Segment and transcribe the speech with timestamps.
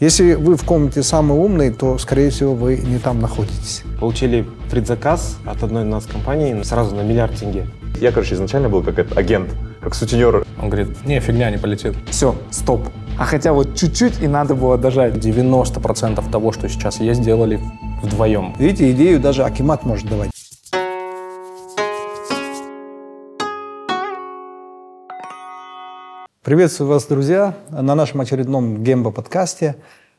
[0.00, 3.84] Если вы в комнате самый умный, то, скорее всего, вы не там находитесь.
[4.00, 7.68] Получили предзаказ от одной из нас компании сразу на миллиард тенге.
[8.00, 10.44] Я, короче, изначально был как этот агент, как сутенер.
[10.60, 11.94] Он говорит, не, фигня, не полетит.
[12.10, 12.88] Все, стоп.
[13.16, 15.14] А хотя вот чуть-чуть и надо было дожать.
[15.14, 17.60] 90% того, что сейчас есть, сделали
[18.02, 18.52] вдвоем.
[18.58, 20.33] Видите, идею даже Акимат может давать.
[26.44, 29.76] Приветствую вас, друзья, на нашем очередном Гембо подкасте.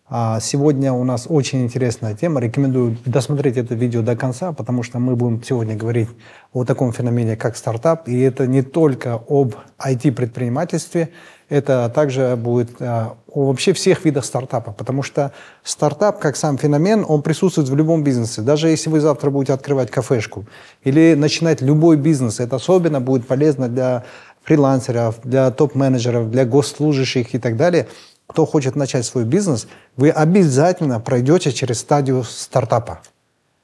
[0.09, 2.41] А, сегодня у нас очень интересная тема.
[2.41, 6.09] Рекомендую досмотреть это видео до конца, потому что мы будем сегодня говорить
[6.51, 8.07] о таком феномене, как стартап.
[8.07, 11.09] И это не только об IT-предпринимательстве,
[11.47, 14.71] это также будет а, о вообще всех видах стартапа.
[14.71, 15.31] Потому что
[15.63, 18.41] стартап, как сам феномен, он присутствует в любом бизнесе.
[18.41, 20.45] Даже если вы завтра будете открывать кафешку
[20.83, 24.05] или начинать любой бизнес, это особенно будет полезно для
[24.45, 27.87] фрилансеров, для топ-менеджеров, для госслужащих и так далее,
[28.27, 32.99] кто хочет начать свой бизнес, вы обязательно пройдете через стадию стартапа.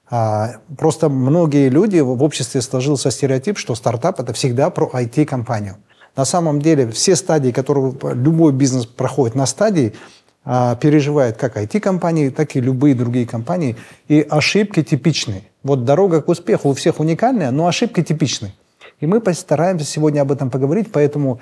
[0.09, 5.77] А, просто многие люди в обществе сложился стереотип, что стартап это всегда про IT-компанию.
[6.15, 9.93] На самом деле все стадии, которые любой бизнес проходит на стадии,
[10.43, 13.77] а, переживает как IT-компании, так и любые другие компании.
[14.10, 15.43] И ошибки типичные.
[15.63, 18.54] Вот дорога к успеху у всех уникальная, но ошибки типичные.
[19.02, 21.40] И мы постараемся сегодня об этом поговорить, поэтому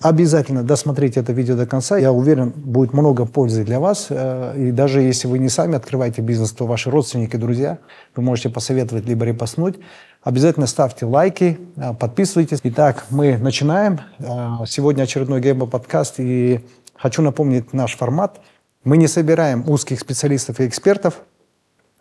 [0.00, 1.96] обязательно досмотрите это видео до конца.
[1.96, 4.08] Я уверен, будет много пользы для вас.
[4.10, 7.78] Э, и даже если вы не сами открываете бизнес, то ваши родственники, друзья,
[8.14, 9.76] вы можете посоветовать либо репостнуть.
[10.22, 12.60] Обязательно ставьте лайки, э, подписывайтесь.
[12.62, 14.00] Итак, мы начинаем.
[14.18, 16.16] Э, сегодня очередной Геймбо подкаст.
[16.18, 16.60] И
[16.94, 18.38] хочу напомнить наш формат.
[18.84, 21.22] Мы не собираем узких специалистов и экспертов.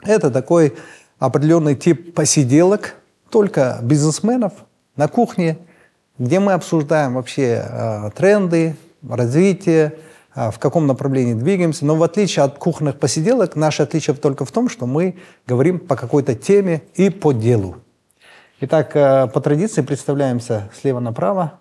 [0.04, 0.76] Это такой
[1.18, 2.96] определенный тип посиделок,
[3.32, 4.54] только бизнесменов,
[4.98, 5.58] на кухне,
[6.20, 8.76] где мы обсуждаем вообще э, тренды,
[9.08, 10.00] развитие,
[10.36, 11.86] э, в каком направлении двигаемся.
[11.86, 15.96] Но в отличие от кухонных посиделок, наше отличие только в том, что мы говорим по
[15.96, 17.78] какой-то теме и по делу.
[18.60, 21.60] Итак, э, по традиции представляемся слева направо.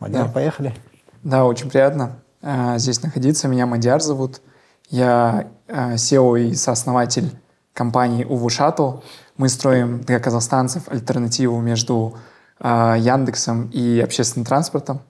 [0.00, 0.32] Мадяр, да.
[0.32, 0.74] поехали.
[1.22, 3.48] Да, очень приятно э, здесь находиться.
[3.48, 4.40] Меня Мадяр зовут.
[4.88, 7.30] Я э, SEO и сооснователь
[7.72, 9.02] компании Shuttle.
[9.36, 12.16] Мы строим для казахстанцев альтернативу между
[12.64, 15.00] Яндексом и общественным транспортом.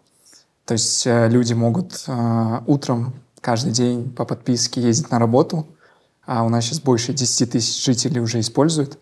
[0.65, 5.67] То есть э, люди могут э, утром каждый день по подписке ездить на работу,
[6.25, 8.99] а у нас сейчас больше 10 тысяч жителей уже используют.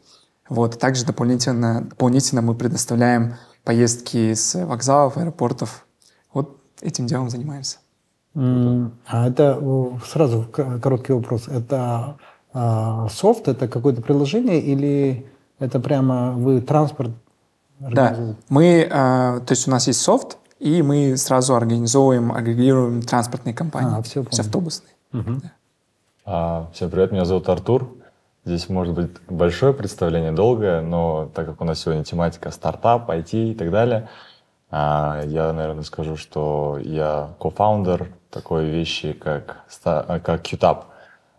[0.49, 0.79] Вот.
[0.79, 5.87] Также дополнительно, дополнительно мы предоставляем поездки с вокзалов, аэропортов.
[6.33, 7.79] Вот этим делом занимаемся.
[8.35, 9.63] А это
[10.07, 10.49] сразу
[10.83, 11.47] короткий вопрос.
[11.47, 12.17] Это
[12.53, 15.27] а, софт, это какое-то приложение или
[15.59, 17.11] это прямо вы транспорт
[17.81, 18.17] да,
[18.49, 23.99] мы, э, то есть у нас есть софт, и мы сразу организовываем, агрегируем транспортные компании,
[23.99, 24.93] а, все, все автобусные.
[25.13, 25.41] Угу.
[25.43, 25.53] Да.
[26.27, 27.97] А, всем привет, меня зовут Артур.
[28.45, 33.53] Здесь может быть большое представление, долгое, но так как у нас сегодня тематика стартап, IT
[33.53, 34.09] и так далее,
[34.71, 39.65] а, я, наверное, скажу, что я кофаундер такой вещи, как,
[40.23, 40.85] как QTAP.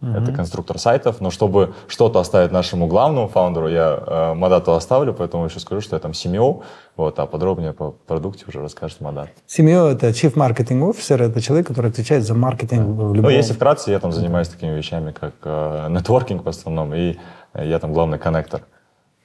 [0.01, 0.11] Угу.
[0.11, 1.21] Это конструктор сайтов.
[1.21, 5.95] Но чтобы что-то оставить нашему главному фаундеру, я э, Мадату оставлю, поэтому еще скажу, что
[5.95, 6.63] я там CMO,
[6.97, 9.29] вот, а подробнее по продукте уже расскажет Мадат.
[9.47, 13.03] CMO— это Chief Marketing Officer, это человек, который отвечает за маркетинг да.
[13.03, 13.23] в любом...
[13.23, 17.17] Ну, если вкратце, я там занимаюсь такими вещами, как э, нетворкинг в основном, и
[17.53, 18.61] я там главный коннектор.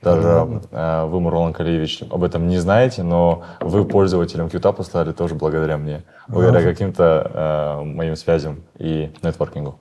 [0.02, 5.34] Даже э, вы, Мурлан Калиевич, об этом не знаете, но вы пользователем QTAP стали тоже
[5.34, 9.80] благодаря мне, благодаря каким-то э, моим связям и нетворкингу.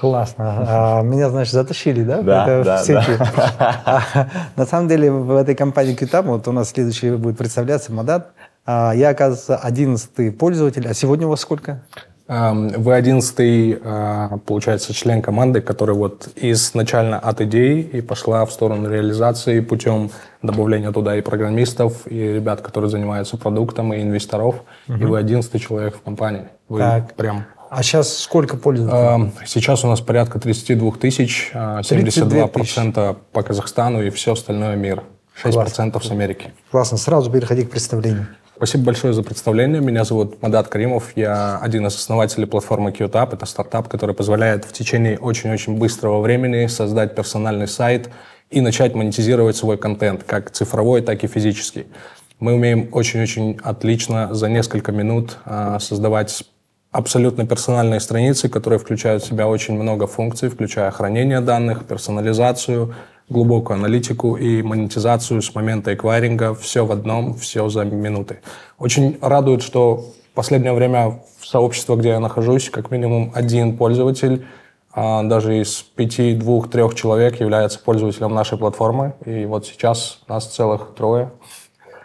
[0.00, 0.64] Классно.
[0.66, 2.22] А, меня, значит, затащили, да?
[2.22, 3.18] Да, Это да, в сети.
[3.18, 4.28] да.
[4.56, 8.32] На самом деле в этой компании QTAP, вот у нас следующий будет представляться Мадат,
[8.64, 10.88] а, я, оказывается, одиннадцатый пользователь.
[10.88, 11.82] А сегодня у вас сколько?
[12.28, 18.88] Вы одиннадцатый, а, получается, член команды, который вот изначально от идеи и пошла в сторону
[18.88, 24.62] реализации путем добавления туда и программистов, и ребят, которые занимаются продуктом, и инвесторов.
[24.88, 24.96] Угу.
[24.96, 26.44] И вы одиннадцатый человек в компании.
[26.68, 27.14] Вы так.
[27.14, 29.32] прям а сейчас сколько пользователей?
[29.46, 35.04] Сейчас у нас порядка 32 тысяч, 72% а, по Казахстану и все остальное мир.
[35.42, 36.00] 6% Классно.
[36.00, 36.52] с Америки.
[36.70, 36.98] Классно.
[36.98, 38.26] Сразу переходи к представлению.
[38.56, 39.80] Спасибо большое за представление.
[39.80, 41.12] Меня зовут Мадат Каримов.
[41.16, 43.34] Я один из основателей платформы QTAP.
[43.34, 48.10] Это стартап, который позволяет в течение очень-очень быстрого времени создать персональный сайт
[48.50, 51.86] и начать монетизировать свой контент, как цифровой, так и физический.
[52.40, 56.44] Мы умеем очень-очень отлично за несколько минут а, создавать
[56.90, 62.94] абсолютно персональные страницы, которые включают в себя очень много функций, включая хранение данных, персонализацию,
[63.28, 66.54] глубокую аналитику и монетизацию с момента эквайринга.
[66.54, 68.40] Все в одном, все за минуты.
[68.78, 74.44] Очень радует, что в последнее время в сообществе, где я нахожусь, как минимум один пользователь
[74.92, 79.14] а даже из пяти, двух, трех человек является пользователем нашей платформы.
[79.24, 81.30] И вот сейчас нас целых трое.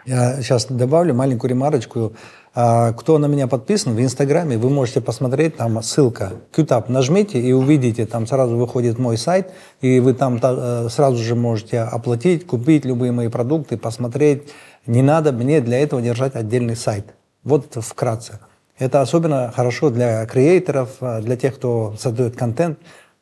[0.04, 2.12] Я сейчас добавлю маленькую ремарочку.
[2.58, 6.90] А, кто на меня подписан в Инстаграме, вы можете посмотреть, там ссылка QTAP.
[6.90, 11.80] Нажмите и увидите, там сразу выходит мой сайт, и вы там э, сразу же можете
[11.80, 14.44] оплатить, купить любые мои продукты, посмотреть.
[14.86, 17.14] Не надо мне для этого держать отдельный сайт.
[17.44, 18.40] Вот вкратце.
[18.78, 22.78] Это особенно хорошо для креаторов, э, для тех, кто создает контент.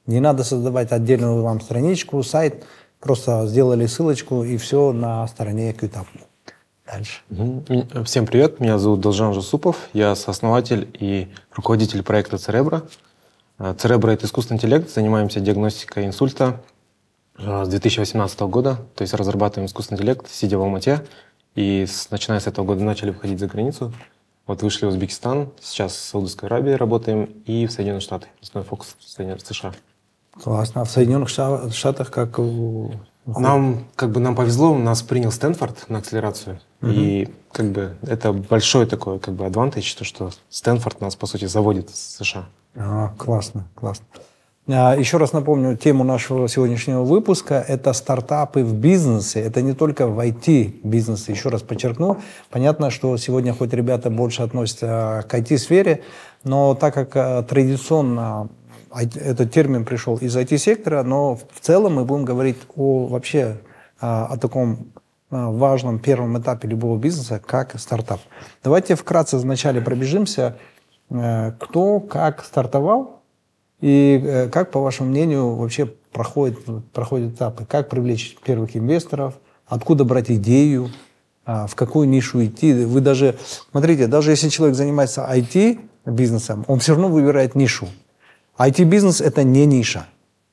[0.07, 2.65] Не надо создавать отдельную вам страничку, сайт.
[3.01, 6.07] Просто сделали ссылочку, и все на стороне QTAP.
[6.87, 7.23] Дальше.
[8.05, 12.83] Всем привет, меня зовут Должан Жусупов, я сооснователь и руководитель проекта Церебра.
[13.79, 16.61] Церебра– это искусственный интеллект, занимаемся диагностикой инсульта
[17.39, 21.07] а, с 2018 года, то есть разрабатываем искусственный интеллект, сидя в Алмате,
[21.55, 23.93] и с, начиная с этого года начали выходить за границу.
[24.47, 28.29] Вот вышли в Узбекистан, сейчас в Саудовской Аравии работаем и в Соединенных Штатах.
[28.43, 29.73] Основной фокус в США.
[30.43, 30.83] Классно.
[30.83, 32.39] А в Соединенных Штатах как
[33.27, 36.61] нам, как бы, нам повезло, нас принял Стэнфорд на акселерацию.
[36.85, 36.93] Угу.
[36.93, 41.47] И как бы это большой такой как бы адвантаж, то, что Стэнфорд нас, по сути,
[41.47, 42.47] заводит в США.
[42.77, 44.07] А, классно, классно.
[44.67, 47.65] А, еще раз напомню тему нашего сегодняшнего выпуска.
[47.67, 49.41] Это стартапы в бизнесе.
[49.41, 51.33] Это не только в IT-бизнесе.
[51.33, 52.19] Еще раз подчеркну.
[52.51, 56.03] Понятно, что сегодня хоть ребята больше относятся к IT-сфере,
[56.45, 58.49] но так как а, традиционно
[58.95, 63.57] этот термин пришел из IT-сектора, но в целом мы будем говорить о вообще
[64.01, 64.94] а, о таком а,
[65.31, 68.21] важном первом этапе любого бизнеса, как стартап.
[68.63, 70.57] Давайте вкратце вначале пробежимся,
[71.11, 73.23] э, кто как стартовал
[73.81, 76.59] и э, как, по вашему мнению, вообще проходит,
[76.93, 79.35] проходят этапы, как привлечь первых инвесторов,
[79.67, 80.91] откуда брать идею,
[81.47, 82.73] а, в какую нишу идти.
[82.73, 83.37] Вы даже,
[83.71, 87.89] смотрите, даже если человек занимается IT-бизнесом, он все равно выбирает нишу.
[88.59, 90.07] IT-бизнес– это не ниша.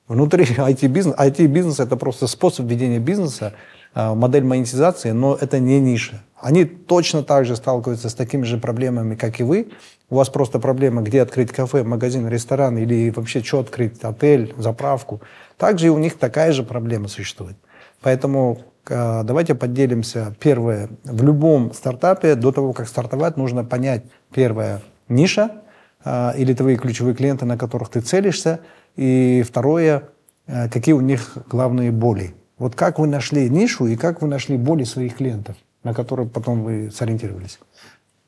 [0.07, 3.53] Внутри IT-бизнеса, IT-бизнес– это просто способ ведения бизнеса,
[3.93, 6.21] модель монетизации, но это не ниша.
[6.39, 9.69] Они точно так же сталкиваются с такими же проблемами, как и вы.
[10.09, 15.21] У вас просто проблема, где открыть кафе, магазин, ресторан или вообще что открыть, отель, заправку.
[15.57, 17.57] Также и у них такая же проблема существует.
[18.01, 18.59] Поэтому
[18.89, 20.35] а, давайте поделимся.
[20.39, 24.03] Первое, в любом стартапе до того, как стартовать, нужно понять,
[24.33, 25.61] первое, ниша,
[26.03, 28.61] а, или твои ключевые клиенты, на которых ты целишься.
[28.95, 30.09] И второе,
[30.47, 32.33] а, какие у них главные боли.
[32.61, 36.63] Вот как вы нашли нишу и как вы нашли боли своих клиентов, на которые потом
[36.63, 37.57] вы сориентировались?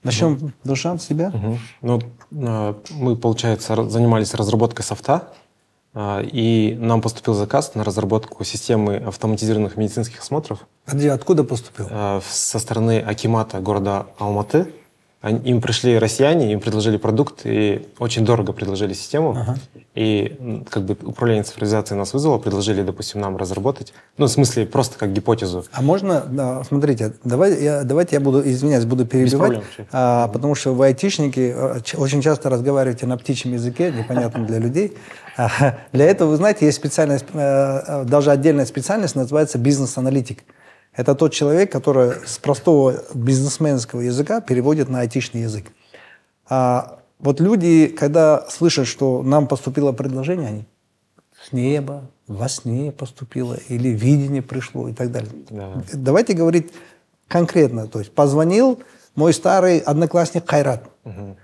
[0.02, 0.52] Начнем, угу.
[0.64, 1.28] Душан, с себя.
[1.28, 1.58] Угу.
[1.84, 2.02] Ну,
[2.42, 5.28] а, мы, получается, занимались разработкой софта,
[5.96, 10.66] и нам поступил заказ на разработку системы автоматизированных медицинских осмотров.
[10.88, 11.88] Откуда поступил?
[12.28, 14.74] Со стороны Акимата города Алматы.
[15.24, 19.32] Им пришли россияне, им предложили продукт и очень дорого предложили систему.
[19.32, 19.56] Ага.
[19.96, 23.94] И как бы управление цифровизацией нас вызвало, предложили, допустим, нам разработать.
[24.18, 25.64] Ну, в смысле, просто как гипотезу.
[25.72, 29.62] А можно, да, смотрите, давай, я, давайте я буду, извиняюсь, буду перебивать,
[29.94, 34.98] а, потому что вы айтишники э, очень часто разговариваете на птичьем языке, непонятном для людей.
[35.38, 40.44] А, для этого, вы знаете, есть специальность, э, э, даже отдельная специальность, называется бизнес-аналитик.
[40.96, 45.72] Это тот человек, который с простого бизнесменского языка переводит на айтишный язык.
[46.48, 50.66] А вот люди, когда слышат, что нам поступило предложение, они
[51.42, 55.32] с неба, во сне поступило, или видение пришло и так далее.
[55.50, 55.82] Да.
[55.94, 56.72] Давайте говорить
[57.28, 57.88] конкретно.
[57.88, 58.82] То есть позвонил
[59.16, 60.90] мой старый одноклассник Хайрат.
[61.06, 61.38] Угу.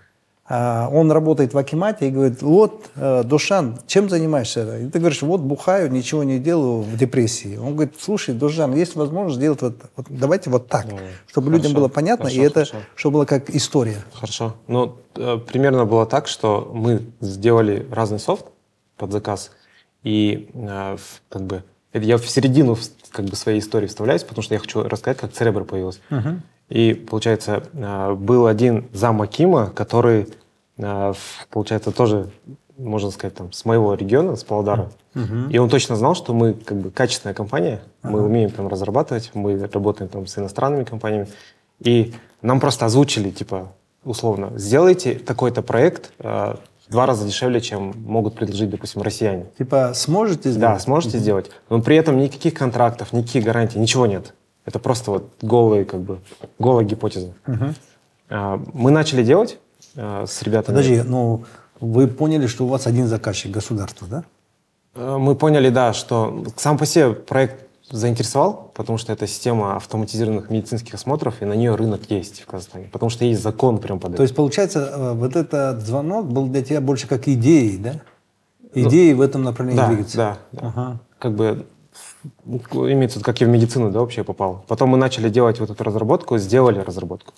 [0.52, 4.80] А, он работает в Акимате и говорит, вот, э, Душан, чем занимаешься?
[4.80, 7.56] И ты говоришь, вот бухаю, ничего не делаю в депрессии.
[7.58, 11.62] Он говорит, слушай, Душан, есть возможность сделать вот, вот давайте вот так, ну, чтобы хорошо,
[11.62, 12.78] людям было понятно, хорошо, и это, хорошо.
[12.96, 13.98] чтобы было как история.
[14.12, 14.56] Хорошо.
[14.68, 18.46] Ну, э, примерно было так, что мы сделали разный софт
[18.98, 19.52] под заказ,
[20.02, 20.98] и э,
[21.30, 21.64] как бы
[21.94, 22.76] я в середину
[23.12, 26.00] как бы своей истории вставляюсь, потому что я хочу рассказать, как Церебр появился.
[26.10, 26.40] Uh-huh.
[26.70, 27.64] И, получается,
[28.18, 30.28] был один зам Акима, который
[30.82, 31.14] а,
[31.50, 32.30] получается, тоже,
[32.78, 34.92] можно сказать, там, с моего региона, с Павлодара.
[35.16, 35.50] Угу.
[35.50, 38.14] И он точно знал, что мы как бы качественная компания, ага.
[38.14, 41.28] мы умеем там разрабатывать, мы работаем там с иностранными компаниями.
[41.80, 43.74] И нам просто озвучили, типа,
[44.04, 46.56] условно, сделайте такой-то проект э,
[46.88, 49.48] в два раза дешевле, чем могут предложить, допустим, россияне.
[49.58, 50.76] Типа, сможете сделать?
[50.76, 51.24] Да, сможете угу.
[51.24, 51.52] сделать.
[51.70, 54.34] Но при этом никаких контрактов, никаких гарантий, ничего нет.
[54.70, 56.20] Это просто вот голые, как бы,
[56.60, 57.34] голая гипотеза.
[57.48, 57.74] Угу.
[58.74, 59.60] Мы начали делать,
[59.96, 60.76] Э, с ребятами.
[60.76, 61.44] Подожди, ну
[61.80, 64.24] вы поняли, что у вас один заказчик государство, да?
[64.96, 70.50] Э, мы поняли, да, что сам по себе проект заинтересовал, потому что это система автоматизированных
[70.52, 74.12] медицинских осмотров, и на нее рынок есть в Казахстане, потому что есть закон прям под
[74.12, 74.18] это.
[74.18, 78.02] То есть, получается, э, вот этот звонок был для тебя больше как идеей, да?
[78.76, 80.18] идеи в этом направлении Да, двигаться.
[80.18, 80.68] да, да.
[80.68, 81.00] Ага.
[81.18, 81.66] Как бы ну,
[82.46, 84.66] имеется как я в медицину, да, вообще попал.
[84.68, 87.34] Потом мы начали делать вот эту разработку, сделали разработку.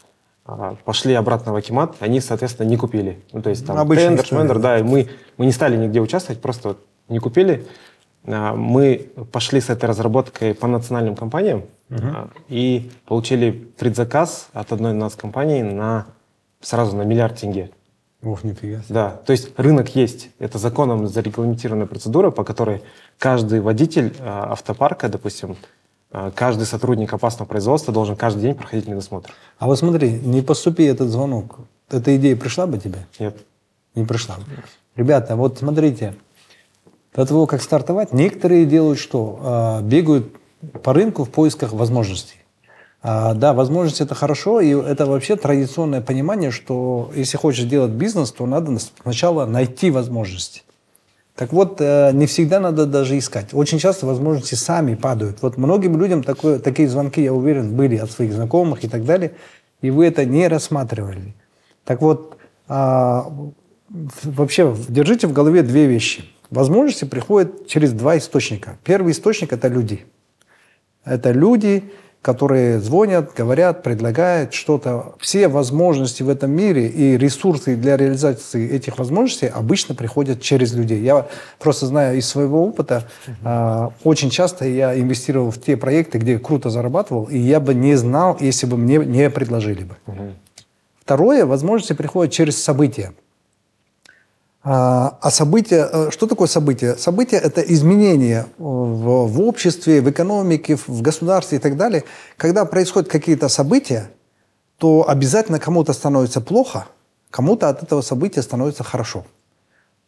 [0.45, 3.19] А, Пошли обратно в Акимат, они, соответственно, не купили.
[3.31, 6.41] Ну, то есть там Обычная тендер, шмендер, да, и мы, мы не стали нигде участвовать,
[6.41, 7.65] просто вот не купили.
[8.25, 14.93] А, Мы пошли с этой разработкой по национальным компаниям а, и получили предзаказ от одной
[14.93, 16.07] из нас компаний на
[16.59, 17.71] сразу на миллиард тенге.
[18.23, 18.81] Ох, нифига.
[18.83, 18.93] себе.
[18.93, 20.29] Да, то есть рынок есть.
[20.37, 22.83] Это законом зарегламентированная процедура, по которой
[23.17, 25.55] каждый водитель э, автопарка, допустим,
[26.11, 29.31] э, каждый сотрудник опасного производства должен каждый день проходить медосмотр.
[29.57, 31.59] А вот смотри, не поступи этот звонок,
[31.89, 33.07] эта идея пришла бы тебе?
[33.19, 33.37] Нет.
[33.95, 34.37] Не пришла.
[34.95, 36.13] Ребята, вот смотрите,
[37.15, 39.39] до того, как стартовать, некоторые делают что?
[39.41, 40.27] А, Бегают
[40.83, 42.40] по рынку в поисках возможностей.
[43.03, 48.31] А, Да, возможности это хорошо, и это вообще традиционное понимание, что если хочешь делать бизнес,
[48.31, 50.63] то надо сначала найти возможности.
[51.35, 53.53] Так вот, э, не всегда надо даже искать.
[53.53, 55.41] Очень часто возможности сами падают.
[55.41, 59.31] Вот многим людям такое, такие звонки, я уверен, были от своих знакомых и так далее,
[59.81, 61.33] и вы это не рассматривали.
[61.85, 63.31] Так вот, а,
[64.23, 66.25] вообще держите в голове две вещи.
[66.51, 68.77] Возможности приходят через два источника.
[68.83, 70.05] Первый источник– это люди.
[71.03, 75.13] Это люди, которые звонят, говорят, предлагают что-то.
[75.19, 81.01] Все возможности в этом мире и ресурсы для реализации этих возможностей обычно приходят через людей.
[81.01, 83.07] Я просто знаю из своего опыта,
[83.43, 87.95] а, очень часто я инвестировал в те проекты, где круто зарабатывал, и я бы не
[87.95, 89.95] знал, если бы мне не предложили бы.
[91.03, 93.13] Второе, возможности приходят через события.
[94.63, 96.95] А а события, э, что такое событие?
[96.95, 102.03] Событие– это изменения в, в обществе, в экономике, в- в государстве и так далее.
[102.37, 104.11] Когда происходят какие-то события,
[104.77, 106.85] то обязательно кому-то становится плохо,
[107.31, 109.25] кому-то от этого события становится хорошо.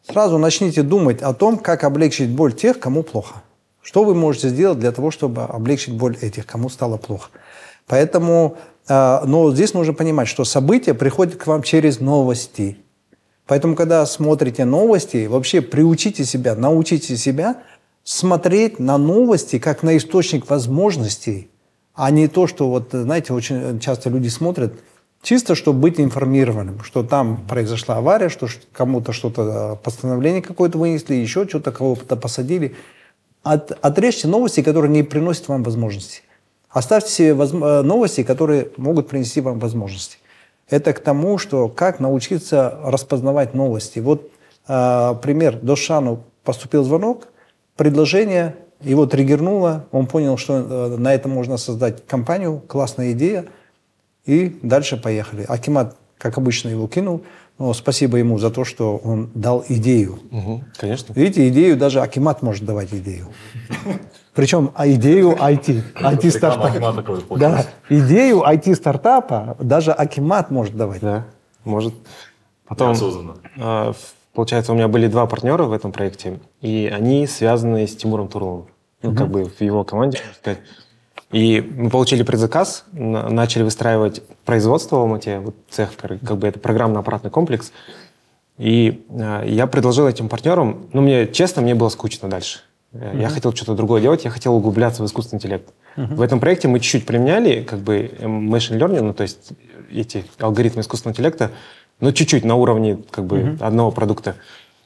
[0.07, 3.41] Сразу начните думать о том, как облегчить боль тех, кому плохо.
[3.81, 7.29] Что вы можете сделать для того, чтобы облегчить боль этих, кому стало плохо.
[7.87, 8.57] Поэтому,
[8.87, 12.77] э, но здесь нужно понимать, что события приходят к вам через новости.
[13.45, 17.63] Поэтому, когда смотрите новости, вообще приучите себя, научите себя
[18.03, 21.49] смотреть на новости как на источник возможностей,
[21.93, 24.73] а не то, что вот, знаете, очень часто люди смотрят
[25.21, 31.15] чисто, чтобы быть информированным, что там произошла авария, что кому-то что-то, э, постановление какое-то вынесли,
[31.15, 32.75] еще что-то, кого-то посадили.
[33.43, 36.21] От, отрежьте новости, которые не приносят вам возможности.
[36.69, 40.17] Оставьте себе возм- э, новости, которые могут принести вам возможности.
[40.73, 43.99] Это к тому, что как научиться распознавать новости.
[43.99, 44.31] Вот
[44.67, 45.59] э, пример.
[45.61, 47.27] Дошану поступил звонок,
[47.77, 53.45] предложение, его триггернуло, он понял, что э, на этом можно создать компанию, классная идея,
[54.25, 55.45] и дальше поехали.
[55.47, 57.21] Акимат, как обычно, его кинул,
[57.59, 60.19] но спасибо ему за то, что он дал идею.
[60.31, 61.13] Мгм, Конечно.
[61.13, 63.27] Видите, идею даже Акимат может давать идею.
[64.33, 65.83] Причем а идею IT.
[65.95, 66.67] IT-стартапа.
[67.37, 71.01] Да, идею IT-стартапа даже Акимат может давать.
[71.01, 71.25] Да,
[71.63, 71.93] может.
[72.67, 72.93] Потом,
[73.55, 73.95] в-
[74.33, 78.65] получается, у меня были два партнера в этом проекте, и они связаны с Тимуром Турловым.
[79.03, 80.59] Ну, как бы в его команде, можно сказать.
[81.33, 86.59] И мы получили предзаказ, на- начали выстраивать производство в Алмате, вот цех, как бы это
[86.59, 87.71] программно-аппаратный комплекс.
[88.59, 92.59] И э, я предложил этим партнерам, ну, мне, честно, мне было скучно дальше.
[92.93, 95.73] Э, Я хотел что-то другое делать, я хотел углубляться в искусственный интеллект.
[95.95, 99.53] В этом проекте мы чуть-чуть применяли, как бы, э, machine learning, ну, то есть
[99.91, 101.49] эти алгоритмы искусственного интеллекта,
[101.99, 104.35] но чуть-чуть на уровне, как бы, одного продукта.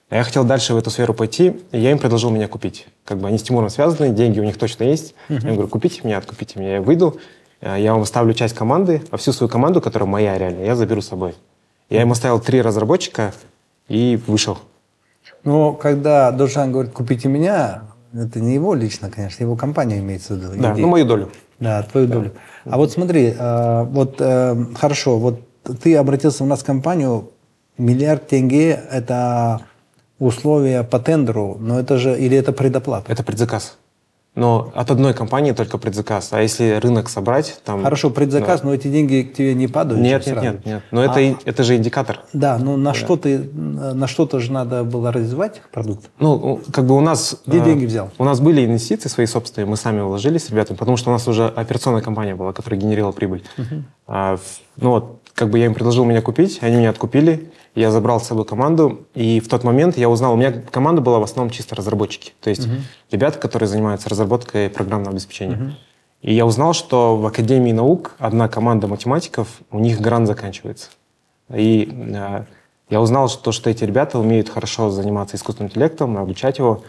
[0.09, 2.87] А Я хотел дальше в эту сферу пойти, и я им предложил меня купить.
[3.03, 5.15] Как бы они с Тимуром связаны, деньги у них точно есть.
[5.27, 6.75] Я им говорю, купите меня, откупите меня.
[6.75, 7.19] Я выйду,
[7.59, 11.01] э, я вам оставлю часть команды, а всю свою команду, которая моя реально, я заберу
[11.01, 11.35] с собой.
[11.89, 13.33] Я им оставил три разработчика
[13.89, 14.57] и вышел.
[15.43, 17.83] Но когда Дошан говорит, купите меня,
[18.13, 20.53] это не его лично, конечно, его компания имеется в виду.
[20.53, 20.85] Да, идея.
[20.85, 21.31] ну мою долю.
[21.59, 22.33] Да, твою долю.
[22.63, 25.41] А вот смотри, э, вот э, хорошо, вот
[25.81, 27.31] ты обратился у нас в компанию,
[27.77, 29.61] миллиард тенге– это
[30.19, 33.11] условия по тендеру, но это же, или это предоплата?
[33.11, 33.77] Это предзаказ.
[34.35, 36.29] Но от одной компании только предзаказ.
[36.31, 37.81] А если рынок собрать, там...
[37.81, 39.99] Хорошо, предзаказ, но эти деньги к тебе не падают?
[39.99, 40.83] Нет, нет, нет, нет.
[40.91, 42.19] Но это, и- это же индикатор.
[42.33, 46.11] Да, но на что ты, на что-то же надо было развивать продукт.
[46.19, 47.41] Ну, как бы у нас...
[47.47, 48.11] Где э, деньги взял?
[48.19, 51.27] У нас были инвестиции свои собственные, мы сами вложились с ребятами, потому что у нас
[51.27, 53.43] уже операционная компания была, которая генерировала прибыль.
[54.05, 57.91] А, в- ну вот, как бы я им предложил меня купить, они меня откупили, я
[57.91, 61.23] забрал с собой команду, и в тот момент я узнал, у меня команда была в
[61.23, 62.67] основном чисто разработчики, то есть
[63.11, 65.75] ребята, которые занимаются разработкой программного обеспечения.
[66.21, 70.89] И я узнал, что в Академии наук одна команда математиков, у них грант заканчивается.
[71.53, 72.43] И э,
[72.89, 76.83] Я узнал, что, что эти ребята умеют хорошо заниматься искусственным интеллектом, обучать его.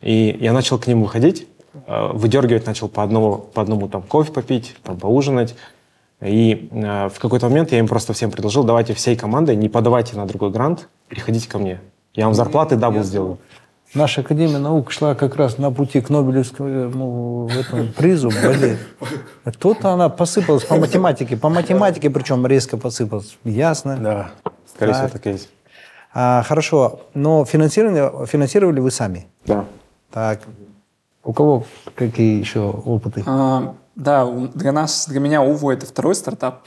[0.00, 1.46] И я начал к ним выходить,
[1.86, 5.54] э, выдергивать начал по одному, по одному там кофе попить, там, поужинать.
[6.22, 10.16] И э, в какой-то момент я им просто всем предложил, давайте всей командой, не подавайте
[10.16, 11.80] на другой грант, переходите ко мне.
[12.14, 13.38] Я вам зарплаты double сделаю.
[13.94, 18.30] Наша Академия наук шла как раз на пути к Нобелевскому этому призу.
[18.30, 18.78] Блин.
[19.58, 21.36] Тут она посыпалась по математике.
[21.36, 23.36] По математике причем резко посыпалась.
[23.44, 23.98] Ясно.
[23.98, 24.30] Да,
[24.66, 25.12] скорее всего, Так.
[25.12, 25.50] так и есть.
[26.14, 27.00] А, хорошо.
[27.12, 29.26] Но финансировали, финансировали вы сами?
[29.44, 29.66] Да.
[30.10, 30.40] Так.
[31.22, 31.64] У кого
[31.94, 33.22] какие еще опыты?
[33.26, 36.62] А, да, для нас, для меня УВУ это второй стартап.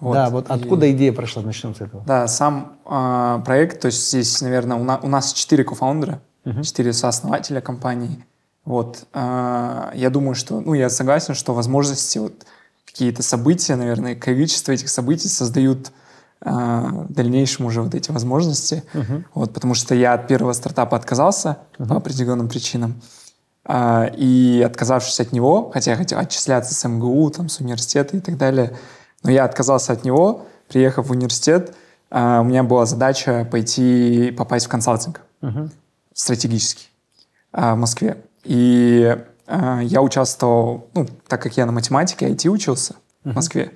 [0.00, 1.42] да, вот И- откуда идея прошла?
[1.42, 2.02] Начнем с этого.
[2.06, 6.20] Да, сам а, проект, то есть здесь, наверное, у, на- у нас четыре кофаундера,
[6.62, 8.24] четыре сооснователя компании.
[8.64, 12.44] Вот, а, я думаю, что, ну, я согласен, что возможности, вот
[12.84, 15.92] какие-то события, наверное, количество этих событий создают
[16.42, 18.82] а, в дальнейшем уже вот эти возможности.
[19.34, 23.00] Вот, потому что я от первого стартапа отказался по определенным причинам.
[23.68, 28.20] А, и отказавшись от него, хотя я хотел отчисляться с МГУ, там, с университета и
[28.20, 28.76] так далее,
[29.24, 31.74] но я отказался от него, приехав в университет,
[32.08, 35.20] а, у меня была задача пойти попасть в консалтинг
[36.14, 36.88] стратегический
[37.52, 38.18] а, в Москве.
[38.44, 39.16] И
[39.48, 43.72] я участвовал, ну, так как я на математике, IT учился в Москве,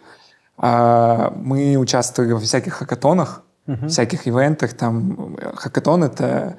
[0.57, 3.43] мы участвовали во всяких хакатонах,
[3.87, 4.75] всяких ивентах.
[4.75, 6.57] Там э, хакатон— это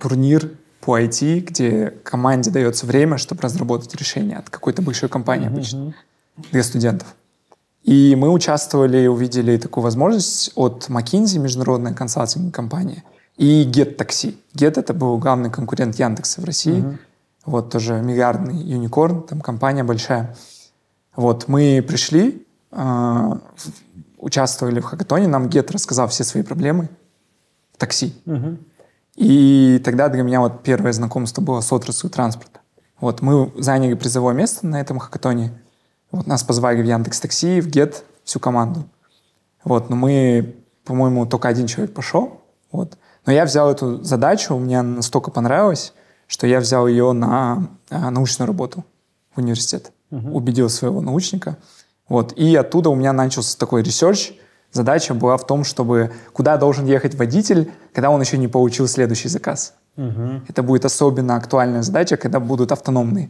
[0.00, 0.50] турнир
[0.86, 5.94] по IT, где команде дается время, чтобы разработать решение от какой-то большой компании обычно
[6.52, 7.08] для студентов.
[7.82, 13.02] И мы участвовали увидели такую возможность от McKinsey, международная консалтинговая компания,
[13.36, 14.36] и Get Taxi.
[14.54, 16.84] Get— это был главный конкурент Яндекса в России.
[17.44, 20.36] Вот тоже миллиардный юникорн, там компания большая.
[21.16, 23.40] Вот мы пришли, а,
[24.18, 26.88] участвовали в хакатоне, нам Get рассказал все свои проблемы
[27.72, 28.14] в такси.
[29.16, 32.60] И тогда для меня вот первое знакомство было с отраслью транспорта.
[33.00, 35.52] Вот мы заняли призовое место на этом хакатоне.
[36.10, 38.84] Вот нас позвали в Яндекс Такси, в Get, всю команду.
[39.64, 42.42] Вот, но мы, по-моему, только один человек пошел.
[42.70, 42.96] Вот.
[43.24, 45.92] Но я взял эту задачу, мне настолько понравилась,
[46.26, 48.84] что я взял ее на а, научную работу
[49.34, 49.92] в университет.
[50.10, 51.58] Убедил своего научника.
[52.08, 52.32] Вот.
[52.34, 54.32] И оттуда у меня начался такой research.
[54.76, 59.28] Задача была в том, чтобы куда должен ехать водитель, когда он еще не получил следующий
[59.28, 59.74] заказ.
[60.48, 63.28] Это будет особенно актуальная задача, когда будут автономные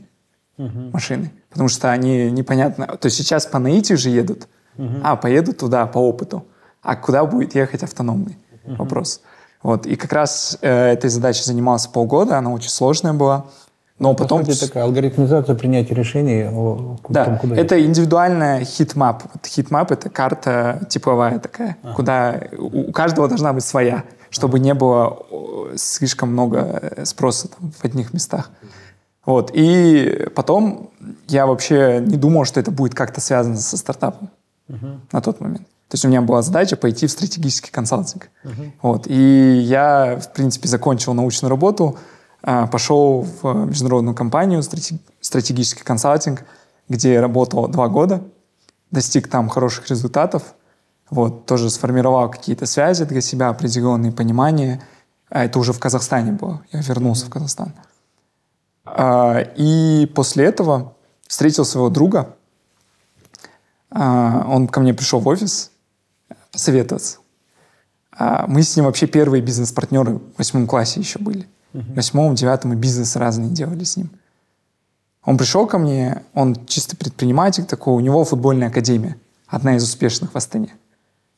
[0.92, 1.30] машины.
[1.50, 2.86] Потому что они непонятно...
[2.86, 4.48] То есть сейчас по наитию же едут,
[5.02, 6.44] а поедут туда по опыту.
[6.82, 8.36] А куда будет ехать автономный?
[8.64, 9.20] Вопрос.
[9.62, 9.86] Вот.
[9.86, 13.46] И как раз э, этой задачей занимался полгода, она очень сложная была.
[13.98, 14.44] Но потом...
[14.44, 16.44] По сути, такая алгоритмизация принятия решений.
[16.44, 19.22] о, Да, том, куда это индивидуальная heatmap.
[19.32, 25.18] Вот heatmap— это карта тепловая такая, куда у каждого должна быть своя, чтобы не было
[25.76, 26.58] слишком много
[26.96, 28.50] э, спроса там, в одних местах.
[29.24, 29.50] Вот.
[29.54, 30.90] И потом
[31.26, 34.30] я вообще не думал, что это будет как-то связано со стартапом
[35.12, 35.66] на тот момент.
[35.88, 38.28] То есть у меня была задача пойти в стратегический консалтинг.
[38.82, 39.06] Вот.
[39.06, 41.96] И я, в принципе, закончил научную работу,
[42.70, 46.44] пошел в международную компанию стратег- стратегический консалтинг,
[46.88, 48.22] где я работал два года,
[48.92, 50.54] достиг там хороших результатов,
[51.10, 54.82] вот, тоже сформировал какие-то связи для себя, определенные понимания.
[55.28, 57.72] А это уже в Казахстане было, я вернулся в Казахстан.
[58.84, 60.94] А, И после этого
[61.26, 62.36] встретил своего друга.
[63.90, 65.72] А, Он ко мне пришел в офис
[66.52, 67.18] посоветоваться.
[68.12, 71.48] А Мы с ним вообще первые бизнес-партнеры в восьмом классе еще были.
[71.94, 74.10] Восьмом, девятом мы бизнес разные делали с ним.
[75.24, 80.32] Он пришел ко мне, он чисто предприниматель такой, у него футбольная академия, одна из успешных
[80.32, 80.74] в Астане.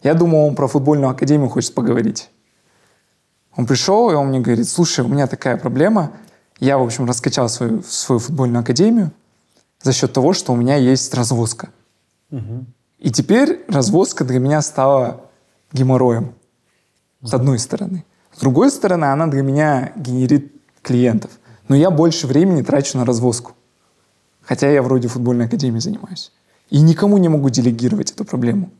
[0.02, 2.30] Я думал, он про футбольную академию хочет поговорить.
[3.56, 6.12] Он пришел, и он мне говорит, слушай, у меня такая проблема.
[6.60, 9.10] Я, в общем, раскачал свою, свою футбольную академию
[9.82, 11.70] за счет того, что у меня есть развозка.
[12.98, 15.22] И теперь развозка для меня стала
[15.72, 16.34] геморроем,
[17.22, 18.04] с одной стороны.
[18.38, 21.32] С другой стороны, она для меня генерит клиентов.
[21.66, 23.54] Но я больше времени трачу на развозку.
[24.42, 26.30] Хотя я вроде футбольной академией занимаюсь.
[26.70, 28.70] И никому не могу делегировать эту проблему.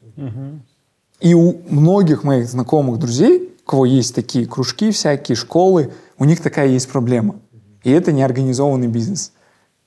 [1.19, 6.41] И у многих моих знакомых друзей, у кого есть такие кружки всякие, школы, у них
[6.41, 7.35] такая есть проблема.
[7.83, 9.33] И это неорганизованный бизнес.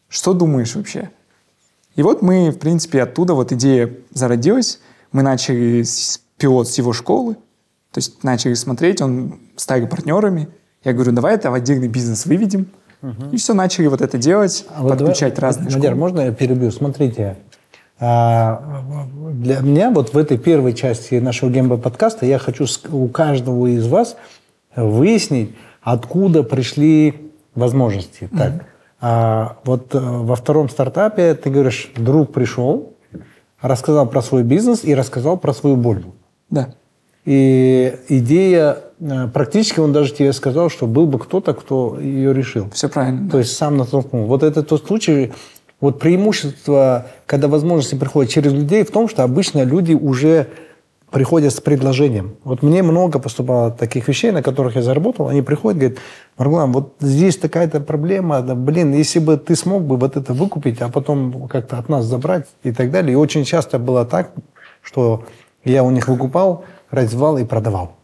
[0.10, 1.12] Что думаешь вообще?
[1.96, 4.82] И вот мы, в принципе, оттуда вот идея зародилась.
[5.14, 7.38] Мы начали с пилот с его школы.
[7.92, 10.48] То есть начали смотреть, он стали партнерами.
[10.84, 12.68] Я говорю, давай это в отдельный бизнес выведем.
[13.32, 15.96] И все, начали вот это делать, А вот подключать давай- разные Мадяр, школы.
[15.96, 16.72] можно я перебью?
[16.72, 17.38] Смотрите,
[18.04, 18.82] А,
[19.34, 23.86] для меня вот в этой первой части нашего гембо подкаста я хочу у каждого из
[23.88, 24.18] вас
[24.76, 28.24] выяснить, откуда пришли возможности.
[28.24, 28.38] Mm-hmm.
[28.38, 28.66] Так,
[29.02, 32.94] а, вот э, во втором стартапе ты говоришь, друг пришел,
[33.62, 36.04] рассказал про свой бизнес и рассказал про свою боль.
[36.50, 36.74] Да.
[37.26, 42.70] И идея, э, практически он даже тебе сказал, что был бы кто-то, кто ее решил.
[42.72, 43.28] Все правильно.
[43.28, 43.40] То да.
[43.40, 44.26] есть сам натолкнул.
[44.26, 45.32] Вот это тот случай,
[45.80, 50.48] вот преимущество, когда возможности приходят через людей, в том, что обычно люди уже
[51.12, 52.38] приходят с предложением.
[52.44, 55.28] Вот мне много поступало таких вещей, на которых я заработал.
[55.28, 56.00] Они приходят, говорят,
[56.38, 60.82] Маргулан, вот здесь такая-то проблема, да, блин, если бы ты смог бы вот это выкупить,
[60.82, 63.14] а потом как-то от нас забрать и так далее.
[63.14, 64.32] И очень часто было так,
[64.82, 65.26] что
[65.66, 67.96] я у них выкупал, развивал и продавал.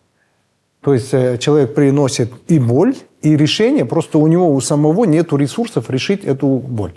[0.82, 5.34] То есть э, человек приносит и боль, и решение, просто у него у самого нет
[5.34, 6.94] ресурсов решить эту боль.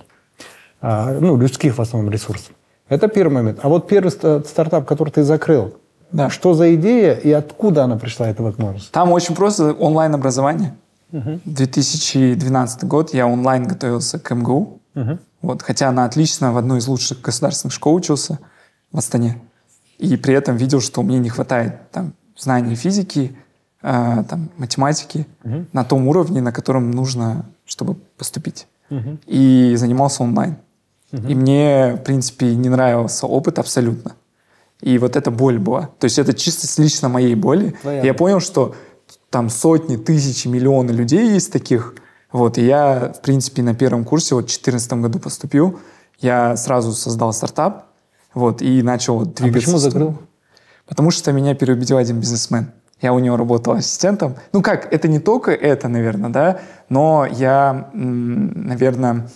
[0.81, 2.53] А, ну, людских в основном ресурсов.
[2.88, 3.61] Это первый момент.
[3.62, 5.74] А вот первый стартап, который ты закрыл,
[6.12, 6.31] да.
[6.31, 8.90] что за идея и откуда она пришла, эта возможность?
[8.90, 10.76] Там очень просто онлайн-образование.
[11.12, 11.40] Угу.
[11.44, 14.81] 2012 год я онлайн готовился к МГУ.
[14.94, 15.18] Угу.
[15.42, 18.38] Вот, хотя она отлично в одной из лучших государственных школ учился
[18.92, 19.40] в Астане.
[20.01, 23.37] И при этом видел, что мне не хватает там, знаний физики,
[23.83, 25.67] э, там, математики угу.
[25.73, 28.67] на том уровне, на котором нужно, чтобы поступить.
[28.91, 29.19] Угу.
[29.27, 30.57] И занимался онлайн.
[31.13, 31.29] Угу.
[31.29, 34.13] И мне, в принципе, не нравился опыт абсолютно.
[34.81, 35.91] И вот эта боль была.
[35.99, 37.75] То есть это чисто с лично моей боли.
[37.83, 38.07] Понятно.
[38.07, 38.75] Я понял, что
[39.29, 41.95] там сотни, тысячи, миллионы людей есть таких.
[42.33, 45.79] Вот, и я, в принципе, на первом курсе, вот в 2014 году поступил,
[46.21, 47.89] я сразу создал стартап,
[48.35, 49.45] вот, и начал двигаться.
[49.45, 50.19] А почему закрыл?
[50.87, 52.73] Потому что меня переубедил один бизнесмен.
[53.01, 54.37] Я у него работал ассистентом.
[54.53, 59.29] Ну как, это не только это, наверное, да, но я, наверное,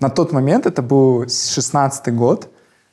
[0.00, 2.48] на тот момент, это был 16 год,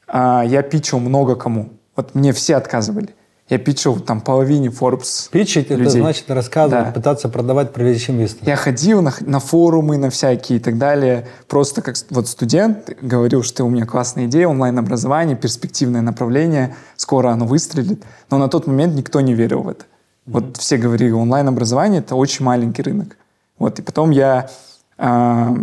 [0.08, 1.70] а, я питчил много кому.
[1.96, 3.16] Вот мне все отказывали.
[3.50, 5.86] Я питчил там половине Forbes Питчить людей.
[5.86, 6.92] это значит рассказывать, да.
[6.92, 8.46] пытаться продавать, привлечь инвесторов.
[8.46, 11.30] Я ходил на, на форумы, на всякие и так далее.
[11.48, 17.46] Просто как вот студент говорил, что у меня классная идея, онлайн-образование, перспективное направление, скоро оно
[17.46, 18.04] выстрелит.
[18.30, 19.86] Но на тот момент никто не верил в это.
[19.86, 20.32] Mm-hmm.
[20.34, 23.16] Вот все говорили, онлайн-образование— это очень маленький рынок.
[23.60, 24.50] Вот, и потом я
[24.98, 25.56] э,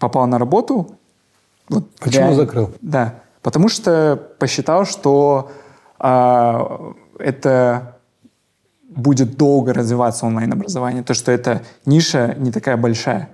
[0.00, 0.96] попал на работу.
[1.68, 2.72] Вот, Почему реально, закрыл?
[2.82, 5.52] Да, потому что посчитал, что
[6.00, 7.96] э, это
[8.88, 13.28] будет долго развиваться онлайн-образование, то, что эта ниша не такая большая.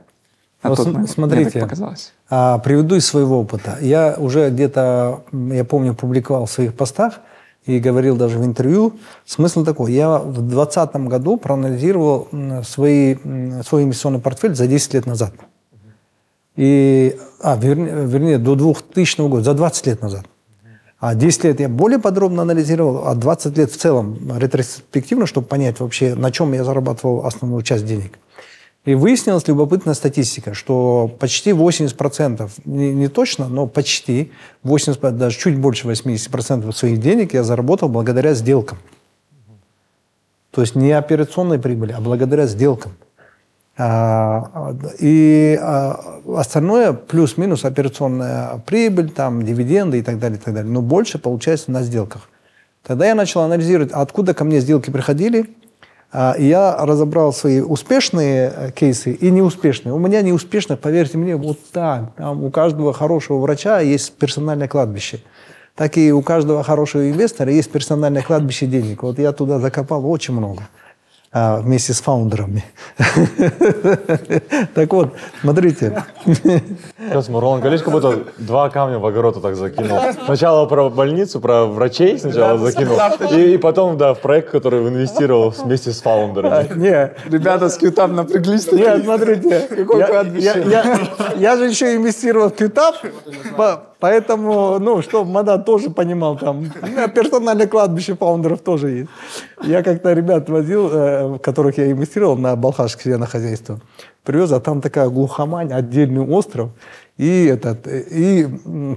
[0.62, 1.10] На тот момент.
[1.10, 2.12] Смотрите, Мне показалось.
[2.28, 3.78] А, приведу из своего опыта.
[3.80, 7.20] Я уже где-то, я помню, публиковал в своих постах
[7.64, 8.98] и говорил даже в интервью.
[9.24, 9.92] Смысл такой.
[9.92, 12.28] Я в 2020 году проанализировал
[12.62, 13.16] свои,
[13.66, 15.32] свой инвестиционный портфель за 10 лет назад.
[16.56, 20.26] И, а, вернее, вернее, до 2000 года, за 20 лет назад.
[21.00, 25.80] А 10 лет я более подробно анализировал, а 20 лет в целом ретроспективно, чтобы понять
[25.80, 28.18] вообще, на чем я зарабатывал основную часть денег.
[28.84, 34.30] И выяснилась любопытная статистика, что почти 80%, не, не точно, но почти
[34.62, 38.78] 80%, даже чуть больше 80% своих денег я заработал благодаря сделкам.
[40.50, 42.92] То есть не операционной прибыли, а благодаря сделкам.
[43.82, 50.70] А, и а, остальное плюс-минус операционная прибыль, там, дивиденды и так далее, и так далее.
[50.70, 52.28] Но больше получается на сделках.
[52.86, 55.56] Тогда я начал анализировать, откуда ко мне сделки приходили,
[56.12, 59.94] а, и я разобрал свои успешные э, кейсы и неуспешные.
[59.94, 62.14] У меня неуспешных, поверьте мне, вот так.
[62.16, 65.20] Там у каждого хорошего врача есть персональное кладбище.
[65.74, 69.04] Так и у каждого хорошего инвестора есть персональное кладбище денег.
[69.04, 70.64] Вот я туда закопал очень много.
[71.32, 72.64] А, вместе с фаундерами.
[74.74, 76.04] Так вот, смотрите.
[76.24, 79.98] Сейчас Мурлан Галич как будто два камня в огород так закинул.
[80.24, 82.98] Сначала про больницу, про врачей сначала закинул,
[83.32, 86.74] и, потом, да, в проект, который инвестировал вместе с фаундерами.
[86.76, 88.70] Не, ребята с Qtap напряглись.
[88.72, 96.38] Нет, смотрите, какой я, же еще инвестировал в Qtap, Поэтому, ну, что Мада тоже понимал,
[96.38, 96.64] там,
[97.14, 99.10] персональное кладбище фаундеров тоже есть.
[99.62, 103.78] Я как-то ребят возил, э, которых я инвестировал на Балхаш себе на хозяйство.
[104.24, 106.70] Привез, а там такая глухомань, отдельный остров.
[107.18, 108.48] И, этот, и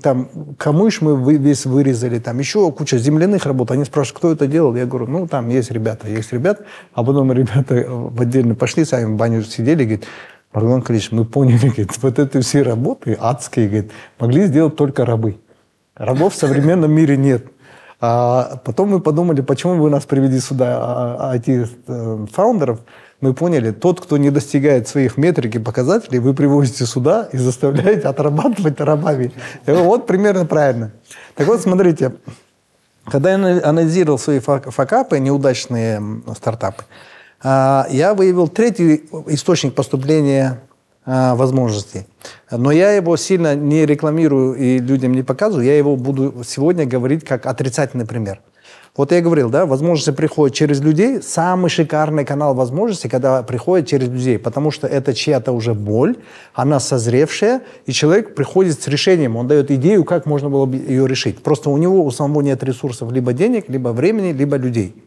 [0.02, 3.72] там камыш мы весь вырезали, там еще куча земляных работ.
[3.72, 4.74] Они спрашивают, кто это делал?
[4.76, 6.64] Я говорю, ну, там есть ребята, есть ребята.
[6.94, 10.06] А потом ребята в отдельно пошли, сами в баню сидели, говорит,
[10.54, 15.40] Маргулан Калич, мы поняли, говорит, вот эти все работы адские, говорит, могли сделать только рабы.
[15.96, 17.46] Рабов в современном мире нет.
[18.00, 22.80] А потом мы подумали, почему вы нас привели сюда, IT-фаундеров.
[22.80, 22.84] А,
[23.22, 28.10] мы поняли, тот, кто не достигает своих метрик и показателей, вы привозите сюда и заставляете
[28.10, 29.32] отрабатывать рабами.
[29.66, 30.92] Вот примерно правильно.
[31.36, 32.16] Так вот, смотрите,
[33.06, 36.02] когда я анализировал свои факапы, неудачные
[36.36, 37.13] стартапы, а,
[37.44, 40.62] я выявил третий источник поступления
[41.06, 42.06] а, возможностей.
[42.50, 45.66] Но я его сильно не рекламирую и людям не показываю.
[45.66, 48.40] Я его буду сегодня говорить как отрицательный пример.
[48.96, 51.22] Вот я говорил, да, возможности приходят через людей.
[51.22, 56.16] Самый шикарный канал возможностей, когда приходят через людей, потому что это чья-то уже боль,
[56.54, 61.06] она созревшая, и человек приходит с решением, он дает идею, как можно было бы ее
[61.06, 61.44] решить.
[61.44, 65.03] Просто у него у самого нет ресурсов либо денег, либо времени, либо людей.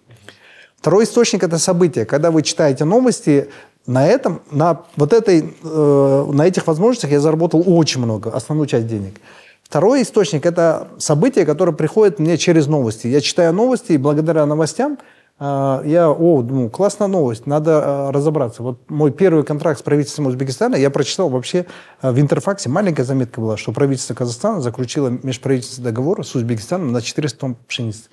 [0.77, 2.05] Второй источник– это события.
[2.05, 3.49] Когда вы читаете новости,
[3.87, 8.87] на этом, на вот этой, э, на этих возможностях я заработал очень много, основную часть
[8.87, 9.21] денег.
[9.63, 13.09] Второй источник– это события, которые приходят мне через новости.
[13.09, 14.99] Я читаю новости, и благодаря новостям
[15.41, 18.63] э, я, о, думаю, классная новость, надо э, разобраться.
[18.63, 21.67] Вот мой первый контракт с правительством Узбекистана я прочитал вообще
[22.03, 27.03] э, в Интерфаксе, маленькая заметка была, что правительство Казахстана заключило межправительственный договор с Узбекистаном на
[27.03, 28.05] 400 тонн пшеницы.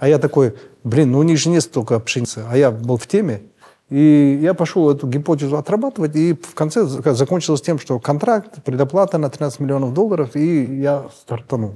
[0.00, 2.42] А я такой, блин, ну у них же нет столько пшеницы.
[2.50, 3.42] А я был в теме,
[3.90, 9.28] и я пошел эту гипотезу отрабатывать, и в конце закончилось тем, что контракт, предоплата на
[9.28, 11.74] 13 миллионов долларов, и я стартанул.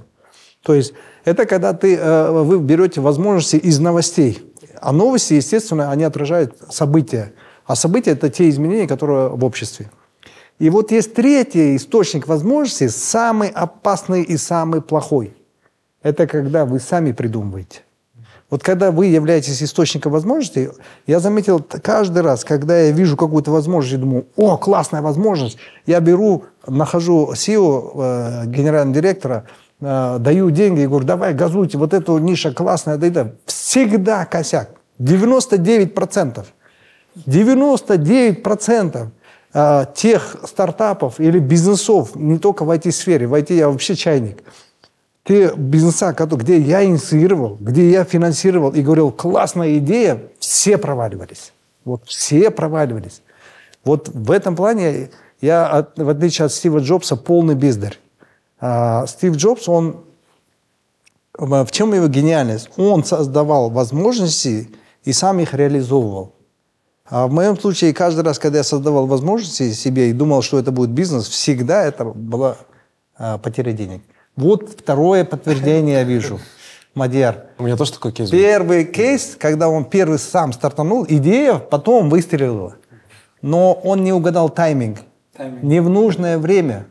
[0.63, 0.95] То есть
[1.27, 4.55] это когда ты, э, вы берете возможности из новостей.
[4.81, 7.35] А новости, естественно, они отражают события.
[7.67, 9.91] А события– это те изменения, которые в обществе.
[10.59, 15.37] И вот есть третий источник возможностей, самый опасный и самый плохой.
[16.03, 17.83] Это когда вы сами придумываете.
[18.51, 20.69] Вот когда вы являетесь источником возможностей,
[21.07, 26.01] я заметил каждый раз, когда я вижу какую-то возможность, я думаю, о, классная возможность, я
[26.01, 29.45] беру, нахожу SEO, э, генерального директора,
[29.81, 34.71] э, даю деньги и говорю, давай газуйте, вот эту ниша классная, да это всегда косяк.
[35.01, 36.45] 99%.
[37.27, 39.07] 99%
[39.55, 44.43] э, тех стартапов или бизнесов, не только в IT-сфере, в IT я вообще чайник–
[45.25, 51.53] те бизнеса, где я инициировал, где я финансировал и говорил, классная идея, все проваливались.
[51.85, 53.23] Вот все проваливались.
[53.85, 55.11] Вот в этом плане
[55.41, 57.99] я, в отличие от Стива Джобса, полный бездарь.
[58.61, 60.05] А, Стив Джобс, он
[61.37, 62.71] в чем его гениальность?
[62.77, 64.71] Он создавал возможности
[65.05, 66.33] и сам их реализовывал.
[67.07, 70.71] А в моем случае, каждый раз, когда я создавал возможности себе и думал, что это
[70.71, 72.57] будет бизнес, всегда это была
[73.17, 74.03] а, потеря денег.
[74.37, 76.41] Вот второе подтверждение я вижу.
[76.95, 77.47] Мадьяр.
[77.59, 78.39] У меня тоже такой кейс был.
[78.39, 82.77] Первый кейс, когда он первый сам стартанул, идея потом выстрелила.
[83.43, 85.01] Но он не угадал тайминг.
[85.37, 85.63] тайминг.
[85.63, 86.87] Не в нужное время.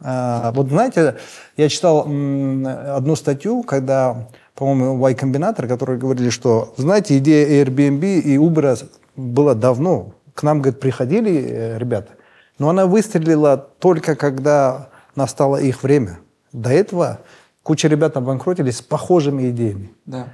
[0.00, 1.16] А, вот знаете,
[1.56, 8.36] я читал одну статью, когда, по-моему, Y Combinator, которые говорили, что, знаете, идея Airbnb и
[8.36, 8.84] Uber
[9.16, 10.14] была давно.
[10.34, 12.12] К нам, говорит, приходили э, ребята.
[12.58, 16.18] Но она выстрелила только когда настало их время.
[16.52, 17.20] До этого
[17.62, 19.92] куча ребят обанкротились с похожими идеями.
[20.06, 20.28] Да.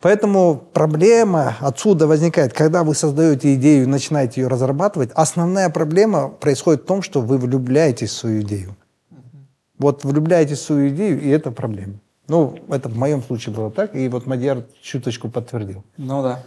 [0.00, 5.10] Поэтому проблема отсюда возникает, когда вы создаете идею и начинаете ее разрабатывать.
[5.14, 8.76] Основная проблема происходит в том, что вы влюбляетесь в свою идею.
[9.78, 12.00] Вот влюбляетесь в свою идею, и это проблема.
[12.28, 15.84] Ну, это в моем случае было так, и вот Мадьяр чуточку подтвердил.
[15.96, 16.42] Ну да.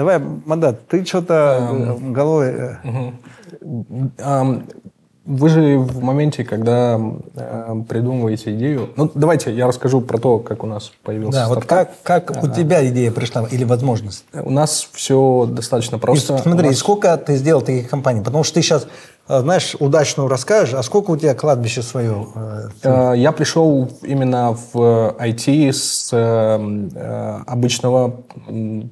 [0.00, 2.54] Давай, Мандат, ты что-то um, головой...
[4.16, 4.62] Um,
[5.26, 6.98] вы же в моменте, когда
[7.36, 8.88] э, придумываете идею...
[8.96, 11.88] Ну, давайте я расскажу про то, как у нас появился Да, стартап.
[11.88, 14.24] вот как, как а, у тебя идея пришла или возможность?
[14.32, 16.36] У нас все достаточно просто.
[16.36, 16.78] И, смотри, нас...
[16.78, 18.22] сколько ты сделал таких компаний?
[18.22, 18.88] Потому что ты сейчас
[19.38, 22.26] знаешь, удачно расскажешь, а сколько у тебя кладбище свое?
[22.34, 28.16] Э, э, я пришел именно в IT с э, обычного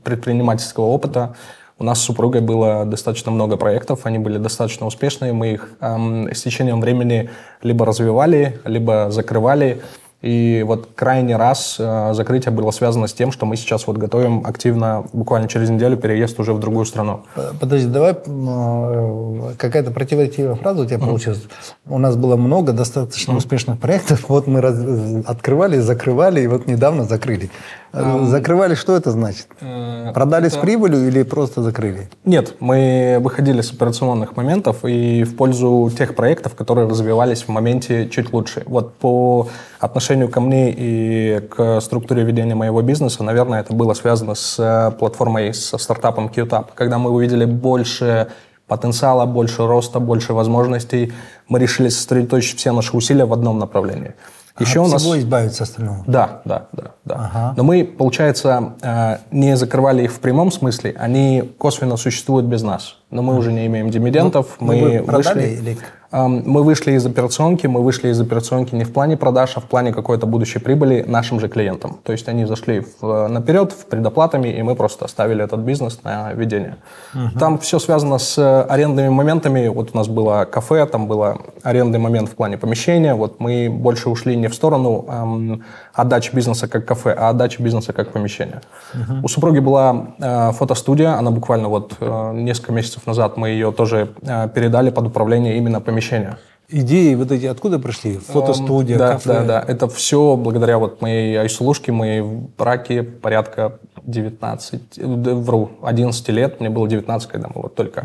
[0.04, 1.34] предпринимательского опыта.
[1.80, 6.42] У нас с супругой было достаточно много проектов, они были достаточно успешные, мы их с
[6.42, 7.30] течением времени
[7.62, 9.80] либо развивали, либо закрывали.
[10.20, 14.44] И вот крайний раз э, закрытие было связано с тем, что мы сейчас вот готовим
[14.44, 17.22] активно, буквально через неделю, переезд уже в другую страну.
[17.36, 21.06] Э, подожди, давай э, какая-то противоречивая фраза у тебя mm-hmm.
[21.06, 21.42] получилась.
[21.86, 23.36] У нас было много достаточно mm-hmm.
[23.36, 24.24] успешных проектов.
[24.28, 24.76] Вот мы раз,
[25.24, 27.50] открывали, закрывали, и вот недавно закрыли.
[27.92, 29.46] Um, закрывали, что это значит?
[29.60, 30.56] Uh, Продали это...
[30.56, 32.10] с прибылью или просто закрыли?
[32.24, 38.08] Нет, мы выходили с операционных моментов и в пользу тех проектов, которые развивались в моменте
[38.08, 38.62] чуть лучше.
[38.66, 39.48] Вот по
[39.78, 44.56] отношению отношению ко мне и к структуре ведения моего бизнеса, наверное, это было связано с
[44.58, 46.66] э, платформой, со стартапом QTAP.
[46.74, 48.28] Когда мы увидели больше
[48.66, 51.12] потенциала, больше роста, больше возможностей,
[51.48, 54.14] мы решили сосредоточить все наши усилия в одном направлении.
[54.58, 55.02] Еще а у нас...
[55.02, 56.04] всего избавиться остального.
[56.06, 56.84] Да, да, да.
[57.04, 57.14] да.
[57.14, 57.54] Ага.
[57.56, 62.96] Но мы, получается, э, не закрывали их в прямом смысле, они косвенно существуют без нас.
[63.10, 64.56] Но мы уже не имеем дивидендов.
[64.60, 65.58] Ну, мы вышли...
[65.60, 65.78] Или...
[66.10, 69.92] Мы вышли из операционки, мы вышли из операционки не в плане продаж, а в плане
[69.92, 71.98] какой-то будущей прибыли нашим же клиентам.
[72.02, 76.32] То есть они зашли в, наперед в предоплатами, и мы просто оставили этот бизнес на
[76.32, 76.76] ведение.
[77.14, 77.38] Угу.
[77.38, 79.68] Там все связано с арендными моментами.
[79.68, 83.14] Вот у нас было кафе, там было арендный момент в плане помещения.
[83.14, 87.92] Вот мы больше ушли не в сторону эм, отдачи бизнеса как кафе, а отдачи бизнеса
[87.92, 88.62] как помещение.
[88.94, 89.24] Угу.
[89.24, 94.08] У супруги была э, фотостудия, она буквально вот э, несколько месяцев назад мы ее тоже
[94.22, 96.38] э, передали под управление именно помещения помещения.
[96.70, 98.18] Идеи вот эти откуда пришли?
[98.18, 99.32] Фотостудия, um, да, кафе?
[99.32, 106.60] Да, да, это все благодаря вот моей айсулушке, моей браке порядка 19, вру, 11 лет,
[106.60, 108.00] мне было 19, когда мы вот только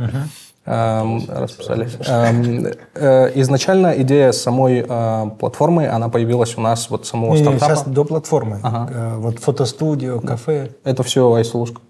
[0.65, 1.01] uh-huh.
[1.01, 1.97] эм, расписались.
[2.07, 7.75] Эм, э, изначально идея самой э, платформы, она появилась у нас вот самого не, стартапа.
[7.75, 8.61] Сейчас до платформы.
[8.63, 8.89] Ага.
[8.93, 10.69] Э, вот фотостудию, кафе.
[10.85, 11.81] Это все айсулушка.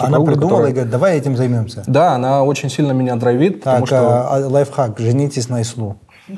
[0.00, 0.70] Она придумала которая...
[0.70, 1.82] и говорит, давай этим займемся.
[1.86, 3.62] Да, она очень сильно меня драйвит.
[3.62, 4.34] Так, потому что...
[4.34, 5.96] а, лайфхак, женитесь на Ислу.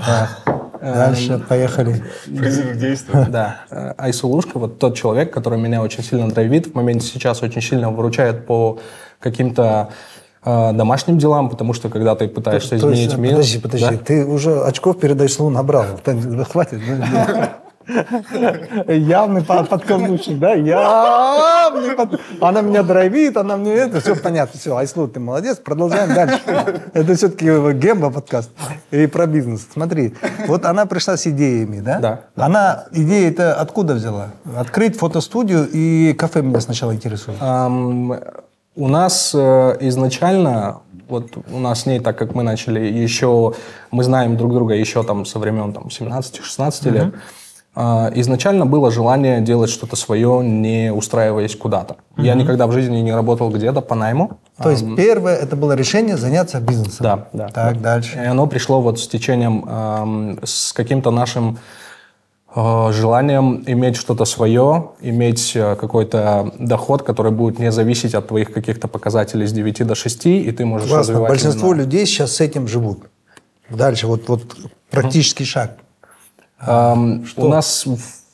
[0.81, 2.03] Дальше, поехали.
[2.27, 3.27] Призыв к действию.
[3.31, 3.95] Да.
[3.97, 8.47] Айсулушка, вот тот человек, который меня очень сильно драйвит, в моменте сейчас очень сильно выручает
[8.47, 8.79] по
[9.19, 9.91] каким-то
[10.45, 13.31] э, домашним делам, потому что когда ты пытаешься то, изменить то есть, мир...
[13.33, 14.05] Подожди, подожди, да?
[14.05, 15.87] ты уже очков перед Айслу набрал.
[16.51, 16.81] Хватит.
[18.89, 20.55] Явный подкаблучник, да?
[20.55, 22.21] Явный под...
[22.41, 26.41] Она меня драйвит, она мне это, все понятно, все, Айслу, ты молодец, продолжаем дальше.
[26.95, 28.51] Это все-таки Гемба подкаст
[28.91, 29.67] и про бизнес.
[29.73, 30.15] Смотри,
[30.47, 31.99] вот она пришла с идеями, да?
[31.99, 32.21] Да.
[32.37, 34.29] Она идеи это откуда взяла?
[34.57, 37.41] Открыть фотостудию и кафе меня сначала интересует.
[37.41, 38.21] Um,
[38.77, 43.55] у нас э, изначально вот у нас с ней, так как мы начали еще,
[43.91, 46.91] мы знаем друг друга еще там со времен там 17-16 mm-hmm.
[46.91, 47.15] лет,
[47.77, 51.97] изначально было желание делать что-то свое, не устраиваясь куда-то.
[52.17, 52.23] Угу.
[52.23, 54.39] Я никогда в жизни не работал где-то по найму.
[54.63, 57.03] То есть первое это было решение заняться бизнесом.
[57.03, 57.49] Да, да.
[57.49, 57.81] Так, да.
[57.81, 58.17] дальше.
[58.17, 61.59] И оно пришло вот с течением, с каким-то нашим
[62.57, 68.53] а, желанием иметь что-то свое, иметь э, какой-то доход, который будет не зависеть от твоих
[68.53, 71.15] каких-то показателей с 9 до 6, и ты можешь Классно.
[71.15, 71.31] развивать...
[71.31, 71.83] Большинство именно...
[71.83, 73.07] людей сейчас с этим живут.
[73.69, 74.57] Дальше, вот, вот
[74.89, 75.79] практический шаг.
[76.67, 77.87] Эм, у нас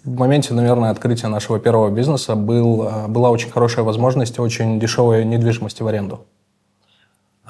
[0.04, 5.24] в моменте, наверное, открытия нашего первого бизнеса был, э, была очень хорошая возможность очень дешевой
[5.24, 6.20] недвижимости в аренду.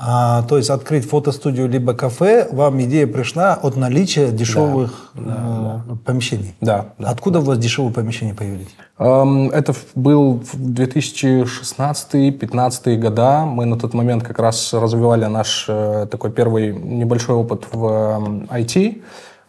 [0.03, 5.85] А, то есть открыть фотостудию либо кафе, вам идея пришла от наличия дешевых да, да,
[5.93, 6.55] э, помещений.
[6.63, 7.11] Да, да.
[7.11, 8.75] Откуда у вас дешевые помещения появились?
[8.99, 13.45] Эм, это был 2016-2015 года.
[13.45, 17.85] Мы на тот момент как раз развивали наш э, такой первый небольшой опыт в
[18.49, 19.03] IT.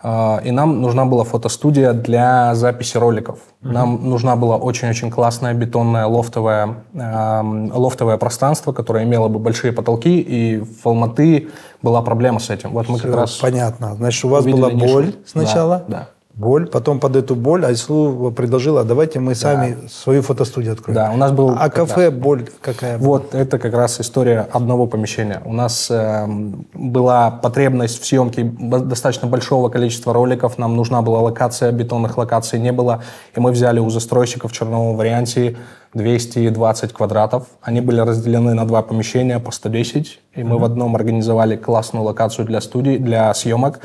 [0.04, 3.40] А, и нам нужна была фотостудия для записи роликов.
[3.62, 3.72] Mm-hmm.
[3.72, 7.42] Нам нужна была очень-очень классная бетонная лофтовая, э,
[7.74, 11.50] лофтовое пространство, которое имело бы большие потолки, и в Алматы
[11.82, 12.72] была проблема с этим.
[12.72, 13.96] Вот мы Все как раз понятно.
[13.96, 15.18] Значит, у вас была боль нишу.
[15.26, 15.84] сначала.
[15.88, 19.88] Да, да боль, потом под эту боль Айслу предложила, давайте мы сами да.
[19.90, 20.96] свою фотостудию откроем.
[20.96, 21.56] Да, у нас был...
[21.58, 22.18] А кафе да.
[22.18, 23.08] боль какая была?
[23.08, 25.42] Вот, это как раз история одного помещения.
[25.46, 26.26] У нас э,
[26.74, 32.72] была потребность в съемке достаточно большого количества роликов, нам нужна была локация, бетонных локаций не
[32.72, 33.04] было,
[33.36, 35.58] и мы взяли у застройщиков в черновом варианте
[35.94, 37.48] 220 квадратов.
[37.62, 40.60] Они были разделены на два помещения по 110, и мы mm-hmm.
[40.60, 43.82] в одном организовали классную локацию для студий, для съемок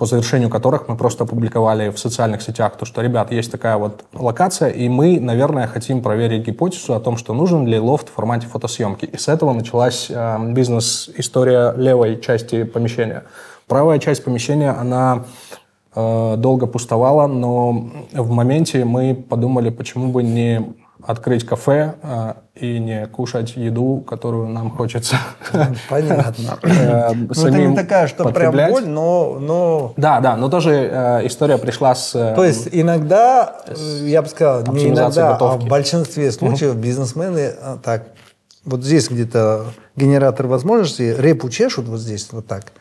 [0.00, 4.02] по завершению которых мы просто опубликовали в социальных сетях, то, что, ребят, есть такая вот
[4.14, 8.46] локация, и мы, наверное, хотим проверить гипотезу о том, что нужен ли лофт в формате
[8.46, 9.04] фотосъемки.
[9.04, 13.24] И с этого началась э, бизнес-история левой части помещения.
[13.66, 15.24] Правая часть помещения, она
[15.94, 22.78] э, долго пустовала, но в моменте мы подумали, почему бы не открыть кафе э, и
[22.78, 25.16] не кушать еду, которую нам хочется.
[25.88, 26.58] Понятно.
[26.70, 29.92] Э, ну, это не такая, что прям боль, но, но...
[29.96, 32.14] Да, да, но тоже э, история пришла с...
[32.14, 33.60] Э, То есть иногда,
[34.02, 37.52] я бы сказал, не иногда, а в большинстве случаев бизнесмены
[37.82, 38.04] так,
[38.64, 39.66] вот здесь где-то
[39.96, 42.72] генератор возможностей, репу чешут вот здесь вот так,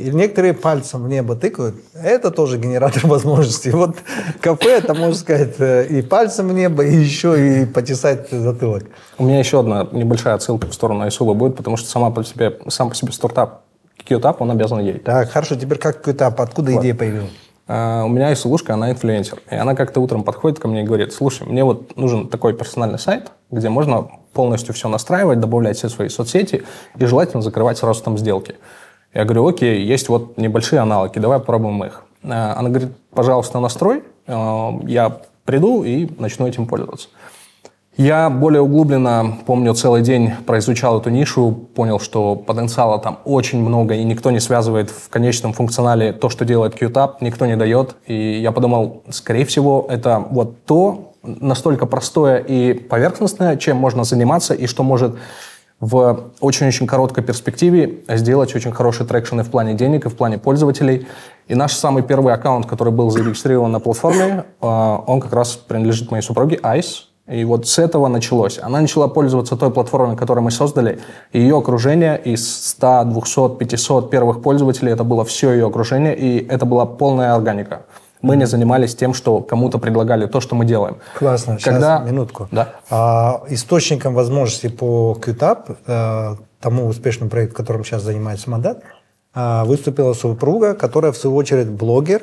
[0.00, 1.76] и некоторые пальцем в небо тыкают.
[1.94, 3.70] Это тоже генератор возможностей.
[3.70, 3.96] Вот
[4.40, 8.84] кафе, это, можно сказать, э, и пальцем в небо, и еще и потесать затылок.
[9.18, 12.58] У меня еще одна небольшая отсылка в сторону Айсула будет, потому что сама по себе,
[12.68, 13.62] сам по себе стартап
[14.08, 14.98] QTAP, он обязан ей.
[14.98, 15.56] Так, хорошо.
[15.56, 16.34] Теперь как QTAP?
[16.38, 16.80] Откуда вот.
[16.80, 17.30] идея появилась?
[17.70, 19.40] э, у меня есть лужка, она инфлюенсер.
[19.50, 22.98] И она как-то утром подходит ко мне и говорит, слушай, мне вот нужен такой персональный
[22.98, 26.64] сайт, где можно полностью все настраивать, добавлять все свои соцсети
[26.96, 28.56] и желательно закрывать сразу там сделки.
[29.12, 32.04] Я говорю, окей, есть вот небольшие аналоги, давай попробуем их.
[32.22, 37.08] Э, она говорит, пожалуйста, настрой, э, я приду и начну этим пользоваться.
[37.96, 43.94] Я более углубленно, помню, целый день произучал эту нишу, понял, что потенциала там очень много,
[43.94, 47.96] и никто не связывает в конечном функционале то, что делает QTAP, никто не дает.
[48.06, 54.54] И я подумал, скорее всего, это вот то настолько простое и поверхностное, чем можно заниматься,
[54.54, 55.16] и что может
[55.80, 60.38] в очень-очень короткой перспективе сделать очень хороший traction и в плане денег, и в плане
[60.38, 61.06] пользователей.
[61.48, 64.66] И наш самый первый аккаунт, который был зарегистрирован на платформе, э,
[65.06, 67.06] он как раз принадлежит моей супруге, Ice.
[67.26, 68.58] И вот с этого началось.
[68.60, 70.98] Она начала пользоваться той платформой, которую мы создали.
[71.32, 76.66] Ее окружение из 100, 200, 500 первых пользователей, это было все ее окружение, и это
[76.66, 77.82] была полная органика.
[78.22, 80.98] Мы не занимались тем, что кому-то предлагали то, что мы делаем.
[81.18, 81.58] Классно.
[81.62, 81.98] Когда...
[81.98, 82.48] Сейчас, минутку.
[82.52, 82.74] Да.
[82.90, 88.82] А, источником возможностей по QTAP, э, тому успешному проекту, которым сейчас занимается Мандат,
[89.34, 92.22] э, выступила супруга, которая, в свою очередь, блогер,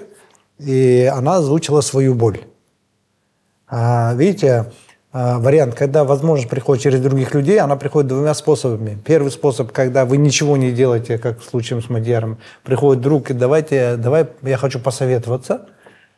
[0.60, 2.42] и она озвучила свою боль.
[3.70, 4.72] А, видите,
[5.12, 8.98] а, вариант, когда возможность приходит через других людей, она приходит двумя способами.
[9.06, 13.34] Первый способ, когда вы ничего не делаете, как в случае с Мадьяром, приходит друг и
[13.34, 15.68] давайте, давай, я хочу посоветоваться.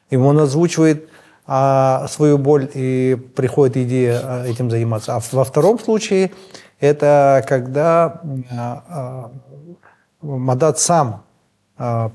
[0.10, 1.10] И он озвучивает
[1.46, 5.16] а, свою боль и приходит идея а, этим заниматься.
[5.16, 6.32] А во втором случае
[6.80, 9.32] это когда а, а,
[10.22, 11.24] Мадат сам
[11.78, 12.12] а,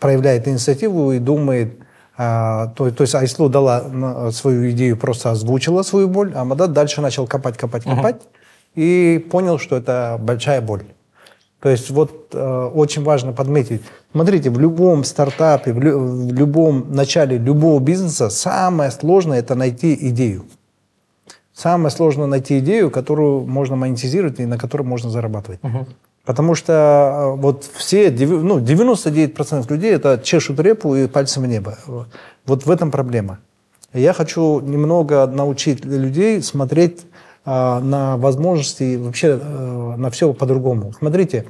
[0.00, 1.78] проявляет инициативу и думает,
[2.16, 7.00] а, то, то есть Айслу дала свою идею, просто озвучила свою боль, а Мадат дальше
[7.00, 8.32] начал копать, копать, копать uh-huh.
[8.74, 10.84] и понял, что это большая боль.
[11.60, 13.82] То есть вот э, очень важно подметить.
[14.12, 19.96] Смотрите, в любом стартапе, в, лю, в любом начале любого бизнеса самое сложное это найти
[20.08, 20.44] идею.
[21.52, 25.58] Самое сложное найти идею, которую можно монетизировать и на которой можно зарабатывать.
[25.60, 25.86] Uh-huh.
[26.24, 31.76] Потому что э, вот все, ну, 99% людей это чешут репу и пальцем в небо.
[32.46, 33.40] Вот в этом проблема.
[33.92, 37.06] Я хочу немного научить людей смотреть
[37.44, 40.92] на возможности, вообще а, на все по-другому.
[40.92, 41.46] Смотрите,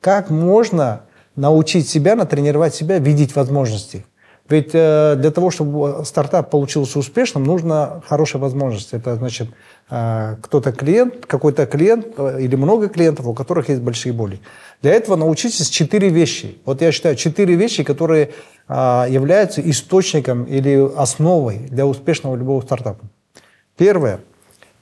[0.00, 1.02] как можно
[1.36, 4.04] научить себя, натренировать себя видеть возможности.
[4.50, 8.92] Ведь э, для того, чтобы стартап получился успешным, нужно хорошая возможность.
[8.92, 9.48] Это значит,
[9.88, 14.40] э, кто-то клиент, какой-то клиент э, или много клиентов, у которых есть большие боли.
[14.82, 16.58] Для этого научитесь четыре вещи.
[16.64, 18.30] Вот я считаю, четыре вещи, которые
[18.68, 23.04] являются источником или основой для успешного любого стартапа.
[23.76, 24.20] Первое.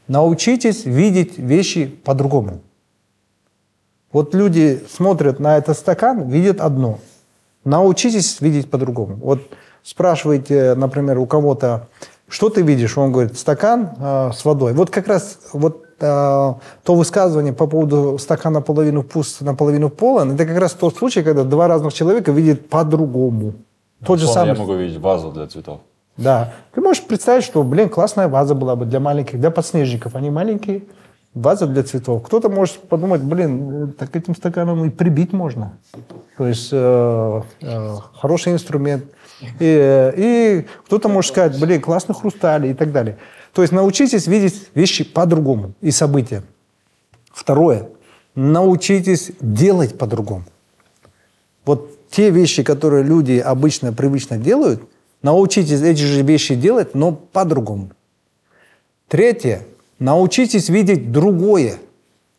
[0.09, 2.61] Научитесь видеть вещи по-другому.
[4.12, 6.98] Вот люди смотрят на этот стакан, видят одно–
[7.68, 9.16] Научитесь видеть по-другому.
[9.16, 9.40] Вот
[9.82, 11.88] спрашиваете, например, у кого-то,
[12.26, 12.96] что ты видишь?
[12.96, 14.72] Он говорит, стакан э, с водой.
[14.72, 20.46] Вот как раз вот э, то высказывание по поводу стакана наполовину пуст, наполовину полон, это
[20.46, 23.52] как раз тот случай, когда два разных человека видят по-другому.
[24.02, 24.48] Тот же самый.
[24.48, 25.80] Я могу видеть вазу для цветов.
[26.18, 26.52] Да.
[26.74, 30.16] Ты можешь представить, что, блин, классная ваза была бы для маленьких, для подснежников.
[30.16, 30.82] Они маленькие,
[31.32, 32.24] ваза для цветов.
[32.24, 35.78] Кто-то может подумать, блин, так этим стаканом и прибить можно.
[36.36, 39.04] То есть э, э, хороший инструмент.
[39.60, 43.16] И, и кто-то может сказать, блин, классный хрусталь и так далее.
[43.52, 46.42] То есть научитесь видеть вещи по-другому и события.
[47.32, 47.88] Второе.
[48.34, 50.44] Научитесь делать по-другому.
[51.64, 54.82] Вот те вещи, которые люди обычно, привычно делают,
[55.22, 57.90] научитесь эти же вещи делать, но по-другому.
[59.08, 59.62] Третье
[59.98, 61.78] Научитесь видеть другое.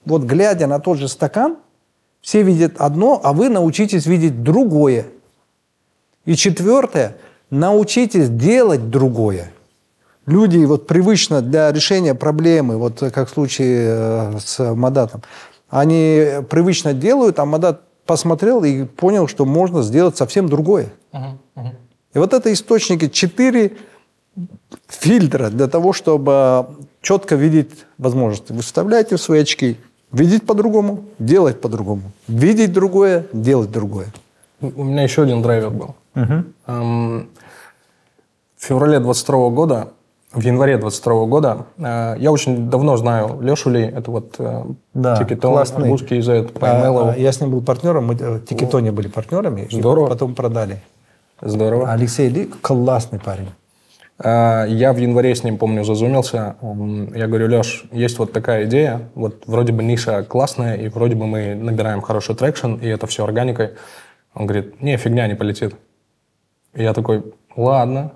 [0.05, 1.57] Вот глядя на тот же стакан,
[2.21, 5.07] все видят одно, а вы научитесь видеть другое.
[6.25, 7.17] И четвертое,
[7.49, 9.51] научитесь делать другое.
[10.25, 15.23] Люди вот привычно для решения проблемы, вот как в случае э, с Мадатом,
[15.69, 20.89] они привычно делают, а Мадат посмотрел и понял, что можно сделать совсем другое.
[21.11, 21.75] Uh-huh, uh-huh.
[22.13, 23.73] И вот это источники, четыре
[24.87, 26.67] фильтра для того, чтобы
[27.01, 28.51] четко видеть возможности.
[28.51, 29.77] Вы вставляете в свои очки,
[30.11, 32.11] видеть по-другому, делать по-другому.
[32.27, 34.07] Видеть другое, делать другое.
[34.61, 35.95] У меня еще один драйвер был.
[36.15, 36.43] Угу.
[36.67, 37.29] Эм,
[38.57, 39.89] в феврале 22 года,
[40.33, 45.17] в январе 22 года, э, я очень давно знаю Лешу Ли, это вот э, да,
[45.17, 50.07] Тикетон, русский из а, Я с ним был партнером, мы э, Тикетоне были партнерами, Здорово.
[50.07, 50.81] потом продали.
[51.41, 51.91] Здорово.
[51.91, 53.49] Алексей Ли классный парень.
[54.17, 56.57] А, я в январе с ним, помню, зазумился.
[57.15, 61.25] Я говорю, Леш, есть вот такая идея, вот вроде бы ниша классная, и вроде бы
[61.25, 63.71] мы набираем хороший traction, и это все органикой.
[64.33, 65.75] Он говорит, не, фигня, не полетит.
[66.73, 67.23] И я такой,
[67.55, 68.11] ладно.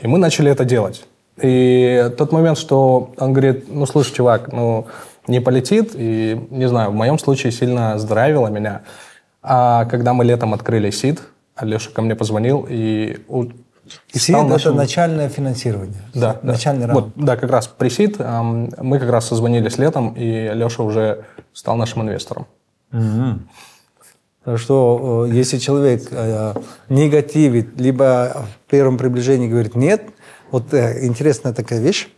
[0.00, 1.06] И мы начали это делать.
[1.40, 4.86] И тот момент, что он говорит, ну, слушай, чувак, ну,
[5.26, 8.82] не полетит, и, не знаю, в моем случае сильно задрайвило меня.
[9.42, 11.20] А когда мы летом открыли СИД,
[11.58, 13.18] Алеша ко мне позвонил и...
[14.12, 14.70] и СИД– нашим...
[14.70, 16.02] это начальное финансирование.
[16.14, 16.94] Да, начальный да.
[16.94, 17.06] раунд.
[17.16, 21.24] Вот, да, как раз при СИД эм, мы как раз созвонились летом, и Алеша уже
[21.52, 22.46] стал нашим инвестором.
[22.92, 23.40] Угу.
[24.44, 26.54] Так что э, если человек э,
[26.88, 30.02] негативит, либо в первом приближении говорит «нет»,
[30.50, 32.08] вот э, интересная такая вещь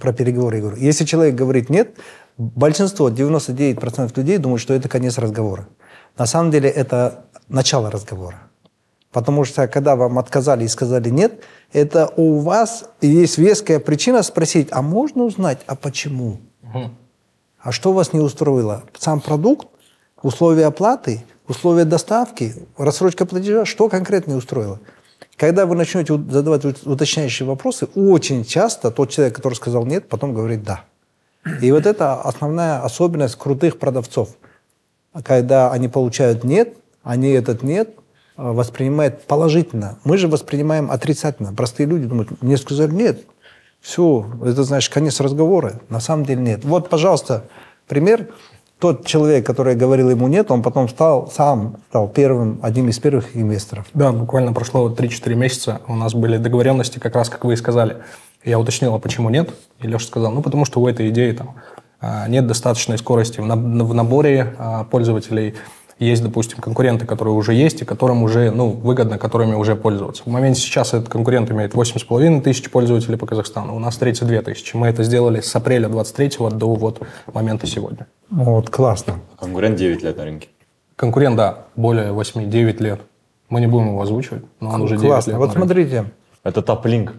[0.00, 0.78] про переговоры, я говорю.
[0.78, 1.96] Если человек говорит «нет»,
[2.38, 5.68] большинство, 99% людей думают, что это конец разговора.
[6.16, 8.38] На самом деле это начало разговора.
[9.14, 14.66] Потому что когда вам отказали и сказали «нет», это у вас есть веская причина спросить,
[14.72, 16.40] а можно узнать, а почему?
[16.64, 16.90] Угу.
[17.60, 18.82] А что вас не устроило?
[18.98, 19.68] Сам продукт,
[20.20, 24.80] условия оплаты, условия доставки, рассрочка платежа, что конкретно не устроило?
[25.36, 30.64] Когда вы начнете задавать уточняющие вопросы, очень часто тот человек, который сказал «нет», потом говорит
[30.64, 30.86] «да».
[31.62, 34.30] И вот это основная особенность крутых продавцов.
[35.22, 37.90] Когда они получают «нет», они этот «нет»
[38.36, 39.98] э, воспринимают положительно.
[40.04, 41.52] Мы же воспринимаем отрицательно.
[41.52, 43.24] Простые люди думают, мне сказали «нет».
[43.80, 45.80] Все, это значит конец разговора.
[45.90, 46.64] На самом деле нет.
[46.64, 47.44] Вот, пожалуйста,
[47.86, 48.28] пример
[48.78, 53.36] тот человек, который говорил ему нет, он потом стал сам стал первым, одним из первых
[53.36, 53.86] инвесторов.
[53.94, 55.80] Да, буквально прошло 3-4 месяца.
[55.86, 57.98] У нас были договоренности, как раз как вы и сказали.
[58.44, 59.54] Я уточнил, а почему нет?
[59.80, 61.54] И Леша сказал, ну потому что у этой идеи там
[62.00, 63.44] а, нет достаточной скорости в
[63.94, 65.54] наборе а, пользователей,
[66.04, 70.22] есть, допустим, конкуренты, которые уже есть, и которым уже ну, выгодно, которыми уже пользоваться.
[70.24, 74.76] В моменте сейчас этот конкурент имеет 8,5 тысяч пользователей по Казахстану, у нас 32 тысячи.
[74.76, 77.00] Мы это сделали с апреля 23 до вот
[77.32, 78.06] момента сегодня.
[78.30, 79.20] Вот, классно.
[79.38, 80.48] Конкурент 9 лет на рынке.
[80.96, 83.00] Конкурент, да, более 8-9 лет.
[83.48, 85.30] Мы не будем его озвучивать, но он уже 9 классно.
[85.30, 85.38] лет.
[85.38, 86.04] Вот смотрите.
[86.42, 87.14] Это топ-линк.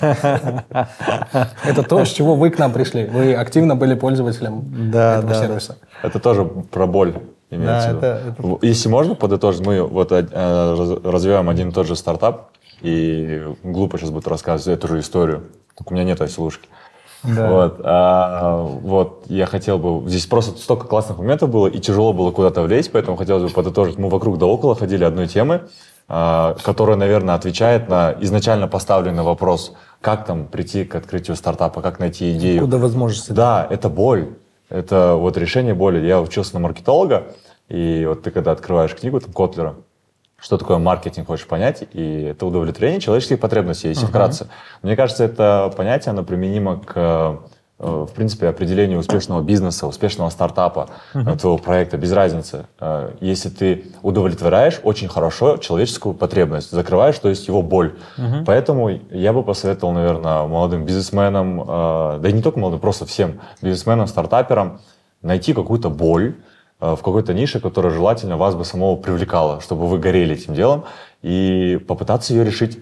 [0.00, 3.04] Это то, с чего вы к нам пришли.
[3.06, 5.40] Вы активно были пользователем да, этого да.
[5.40, 5.78] сервиса.
[6.02, 7.14] Это тоже про боль
[7.56, 8.58] имеется да, это, это...
[8.66, 12.50] Если можно подытожить, мы вот э, развиваем один и тот же стартап,
[12.80, 15.44] и глупо сейчас будет рассказывать эту же историю,
[15.76, 16.68] только у меня нет ослушки.
[17.24, 17.50] Да.
[17.50, 20.08] Вот, а, вот, я хотел бы...
[20.08, 23.96] Здесь просто столько классных моментов было, и тяжело было куда-то влезть, поэтому хотелось бы подытожить.
[23.96, 25.62] Мы вокруг да около ходили одной темы,
[26.08, 32.00] а, которая, наверное, отвечает на изначально поставленный вопрос, как там прийти к открытию стартапа, как
[32.00, 32.62] найти идею.
[32.62, 33.30] Куда возможности.
[33.30, 34.34] Да, это боль.
[34.72, 36.04] Это вот решение боли.
[36.04, 37.34] Я учился на маркетолога,
[37.68, 39.74] и вот ты когда открываешь книгу там, Котлера,
[40.38, 44.08] что такое маркетинг, хочешь понять, и это удовлетворение человеческих потребностей, если uh-huh.
[44.08, 44.48] вкратце.
[44.80, 47.36] Мне кажется, это понятие, оно применимо к, э,
[47.82, 51.38] в принципе, определению успешного бизнеса, успешного стартапа, uh-huh.
[51.38, 52.66] твоего проекта, без разницы.
[52.80, 57.94] Э, если ты удовлетворяешь очень хорошо человеческую потребность, закрываешь, то есть его боль.
[58.16, 58.44] Uh-huh.
[58.46, 61.64] Поэтому я бы посоветовал, наверное, молодым бизнесменам,
[62.20, 64.80] да и не только молодым, просто всем бизнесменам, стартаперам,
[65.22, 66.34] найти какую-то боль,
[66.82, 70.84] Э, в какой-то нише, которая желательно вас бы самого привлекала, чтобы вы горели этим делом,
[71.22, 72.80] и попытаться ее решить.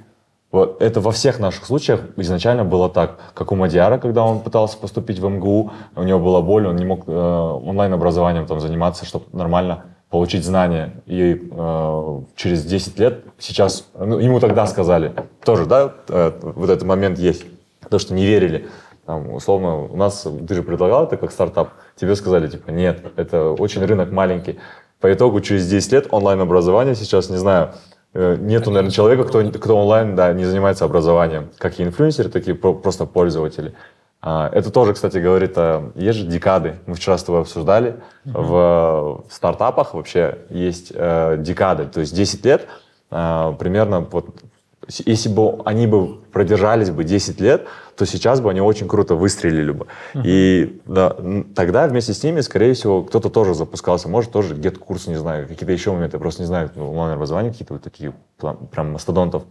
[0.52, 4.78] Вот это во всех наших случаях изначально было так, как у Мадиара, когда он пытался
[4.78, 9.26] поступить в МГУ, у него была боль, он не мог э, онлайн-образованием там заниматься, чтобы
[9.32, 11.02] нормально получить знания.
[11.06, 15.12] И э, через 10 лет сейчас, ну, ему тогда сказали,
[15.44, 17.44] тоже, да, э, вот этот момент есть,
[17.88, 18.68] то, что не верили.
[19.06, 23.50] Там, условно, у нас, ты же предлагал это как стартап, тебе сказали, типа, нет, это
[23.52, 24.58] очень рынок маленький.
[25.00, 27.72] По итогу, через 10 лет онлайн-образование сейчас, не знаю,
[28.14, 31.50] нету, наверное, человека, кто, кто онлайн да, не занимается образованием.
[31.58, 33.74] Как и инфлюенсеры, так и просто пользователи.
[34.22, 35.92] А, это тоже, кстати, говорит о...
[35.94, 36.76] Есть же декады.
[36.86, 37.96] Мы вчера с тобой обсуждали.
[38.24, 41.86] В, в стартапах вообще есть э, декады.
[41.86, 42.66] То есть 10 лет
[43.10, 44.26] э, примерно вот
[44.88, 47.66] если бы они бы продержались бы 10 лет,
[47.96, 49.86] то сейчас бы они очень круто выстрелили бы.
[50.14, 50.22] Uh-huh.
[50.24, 51.16] И да,
[51.54, 54.08] тогда вместе с ними, скорее всего, кто-то тоже запускался.
[54.08, 57.52] Может, тоже где-то курс, не знаю, какие-то еще моменты, я просто не знаю, ну, онлайн-образование,
[57.52, 58.14] какие-то вот такие
[58.70, 59.44] прям мастодонтов.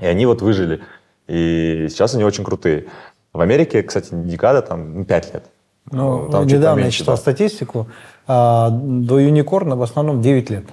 [0.00, 0.82] И они вот выжили.
[1.26, 2.86] И сейчас они очень крутые.
[3.32, 5.44] В Америке, кстати, декада там 5 лет.
[5.90, 7.20] Ну, там недавно я читал да.
[7.20, 7.88] статистику.
[8.26, 10.64] А, до юникорна в основном 9 лет.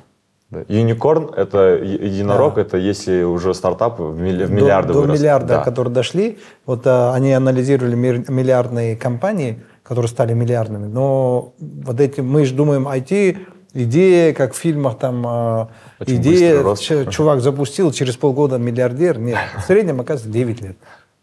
[0.67, 2.61] Юникорн– это единорог, да.
[2.61, 5.63] это если уже стартап в миллиарды До, до миллиарда, да.
[5.63, 12.45] которые дошли, вот а, они анализировали миллиардные компании, которые стали миллиардными, но вот эти, мы
[12.45, 13.37] же думаем, IT,
[13.73, 16.75] идея, как в фильмах там, а, Очень идея,
[17.05, 20.77] чувак запустил, через полгода миллиардер, нет, в среднем, оказывается, 9 лет.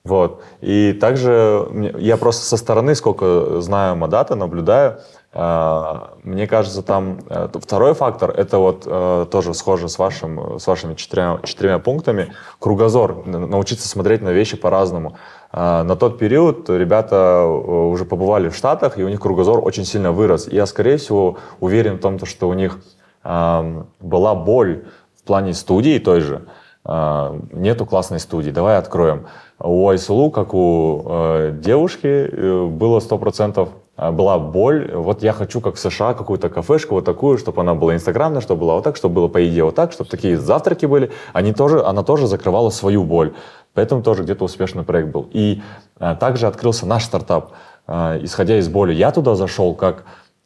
[0.05, 0.43] Вот.
[0.63, 1.69] И также
[1.99, 5.01] я просто со стороны, сколько знаю Мадата, наблюдаю,
[5.35, 10.95] мне кажется, там э, второй фактор, это вот э, тоже схоже с, вашим, с вашими
[10.95, 15.19] четырьмя, четырьмя пунктами, кругозор, научиться смотреть на вещи по-разному.
[15.53, 19.85] А, на тот период ребята э, уже побывали в Штатах, и у них кругозор очень
[19.85, 20.49] сильно вырос.
[20.51, 22.79] Я, скорее всего, уверен в том, что у них
[23.23, 26.47] была боль в плане студии той же,
[26.85, 29.27] нету классной студии, давай откроем.
[29.59, 33.69] У Айсулу, как у девушки, было 100% а,
[33.99, 34.93] была боль.
[34.95, 38.61] Вот я хочу, как в США, какую-то кафешку вот такую, чтобы она была инстаграмная, чтобы
[38.61, 41.11] была вот так, чтобы было, по идее, вот так, чтобы такие завтраки были.
[41.33, 43.33] Они тоже, она тоже закрывала свою боль.
[43.75, 45.29] Поэтому тоже где-то успешный проект был.
[45.33, 45.63] И
[45.99, 47.53] а, также открылся наш стартап,
[47.87, 48.93] а, исходя из боли.
[48.93, 50.05] Я туда зашел как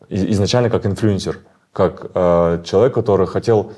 [0.09, 1.39] изначально как инфлюенсер,
[1.73, 3.73] как а, человек, который хотел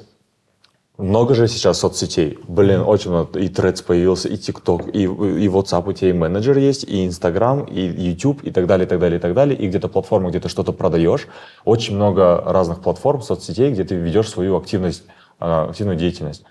[0.97, 2.38] много же сейчас соцсетей.
[2.47, 3.38] Блин, очень много.
[3.40, 7.64] И Threads появился, и TikTok, и, и WhatsApp у тебя и менеджер есть, и Instagram,
[7.64, 9.59] и YouTube, и так далее, и так далее, и так далее.
[9.59, 11.26] И где-то платформа, где ты что-то продаешь.
[11.64, 15.03] Очень много разных платформ, соцсетей, где ты ведешь свою активность,
[15.39, 16.45] активную деятельность.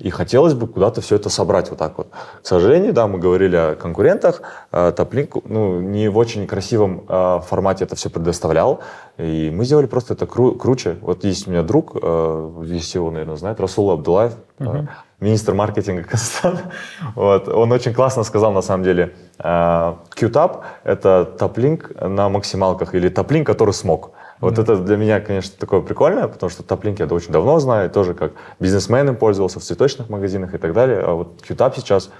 [0.00, 2.08] И хотелось бы куда-то все это собрать вот так вот.
[2.42, 4.42] К сожалению, да, мы говорили о конкурентах.
[4.70, 8.80] Топлинк ну, не в очень красивом э, формате это все предоставлял.
[9.16, 10.98] И мы сделали просто это кру- круче.
[11.00, 14.86] Вот есть у меня друг, весь его, наверное, знает, Расул Абдулаев, uh
[15.20, 16.60] министр маркетинга Казахстана.
[17.14, 17.48] Вот.
[17.48, 23.72] Он очень классно сказал, на самом деле, QTAP— это топлинк на максималках или топлинк, который
[23.72, 24.10] смог.
[24.40, 24.62] Вот да.
[24.62, 28.32] это для меня, конечно, такое прикольное, потому что топлинк я очень давно знаю, тоже как
[28.60, 31.00] бизнесменом пользовался в цветочных магазинах и так далее.
[31.00, 32.10] А вот QTAP сейчас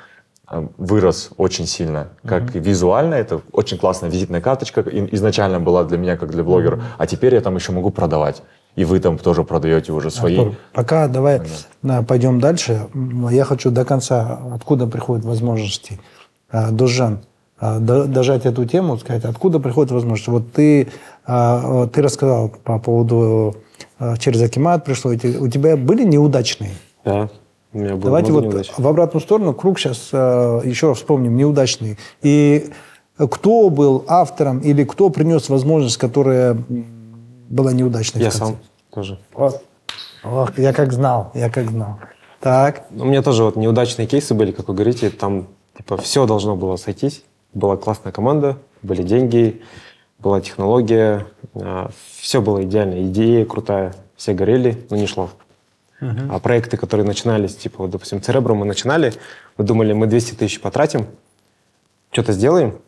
[0.51, 2.09] э, вырос очень сильно.
[2.25, 2.61] Как mm-hmm.
[2.61, 4.81] визуально, это очень классная визитная карточка.
[4.83, 6.77] изначально была для меня, как для блогера.
[6.77, 6.95] Mm-hmm.
[6.99, 8.43] А теперь я там еще могу продавать.
[8.77, 10.39] И вы там тоже продаете уже свои.
[10.39, 11.41] Артур, пока давай
[11.83, 12.89] да, пойдем дальше.
[13.31, 15.99] Я хочу до конца, откуда приходят возможности.
[16.51, 20.31] А, Дожан, а, дожать эту тему, сказать, откуда приходят возможности.
[20.31, 20.89] Вот ты,
[21.25, 23.57] а, ты рассказал по поводу
[23.99, 25.13] а, через Акимат пришло.
[25.13, 26.73] У тебя были неудачные?
[27.05, 27.31] Да.
[27.73, 28.71] У меня было Давайте вот неудач.
[28.77, 31.99] в обратную сторону круг сейчас еще раз вспомним неудачный.
[32.23, 32.71] И
[33.19, 36.57] кто был автором или кто принес возможность, которая
[37.49, 38.23] была неудачной?
[38.23, 38.57] Я сам
[38.91, 39.19] тоже.
[39.35, 39.63] Вот.
[40.25, 41.99] Ох, я как знал, я как знал.
[42.41, 42.87] Так.
[42.91, 45.47] У меня тоже вот неудачные кейсы были, как вы говорите, там
[45.77, 47.25] типа все должно было сойтись
[47.57, 49.63] была классная команда, были деньги,
[50.19, 55.31] была технология, а, все было идеально, идея крутая, все горели, но не шло.
[56.01, 56.29] Uh-huh.
[56.31, 59.15] А проекты, которые начинались, типа, вот, допустим, Церебро мы начинали,
[59.57, 61.07] мы думали, мы 200 тысяч потратим,
[62.11, 62.79] что-то сделаем,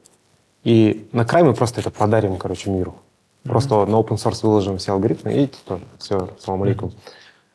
[0.65, 2.97] и на край мы просто это подарим, короче, миру.
[3.45, 3.49] Uh-huh.
[3.49, 6.91] Просто на open source выложим все алгоритмы, и типа, все, салам алейкум.
[6.91, 6.95] Uh-huh.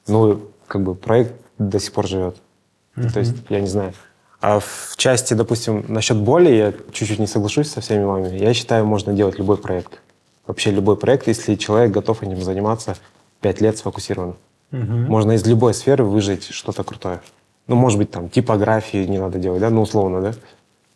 [0.07, 2.37] Ну, как бы проект до сих пор живет.
[2.95, 3.13] Uh-huh.
[3.13, 3.93] То есть, я не знаю,
[4.43, 8.37] а в части, допустим, насчет боли, я чуть-чуть не соглашусь со всеми вами.
[8.37, 10.01] Я считаю, можно делать любой проект.
[10.45, 12.97] Вообще любой проект, если человек готов этим заниматься
[13.39, 14.35] пять лет сфокусированно.
[14.73, 14.81] Угу.
[14.81, 17.21] Можно из любой сферы выжить что-то крутое.
[17.67, 20.33] Ну, может быть, там, типографии не надо делать, да, ну, условно, да,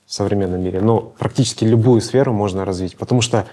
[0.05, 0.81] в современном мире.
[0.81, 3.47] Но практически любую сферу можно развить, потому что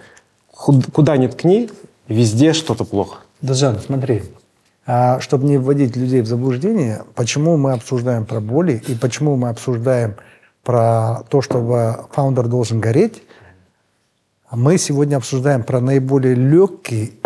[0.51, 1.71] куда ни ткни,
[2.09, 3.19] везде что-то плохо.
[3.43, 4.44] Дажан, смотри, а
[5.21, 10.17] чтобы не вводить людей в заблуждение, почему мы обсуждаем про боли и почему мы обсуждаем
[10.63, 13.23] про то, чтобы фаундер должен гореть,
[14.51, 17.19] мы сегодня обсуждаем про наиболее легкий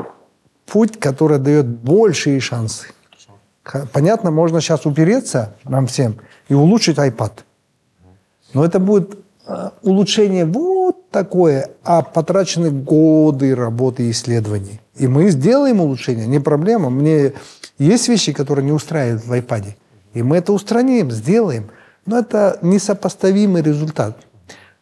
[0.66, 2.88] путь, который дает большие шансы.
[3.92, 6.16] Понятно, можно сейчас упереться нам всем
[6.48, 7.32] и улучшить iPad.
[8.54, 10.87] Но это будет э, улучшение вот
[11.18, 14.80] такое, а потрачены годы работы и исследований.
[14.94, 16.90] И мы сделаем улучшение, не проблема.
[16.90, 17.32] Мне
[17.78, 19.64] есть вещи, которые не устраивают в iPad.
[20.14, 21.70] И мы это устраним, сделаем.
[22.06, 24.16] Но это несопоставимый результат.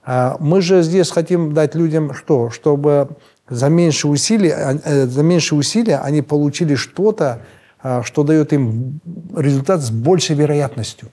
[0.04, 2.50] А мы же здесь хотим дать людям что?
[2.50, 3.08] Чтобы
[3.48, 7.40] за меньше усилий, а, э, за меньше усилия они получили что-то,
[7.82, 9.00] а, что дает им
[9.34, 11.08] результат с большей вероятностью.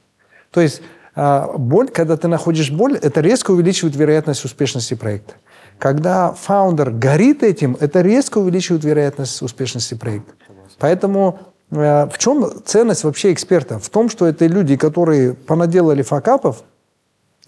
[0.51, 0.81] То есть
[1.15, 5.35] боль, когда ты находишь боль, это резко увеличивает вероятность успешности проекта.
[5.77, 10.33] Когда фаундер горит этим, это резко увеличивает вероятность успешности проекта.
[10.79, 11.39] Поэтому
[11.71, 13.79] э, в чем ценность вообще эксперта?
[13.79, 16.63] В том, что это люди, которые понаделали факапов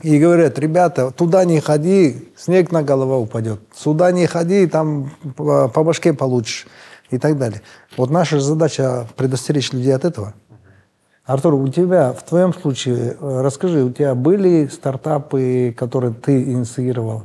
[0.01, 3.61] и говорят, ребята, туда не ходи, снег на голову упадет.
[3.75, 6.67] Сюда не ходи, там по башке получишь
[7.09, 7.61] и так далее.
[7.97, 10.33] Вот наша задача предостеречь людей от этого.
[11.25, 17.23] Артур, у тебя, в твоем случае, э, расскажи, у тебя были стартапы, которые ты инициировал?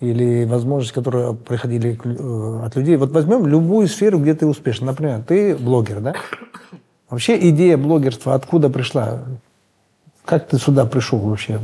[0.00, 2.96] или возможности, которые приходили э, от людей.
[2.96, 4.86] Вот возьмем любую сферу, где ты успешен.
[4.86, 6.14] Например, ты блогер, да?
[7.10, 9.20] Вообще идея блогерства откуда пришла?
[10.24, 11.60] Как ты сюда пришел вообще?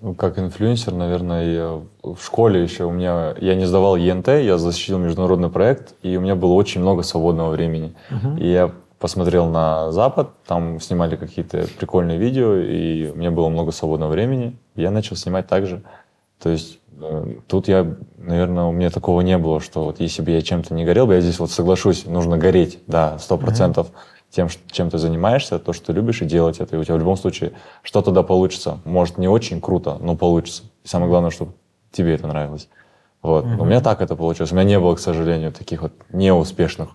[0.00, 3.34] Ну, как инфлюенсер, наверное, я в школе еще у меня...
[3.40, 7.50] Я не сдавал ЕНТ, я защитил международный проект, и у меня было очень много свободного
[7.50, 7.94] времени.
[8.10, 8.40] Uh-huh.
[8.40, 13.70] И я посмотрел на Запад, там снимали какие-то прикольные видео, и у меня было много
[13.70, 14.56] свободного времени.
[14.74, 15.82] Я начал снимать также.
[16.42, 20.30] То есть э, тут я, наверное, у меня такого не было, что вот если бы
[20.32, 23.88] я чем-то не горел бы, я здесь вот соглашусь, нужно гореть, да, сто процентов.
[24.30, 26.76] Тем, чем ты занимаешься, то, что ты любишь, и делать это.
[26.76, 28.78] И у тебя в любом случае что то да получится.
[28.84, 30.64] Может, не очень круто, но получится.
[30.84, 31.52] И самое главное, чтобы
[31.92, 32.68] тебе это нравилось.
[33.22, 33.46] Вот.
[33.46, 33.58] Mm-hmm.
[33.58, 34.52] У меня так это получилось.
[34.52, 36.90] У меня не было, к сожалению, таких вот неуспешных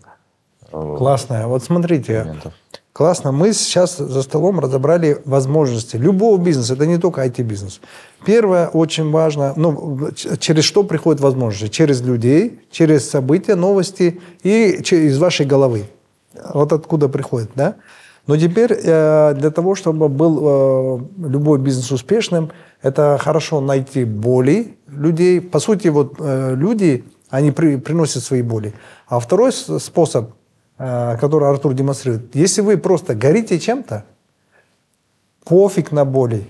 [0.74, 1.48] Классно.
[1.48, 2.54] Вот смотрите, моментов.
[2.94, 3.32] классно.
[3.32, 6.74] Мы сейчас за столом разобрали возможности любого бизнеса.
[6.74, 7.80] Это не только IT-бизнес.
[8.26, 10.10] Первое, очень важно, ну,
[10.40, 11.68] через что приходят возможности?
[11.68, 15.86] Через людей, через события, новости и из вашей головы.
[16.54, 17.76] Вот откуда приходит, да?
[18.26, 22.52] Но теперь э, для того, чтобы был э, любой бизнес успешным,
[22.82, 25.42] это хорошо найти боли людей.
[25.42, 28.74] По сути, вот э, люди, они при, приносят свои боли.
[29.08, 30.32] А второй способ,
[30.84, 34.06] который Артур демонстрирует, если вы просто горите чем-то,
[35.46, 36.48] пофиг на боли,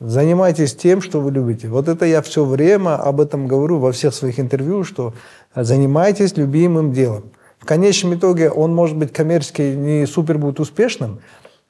[0.00, 1.68] занимайтесь тем, что вы любите.
[1.68, 5.14] Вот это я все время об этом говорю во всех своих интервью, что
[5.54, 7.24] занимайтесь любимым делом.
[7.58, 11.20] В конечном итоге он может быть коммерчески не супер будет успешным,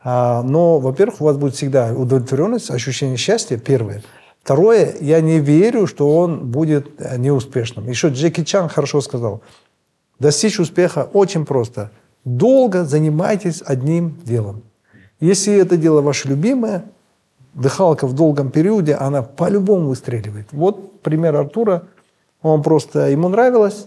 [0.02, 4.02] а, но, во-первых, у вас будет всегда удовлетворенность, ощущение счастья, первое.
[4.42, 7.88] Второе, я не верю, что он будет э, неуспешным.
[7.88, 9.40] Еще Джеки Чан хорошо сказал,
[10.18, 11.90] достичь успеха очень просто.
[12.24, 14.62] Долго занимайтесь одним делом.
[15.20, 16.84] Если это дело ваше любимое,
[17.54, 20.48] дыхалка в долгом периоде, она по-любому выстреливает.
[20.52, 21.84] Вот пример Артура.
[22.42, 23.86] Он просто, ему нравилось,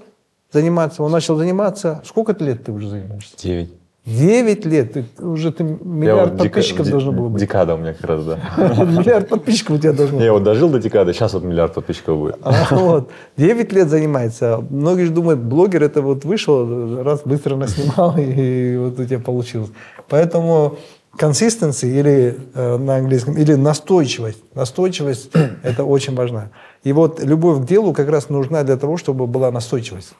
[0.51, 1.03] заниматься.
[1.03, 2.01] Он начал заниматься.
[2.05, 3.35] Сколько лет ты уже занимаешься?
[3.37, 3.73] Девять.
[4.07, 4.93] Девять лет.
[4.93, 7.41] Ты, уже ты миллиард вот подписчиков дека, должно было быть.
[7.41, 8.37] Декада у меня как раз, да.
[8.57, 10.25] Миллиард подписчиков у тебя должно быть.
[10.25, 12.39] Я вот дожил до декады, сейчас вот миллиард подписчиков будет.
[12.71, 13.11] Вот.
[13.35, 14.63] Девять лет занимается.
[14.69, 19.71] Многие же думают, блогер это вот вышел, раз быстро наснимал, и вот у тебя получилось.
[20.07, 20.77] Поэтому
[21.19, 24.41] consistency или э, на английском, или настойчивость.
[24.55, 25.31] Настойчивость–
[25.63, 26.51] это очень важно.
[26.85, 30.13] И вот любовь к делу как раз нужна для того, чтобы была настойчивость.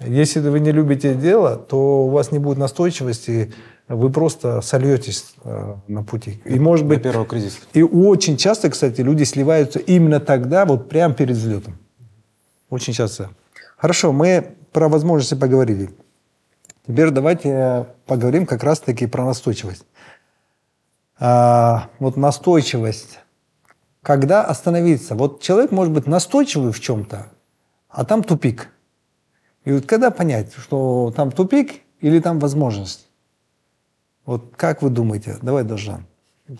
[0.00, 3.54] Если вы не любите дело, то у вас не будет настойчивости,
[3.86, 6.42] вы просто сольетесь э, на пути.
[6.44, 7.02] И может быть...
[7.02, 7.58] первого кризиса.
[7.74, 11.78] И очень часто, кстати, люди сливаются именно тогда, вот прямо перед взлетом.
[12.70, 13.30] Очень часто.
[13.76, 15.90] Хорошо, мы про возможности поговорили.
[16.86, 19.84] Теперь давайте поговорим как раз-таки про настойчивость.
[21.18, 23.20] А, вот настойчивость.
[24.02, 25.14] Когда остановиться?
[25.14, 27.28] Вот человек может быть настойчивый в чем-то,
[27.88, 28.70] а там тупик–
[29.64, 33.06] и вот когда понять, что там тупик или там возможность?
[34.26, 35.36] Вот как вы думаете?
[35.42, 36.06] Давай, Дожан.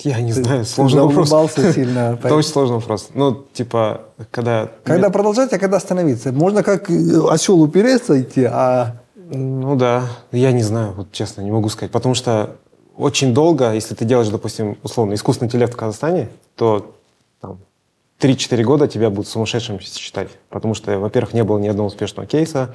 [0.01, 1.53] Я не ты, знаю, сложный ты вопрос.
[1.75, 2.19] сильно.
[2.25, 3.11] Это очень сложный вопрос.
[3.13, 4.71] Ну, типа, когда...
[4.83, 6.33] Когда продолжать, а когда остановиться?
[6.33, 8.97] Можно как осел упереться идти, а...
[9.15, 11.91] Ну да, я не знаю, вот честно, не могу сказать.
[11.91, 12.57] Потому что
[12.97, 16.95] очень долго, если ты делаешь, допустим, условно, искусственный интеллект в Казахстане, то
[17.41, 17.59] там,
[18.21, 20.29] 3-4 года тебя будут сумасшедшим считать.
[20.49, 22.75] Потому что, во-первых, не было ни одного успешного кейса.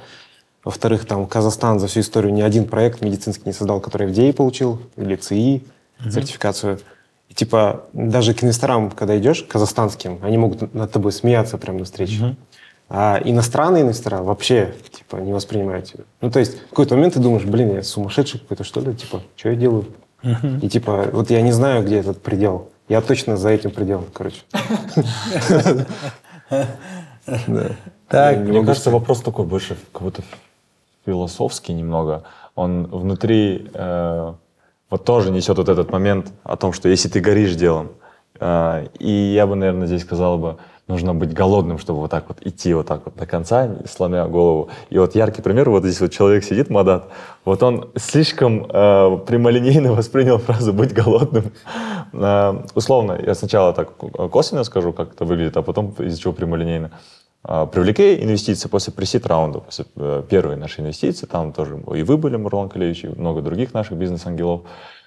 [0.62, 4.80] Во-вторых, там Казахстан за всю историю ни один проект медицинский не создал, который FDA получил,
[4.96, 6.10] или ЦИ, mm-hmm.
[6.10, 6.80] сертификацию.
[7.30, 11.84] И типа даже к инвесторам, когда идешь, казахстанским, они могут над тобой смеяться прямо на
[11.84, 12.22] встрече.
[12.22, 12.36] Mm-hmm.
[12.92, 16.04] А иностранные инвестора вообще типа не воспринимают тебя.
[16.20, 18.94] Ну, то есть в какой-то момент ты думаешь, блин, я сумасшедший какой-то, что ли?
[18.94, 19.86] Типа, что я делаю?
[20.24, 20.60] Uh-huh.
[20.60, 22.68] И типа, вот я не знаю, где этот предел.
[22.90, 24.42] Я точно за этим пределом, короче.
[28.08, 30.22] Так, мне кажется, вопрос такой больше какой-то
[31.06, 32.24] философский немного.
[32.56, 34.34] Он внутри э,
[34.90, 37.92] вот тоже несет вот этот момент о том, что если ты горишь делом,
[38.40, 40.56] э, и я бы, наверное, здесь сказал бы,
[40.90, 44.68] нужно быть голодным, чтобы вот так вот идти вот так вот до конца, сломя голову.
[44.90, 47.08] И вот яркий пример, вот здесь вот человек сидит, Мадат,
[47.44, 51.52] вот он слишком э, прямолинейно воспринял фразу «быть голодным».
[52.12, 56.90] Э, условно, я сначала так косвенно скажу, как это выглядит, а потом из-за чего прямолинейно.
[57.44, 62.16] Э, привлекли инвестиции после пресид раунда, после э, первой нашей инвестиции, там тоже и вы
[62.16, 64.62] были, Мурлан Калевич, и много других наших бизнес-ангелов.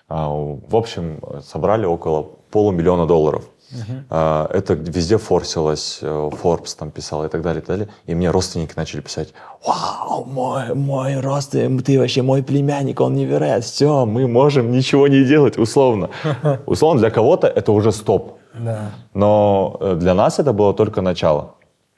[0.10, 3.44] Э, в общем, собрали около полумиллиона долларов.
[3.74, 4.48] Uh-huh.
[4.52, 7.94] Это везде форсилось, э, Forbes там писал и так далее, и так далее.
[8.06, 9.34] И мне родственники начали писать,
[9.66, 13.64] вау, мой, мой родственник, ты вообще мой племянник, он невероятный.
[13.64, 16.10] Все, мы можем ничего не делать, условно.
[16.66, 18.38] Условно, для кого-то это уже стоп.
[18.54, 18.92] Да.
[19.14, 21.56] Но э, для нас это было только начало.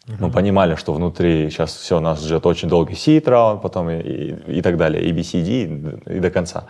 [0.08, 0.16] Uh-huh.
[0.20, 4.58] Мы понимали, что внутри сейчас все, нас ждет очень долгий seed раунд, потом и, и,
[4.60, 6.66] и так далее, и BCD, и, и до конца.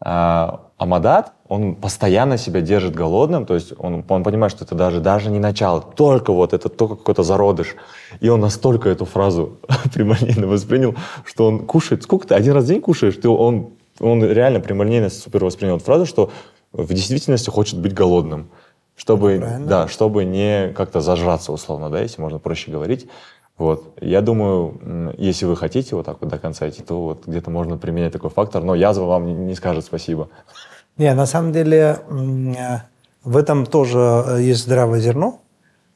[0.00, 5.00] А, Амадат, он постоянно себя держит голодным, то есть он, он понимает, что это даже,
[5.00, 7.76] даже не начало, только вот это только какой-то зародыш.
[8.20, 9.56] И он настолько эту фразу
[9.94, 10.94] прямолинейно воспринял,
[11.24, 13.70] что он кушает, сколько ты, один раз в день кушаешь, ты, он,
[14.00, 16.30] он реально прямолинейно супер воспринял эту фразу, что
[16.72, 18.50] в действительности хочет быть голодным.
[18.96, 23.06] Чтобы, да, чтобы не как-то зажраться, условно, да, если можно проще говорить.
[23.58, 23.96] Вот.
[24.00, 27.78] Я думаю, если вы хотите вот так вот до конца идти, то вот где-то можно
[27.78, 30.28] применять такой фактор, но язва вам не скажет спасибо.
[30.98, 32.78] Не, на самом деле э,
[33.22, 35.40] в этом тоже э, есть здравое зерно,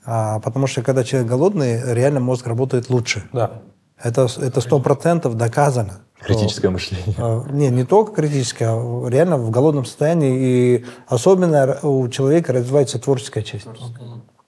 [0.04, 3.24] а, потому что когда человек голодный, реально мозг работает лучше.
[3.32, 3.62] Да.
[4.02, 6.00] Это это сто процентов доказано.
[6.20, 7.14] Критическое что, мышление.
[7.18, 10.36] Э, не, не только критическое, а реально в голодном состоянии.
[10.38, 13.66] И особенно у человека развивается творческая часть.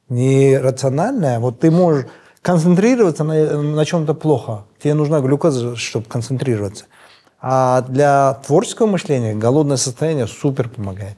[0.09, 1.41] Не рациональная.
[1.41, 2.07] Вот ты можешь
[2.43, 4.64] концентрироваться на, на чем-то плохо.
[4.82, 6.84] Тебе нужна глюкоза, чтобы концентрироваться.
[7.40, 11.16] А для творческого мышления голодное состояние супер помогает.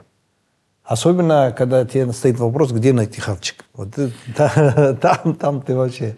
[0.85, 3.65] Особенно, когда тебе стоит вопрос, где найти хавчик.
[3.75, 3.89] Вот,
[5.01, 6.17] там, там ты вообще...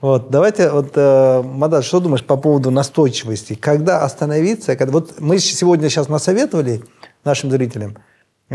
[0.00, 3.54] Вот, давайте, вот, э, что думаешь по поводу настойчивости?
[3.54, 4.76] Когда остановиться?
[4.76, 6.84] Когда, вот мы сегодня сейчас насоветовали
[7.24, 7.96] нашим зрителям,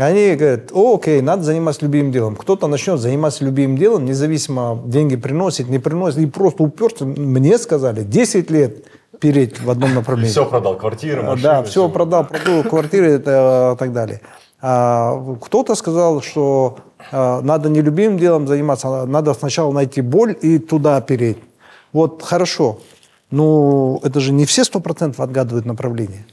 [0.02, 2.36] они говорят, О, окей, надо заниматься любимым делом.
[2.36, 7.04] Кто-то начнет заниматься любимым делом, независимо, деньги приносит, не приносит, и просто уперся.
[7.04, 8.84] Мне сказали, 10 лет
[9.20, 10.30] переть в одном направлении.
[10.30, 11.42] Все продал, квартиры, машины.
[11.42, 14.20] Да, все продал, продал квартиры и э, так далее.
[14.60, 16.78] А кто-то сказал, что
[17.12, 21.38] э, надо не любимым делом заниматься, а надо сначала найти боль и туда переть.
[21.92, 22.80] Вот хорошо,
[23.30, 26.26] но это же не все сто процентов отгадывают направление.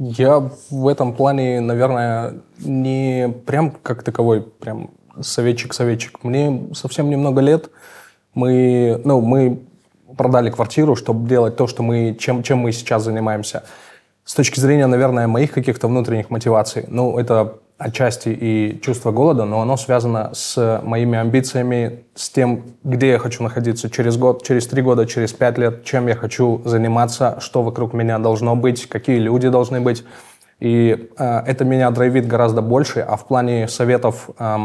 [0.00, 4.90] Я в этом плане, наверное, не прям как таковой, прям
[5.20, 6.22] советчик-советчик.
[6.22, 7.68] Мне совсем немного лет.
[8.32, 9.60] Мы, ну, мы
[10.16, 13.64] продали квартиру, чтобы делать то, что мы, чем, чем мы сейчас занимаемся.
[14.24, 19.60] С точки зрения, наверное, моих каких-то внутренних мотиваций, ну, это отчасти и чувство голода, но
[19.60, 24.82] оно связано с моими амбициями, с тем, где я хочу находиться через год, через три
[24.82, 29.48] года, через пять лет, чем я хочу заниматься, что вокруг меня должно быть, какие люди
[29.48, 30.04] должны быть.
[30.58, 34.56] И э, это меня драйвит гораздо больше, а в плане советов, э,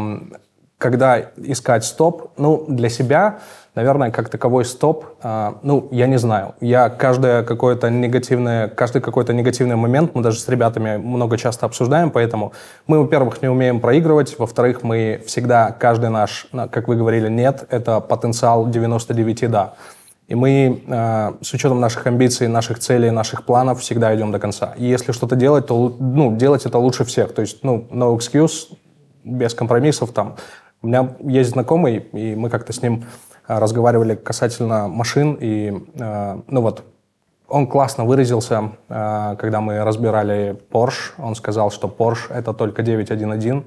[0.76, 3.38] когда искать стоп, ну, для себя
[3.74, 6.54] Наверное, как таковой стоп, а, ну, я не знаю.
[6.60, 12.12] Я каждое какое-то негативное, каждый какой-то негативный момент, мы даже с ребятами много часто обсуждаем,
[12.12, 12.52] поэтому
[12.86, 17.98] мы, во-первых, не умеем проигрывать, во-вторых, мы всегда, каждый наш, как вы говорили, нет, это
[17.98, 19.74] потенциал 99 да.
[20.28, 24.72] И мы э, с учетом наших амбиций, наших целей, наших планов всегда идем до конца.
[24.78, 27.34] И если что-то делать, то ну, делать это лучше всех.
[27.34, 28.74] То есть, ну, no excuse,
[29.24, 30.36] без компромиссов там.
[30.80, 33.04] У меня есть знакомый, и мы как-то с ним
[33.46, 36.84] разговаривали касательно машин, и, э, ну вот,
[37.48, 41.12] он классно выразился, э, когда мы разбирали Porsche.
[41.18, 43.64] Он сказал, что Porsche— это только 911,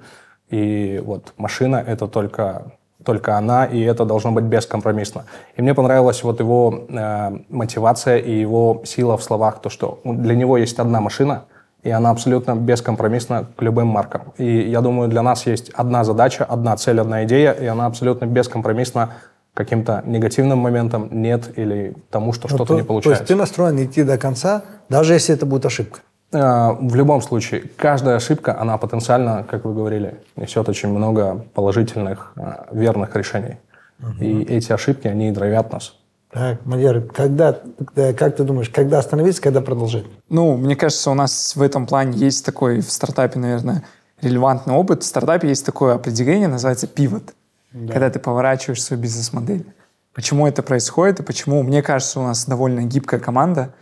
[0.50, 2.72] и вот машина— это только
[3.04, 5.26] только она, и это должно быть бескомпромиссно.
[5.56, 10.36] И мне понравилась вот его э, мотивация и его сила в словах, то, что для
[10.36, 11.46] него есть одна машина,
[11.84, 14.34] и она абсолютно бескомпромиссна к любым маркам.
[14.38, 18.26] И я думаю, для нас есть одна задача, одна цель, одна идея, и она абсолютно
[18.26, 19.12] бескомпромиссна
[19.58, 23.24] каким-то негативным моментом нет или тому, что ну, что-то не получается.
[23.24, 26.02] То есть ты настроен идти до конца, даже если это будет ошибка?
[26.32, 32.34] Э, в любом случае, каждая ошибка, она потенциально, как вы говорили, несет очень много положительных,
[32.36, 33.58] э, верных решений.
[34.00, 34.24] Угу.
[34.24, 35.96] И эти ошибки, они драйвят нас.
[36.32, 37.58] Так, Мадьяр, когда,
[37.96, 40.06] как ты думаешь, когда остановиться, когда продолжить?
[40.30, 43.84] Ну, мне кажется, у нас в этом плане есть такой в стартапе, наверное,
[44.22, 45.02] релевантный опыт.
[45.02, 47.34] В стартапе есть такое определение, называется pivot
[47.72, 47.94] да.
[47.94, 49.66] когда ты поворачиваешь свою бизнес-модель.
[50.14, 53.74] Почему это происходит и почему, мне кажется, у нас довольно гибкая команда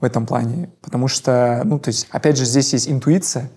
[0.00, 0.70] в этом плане.
[0.80, 3.50] Потому что, ну, то есть, опять же, здесь есть интуиция.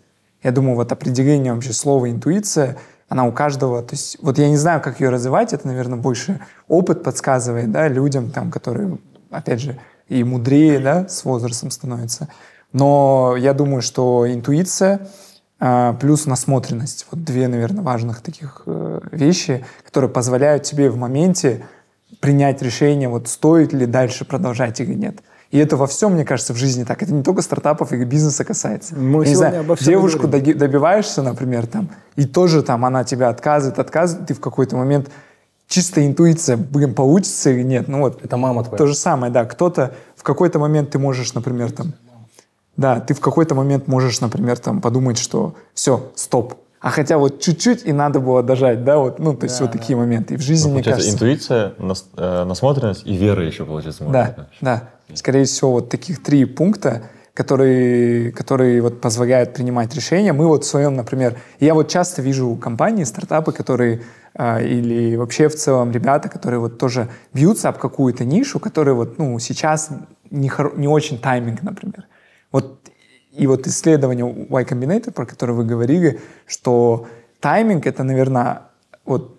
[0.43, 4.57] Я думаю, вот определение вообще слова интуиция, она у каждого, то есть, вот я не
[4.57, 8.97] знаю, как ее развивать, это, наверное, больше опыт подсказывает, да, людям, там, которые,
[9.29, 12.27] опять же, и мудрее, да, с возрастом становятся.
[12.73, 15.07] Но я думаю, что интуиция—
[15.57, 17.07] плюс насмотренность.
[17.11, 21.65] Вот две, наверное, важных таких э, вещи, которые позволяют тебе в моменте
[22.19, 25.19] принять решение, вот стоит ли дальше продолжать или нет.
[25.51, 27.01] И это во всем, мне кажется, в жизни так.
[27.01, 28.95] Это не только стартапов и бизнеса касается.
[28.95, 30.57] Мы не знаю, обо всем девушку говорим.
[30.57, 35.09] добиваешься, например, там, и тоже там она тебя отказывает, отказывает, ты в какой-то момент
[35.67, 37.87] чисто интуиция, блин, получится или нет.
[37.87, 38.23] Ну вот.
[38.23, 38.77] Это мама твоя.
[38.77, 39.45] То же самое, да.
[39.45, 41.93] Кто-то в какой-то момент ты можешь, например, там,
[42.77, 46.55] да, ты в какой-то момент можешь, например, там подумать, что все, стоп.
[46.81, 49.71] А хотя вот чуть-чуть и надо было дожать, да, вот, ну, то есть да, вот
[49.71, 50.35] такие моменты.
[50.35, 51.09] И в жизни, ну, мне кажется...
[51.09, 54.57] интуиция, нас, э, насмотренность и вера еще, получается, может Да, быть.
[54.61, 54.89] да.
[55.15, 57.03] Скорее всего, вот таких три пункта
[57.35, 60.31] которые, которые вот позволяют принимать решения.
[60.31, 64.03] Мы вот в своем, например, я вот часто вижу компании, стартапы, которые
[64.35, 69.19] э, или вообще в целом ребята, которые вот тоже бьются об какую-то нишу, которые вот,
[69.19, 69.89] ну, сейчас
[70.31, 72.05] не, не очень тайминг, например.
[72.55, 72.79] Вот
[73.33, 77.05] и вот исследование Y Combinator, про которое вы говорили, что
[77.41, 78.61] тайминг— это, наверное,
[79.03, 79.37] вот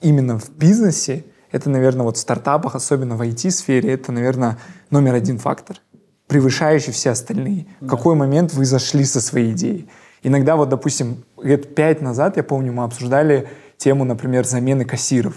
[0.00, 4.56] именно в бизнесе, это, наверное, вот в стартапах, особенно в IT-сфере, это, наверное,
[4.90, 5.80] номер один фактор,
[6.28, 7.66] превышающий все остальные.
[7.80, 7.88] Да.
[7.88, 9.88] В какой момент вы зашли со своей идеей?
[10.22, 13.48] Иногда вот, допустим, лет пять назад, я помню, мы обсуждали
[13.78, 15.34] тему, например, замены кассиров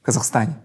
[0.00, 0.56] в Казахстане.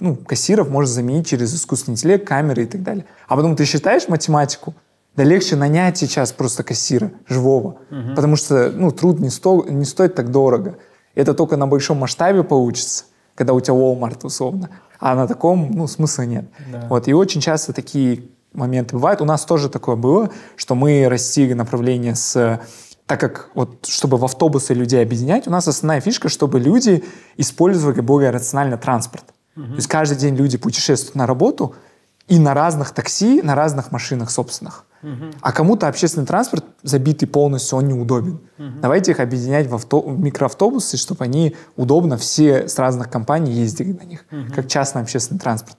[0.00, 3.04] Ну, кассиров можно заменить через искусственный интеллект, камеры и так далее.
[3.28, 4.74] А потом ты считаешь математику,
[5.16, 8.14] да легче нанять сейчас просто кассира живого, угу.
[8.16, 10.78] потому что ну, труд не, сто, не стоит так дорого.
[11.14, 13.04] Это только на большом масштабе получится,
[13.34, 16.46] когда у тебя Walmart условно, а на таком ну, смысла нет.
[16.70, 16.86] Да.
[16.88, 19.20] Вот, и очень часто такие моменты бывают.
[19.20, 22.60] У нас тоже такое было, что мы растили направление с
[23.06, 27.04] так как вот, чтобы в автобусы людей объединять, у нас основная фишка, чтобы люди
[27.36, 29.24] использовали более рационально транспорт.
[29.56, 29.66] Угу.
[29.66, 31.74] То есть каждый день люди путешествуют на работу
[32.28, 34.84] и на разных такси, на разных машинах собственных.
[35.40, 38.40] А кому-то общественный транспорт забитый полностью, он неудобен.
[38.58, 38.80] Угу.
[38.80, 43.92] Давайте их объединять в, авто, в микроавтобусы, чтобы они удобно все с разных компаний ездили
[43.92, 44.54] на них, угу.
[44.54, 45.76] как частный общественный транспорт.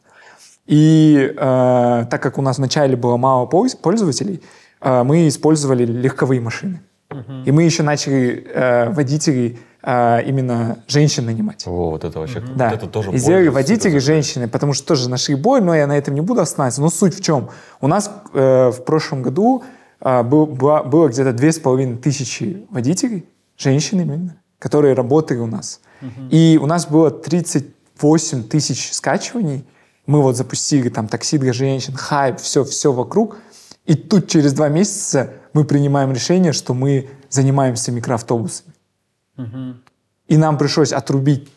[0.65, 4.41] И э, так как у нас вначале было мало пользователей,
[4.82, 6.82] э, мы использовали легковые машины.
[7.09, 7.43] Угу.
[7.45, 11.68] И мы еще начали э, водителей а, именно женщин нанимать.
[11.68, 12.70] О, вот это вообще, да.
[12.70, 15.98] вот это тоже И сделали водители женщины, потому что тоже нашли боль, но я на
[15.98, 16.82] этом не буду останавливаться.
[16.82, 17.50] Но суть в чем?
[17.82, 19.64] У нас э, в прошлом году
[20.00, 23.26] э, был, было, было где-то две с половиной тысячи водителей,
[23.58, 25.82] женщин именно, которые работали у нас.
[26.02, 26.30] Угу.
[26.30, 29.66] И у нас было 38 тысяч скачиваний.
[30.06, 33.36] Мы вот запустили там такси для женщин, хайп, все, все вокруг.
[33.86, 38.72] И тут через два месяца мы принимаем решение, что мы занимаемся микроавтобусами.
[40.28, 41.52] И нам пришлось отрубить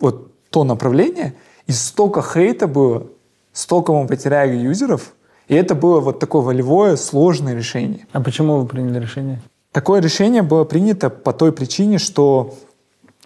[0.00, 1.34] вот то направление,
[1.66, 3.06] и столько хейта было,
[3.52, 5.12] столько мы потеряли юзеров,
[5.48, 8.06] и это было вот такое волевое, сложное решение.
[8.12, 9.40] А почему вы приняли решение?
[9.72, 12.54] Такое решение было принято по той причине, что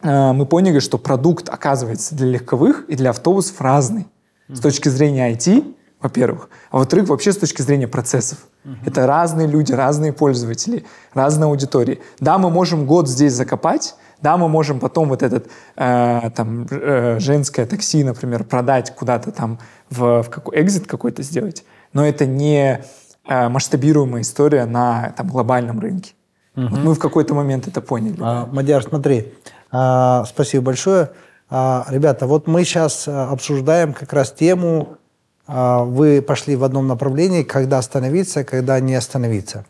[0.03, 4.03] э, мы поняли, что продукт оказывается для легковых и для автобусов разный.
[4.49, 4.57] Mm-hmm.
[4.57, 8.39] С точки зрения IT, во-первых, а во-вторых, вообще с точки зрения процессов.
[8.65, 8.77] Uh-huh.
[8.87, 10.85] Это разные люди, разные пользователи,
[11.15, 12.01] разные аудитории.
[12.21, 17.19] Да, мы можем год здесь закопать, да, мы можем потом вот этот э, там э,
[17.19, 19.59] женское такси, например, продать куда-то там
[19.91, 22.81] в, в какой экзит какой-то сделать, но это не
[23.27, 26.13] э, масштабируемая история на там глобальном рынке.
[26.55, 26.69] Uh-huh.
[26.69, 28.17] Вот мы в какой-то момент это поняли.
[28.21, 29.33] А, Мадяр, смотри,
[29.73, 31.11] а, спасибо большое.
[31.51, 34.99] А, ребята, вот мы сейчас а, обсуждаем как раз тему
[35.47, 39.65] вы пошли в одном направлении, когда остановиться, когда не остановиться.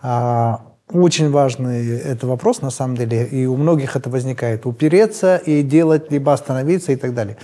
[0.00, 0.60] А,
[0.90, 4.64] очень важный это вопрос, на самом деле, и у многих это возникает.
[4.64, 7.36] Упереться и делать, либо остановиться и так далее.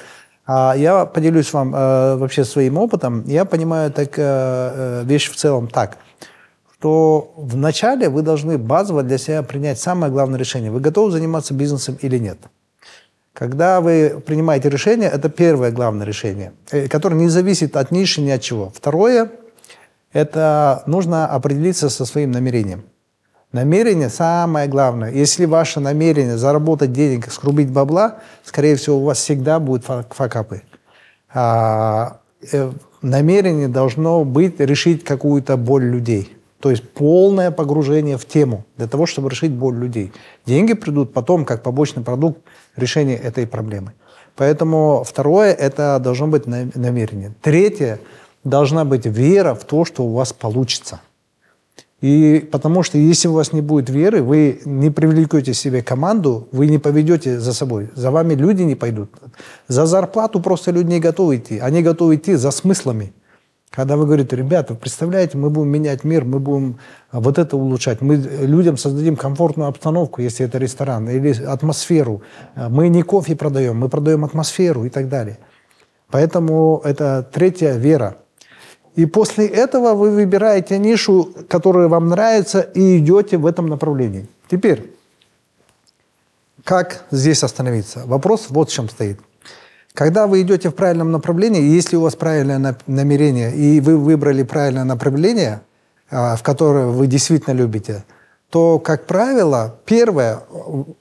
[0.46, 3.24] А, я поделюсь вам вообще своим опытом.
[3.26, 5.98] Я понимаю так, э, вещь в целом так,
[6.78, 10.70] что вначале вы должны базово для себя принять самое главное решение.
[10.70, 12.38] Вы готовы заниматься бизнесом или нет?
[13.34, 18.30] Когда вы принимаете решение, это первое главное решение, э, которое не зависит от ниши ни
[18.30, 18.72] от чего.
[18.74, 19.28] Второе,
[20.12, 22.84] это нужно определиться со своим намерением.
[23.50, 25.10] Намерение самое главное.
[25.10, 30.62] Если ваше намерение заработать денег, скрубить бабла, скорее всего, у вас всегда будут факапы.
[31.32, 32.18] А,
[32.52, 32.70] э,
[33.02, 36.36] намерение должно быть решить какую-то боль людей.
[36.60, 40.12] То есть полное погружение в тему для того, чтобы решить боль людей.
[40.46, 42.40] Деньги придут потом как побочный продукт
[42.76, 43.92] решения этой проблемы.
[44.36, 47.34] Поэтому второе– это должно быть намерение.
[47.42, 47.98] Третье–
[48.44, 51.00] должна быть вера в то, что у вас получится.
[52.00, 56.66] И потому что если у вас не будет веры, вы не привлекете себе команду, вы
[56.66, 57.88] не поведете за собой.
[57.94, 59.10] За вами люди не пойдут.
[59.68, 61.58] За зарплату просто люди не готовы идти.
[61.58, 63.14] Они готовы идти за смыслами.
[63.74, 66.78] Когда вы говорите, ребята, представляете, мы будем менять мир, мы будем
[67.10, 72.22] а, вот это улучшать, мы людям создадим комфортную обстановку, если это ресторан, или атмосферу.
[72.54, 75.38] А, мы не кофе продаем, мы продаем атмосферу и так далее.
[76.08, 78.18] Поэтому это третья вера.
[78.94, 84.28] И после этого вы выбираете нишу, которая вам нравится, и идете в этом направлении.
[84.48, 84.94] Теперь,
[86.62, 88.04] как здесь остановиться?
[88.06, 89.18] Вопрос вот в чем стоит–
[89.94, 94.84] когда вы идете в правильном направлении, если у вас правильное намерение, и вы выбрали правильное
[94.84, 95.60] направление,
[96.10, 98.04] а, в которое вы действительно любите,
[98.50, 100.40] то, как правило, первое,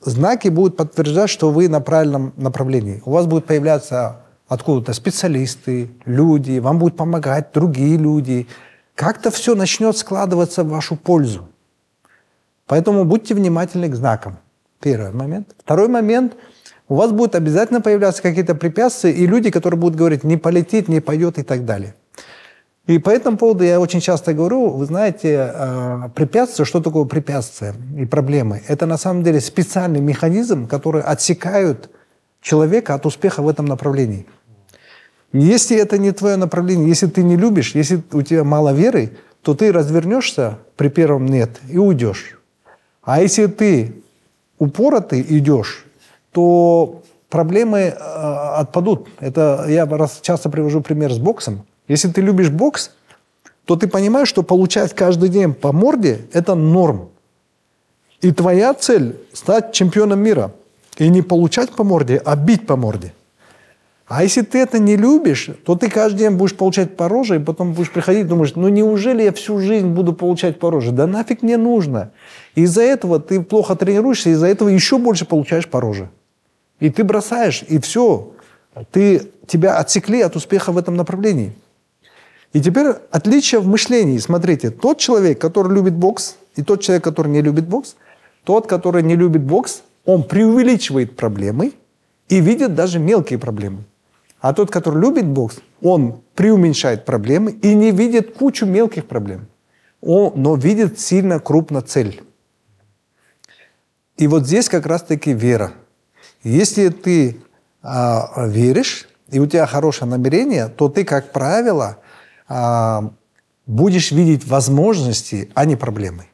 [0.02, 3.02] знаки будут подтверждать, что вы на правильном направлении.
[3.06, 8.48] У вас будут появляться откуда-то специалисты, люди, вам будут помогать другие люди.
[8.96, 11.50] как-то все начнет складываться в вашу пользу.
[12.68, 14.38] Поэтому будьте внимательны к знакам.
[14.80, 15.56] Первый момент.
[15.58, 16.34] Второй момент.
[16.90, 21.00] У вас будут обязательно появляться какие-то препятствия и люди, которые будут говорить, не полетит, не
[21.00, 21.96] пойдет и так далее.
[22.86, 27.74] И по этому поводу я очень часто говорю, вы знаете, э, препятствие, что такое препятствие
[27.98, 28.62] и проблемы?
[28.68, 31.90] Это на самом деле специальный механизм, который отсекают
[32.42, 34.26] человека от успеха в этом направлении.
[35.32, 39.12] Если это не твое направление, если ты не любишь, если у тебя мало веры,
[39.42, 42.38] то ты развернешься при первом «нет» и уйдешь.
[43.02, 43.96] А если ты
[44.60, 45.86] упоротый идешь,
[46.34, 49.08] то проблемы э, отпадут.
[49.20, 51.66] Это я раз часто привожу пример с боксом.
[51.88, 52.92] Если ты любишь бокс,
[53.66, 57.10] то ты понимаешь, что получать каждый день по морде– это норм.
[58.22, 60.52] И твоя цель– стать чемпионом мира.
[60.98, 63.14] И не получать по морде, а бить по морде.
[64.06, 67.40] А если ты это не любишь, то ты каждый день будешь получать по роже, и
[67.40, 70.92] потом будешь приходить и думаешь, ну неужели я всю жизнь буду получать по роже?
[70.92, 72.12] Да нафиг мне нужно.
[72.54, 76.10] Из-за этого ты плохо тренируешься, из-за этого еще больше получаешь по роже.
[76.80, 78.34] И ты бросаешь, и все.
[78.91, 81.53] Ты, тебя отсекли от успеха в этом направлении.
[82.53, 84.17] И теперь отличие в мышлении.
[84.19, 87.95] Смотрите, тот человек, который любит бокс, и тот человек, который не любит бокс,
[88.43, 91.74] тот, который не любит бокс, он преувеличивает проблемы
[92.30, 93.84] и видит даже мелкие проблемы.
[94.39, 99.47] А тот, который любит бокс, он преуменьшает проблемы и не видит кучу мелких проблем.
[100.01, 102.21] Он, но видит сильно крупно цель.
[104.17, 105.71] И вот здесь как раз-таки вера.
[106.44, 107.38] Если ты
[107.82, 111.98] а, веришь, и у тебя хорошее намерение, то ты, как правило,
[112.48, 113.12] а,
[113.66, 116.28] будешь видеть возможности, а не проблемы.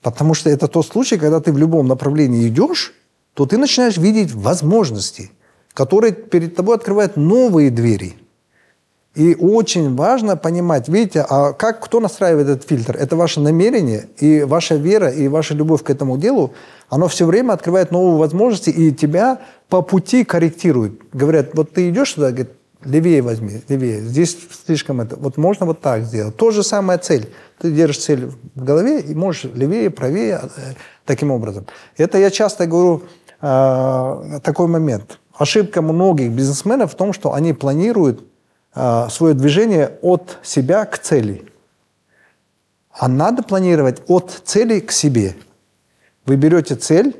[0.00, 2.94] Потому что это тот случай, когда ты в любом направлении идешь,
[3.34, 5.32] то ты начинаешь видеть возможности,
[5.72, 8.14] которые перед тобой открывают новые двери.
[9.14, 12.96] И очень важно понимать, видите, а как кто настраивает этот фильтр?
[12.96, 16.52] Это ваше намерение и ваша вера и ваша любовь к этому делу,
[16.88, 21.00] оно все время открывает новые возможности и тебя по пути корректирует.
[21.12, 22.50] Говорят, вот ты идешь сюда, говорит,
[22.84, 24.00] левее возьми, левее.
[24.00, 25.16] Здесь слишком это.
[25.16, 26.36] Вот можно вот так сделать.
[26.36, 27.32] То же самая цель.
[27.58, 30.74] Ты держишь цель в голове и можешь левее, правее, э,
[31.04, 31.66] таким образом.
[31.96, 33.02] Это я часто говорю
[33.40, 35.18] э, такой момент.
[35.36, 38.24] Ошибка многих бизнесменов в том, что они планируют
[38.74, 41.44] э, свое движение от себя к цели.
[42.92, 45.34] А надо планировать от цели к себе.
[46.26, 47.14] Вы берете цель,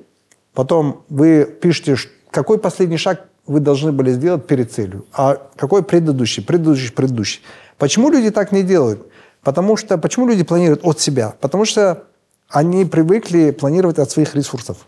[0.55, 1.96] потом вы пишете,
[2.30, 5.05] какой последний шаг вы должны были сделать перед целью.
[5.12, 7.42] А какой предыдущий, предыдущий, предыдущий.
[7.78, 9.07] Почему люди так не делают?
[9.42, 11.34] Потому что, почему люди планируют от себя?
[11.40, 12.05] Потому что
[12.48, 14.86] они привыкли планировать от своих ресурсов.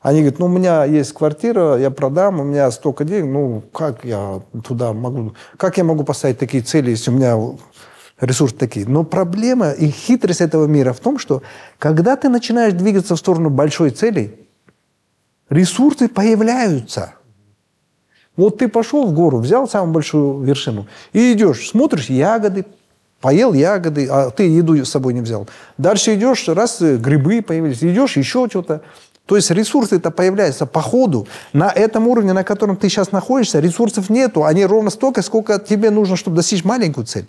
[0.00, 4.04] Они говорят, ну, у меня есть квартира, я продам, у меня столько денег, ну, как
[4.04, 7.38] я туда могу, как я могу поставить такие цели, если у меня
[8.22, 8.86] ресурсы такие?
[8.86, 11.42] Но проблема и хитрость этого мира в том, что
[11.78, 14.38] когда ты начинаешь двигаться в сторону большой цели,
[15.50, 17.14] ресурсы появляются–
[18.36, 22.64] вот ты пошел в гору, взял самую большую вершину и идешь, смотришь, ягоды,
[23.20, 25.46] поел ягоды, а ты еду с собой не взял.
[25.76, 28.80] Дальше идешь, раз э, грибы появились, идешь, еще что-то.
[29.26, 31.28] То есть ресурсы это появляются по ходу.
[31.52, 34.44] На этом уровне, на котором ты сейчас находишься, ресурсов нету.
[34.44, 37.26] Они ровно столько, сколько тебе нужно, чтобы достичь маленькую цель.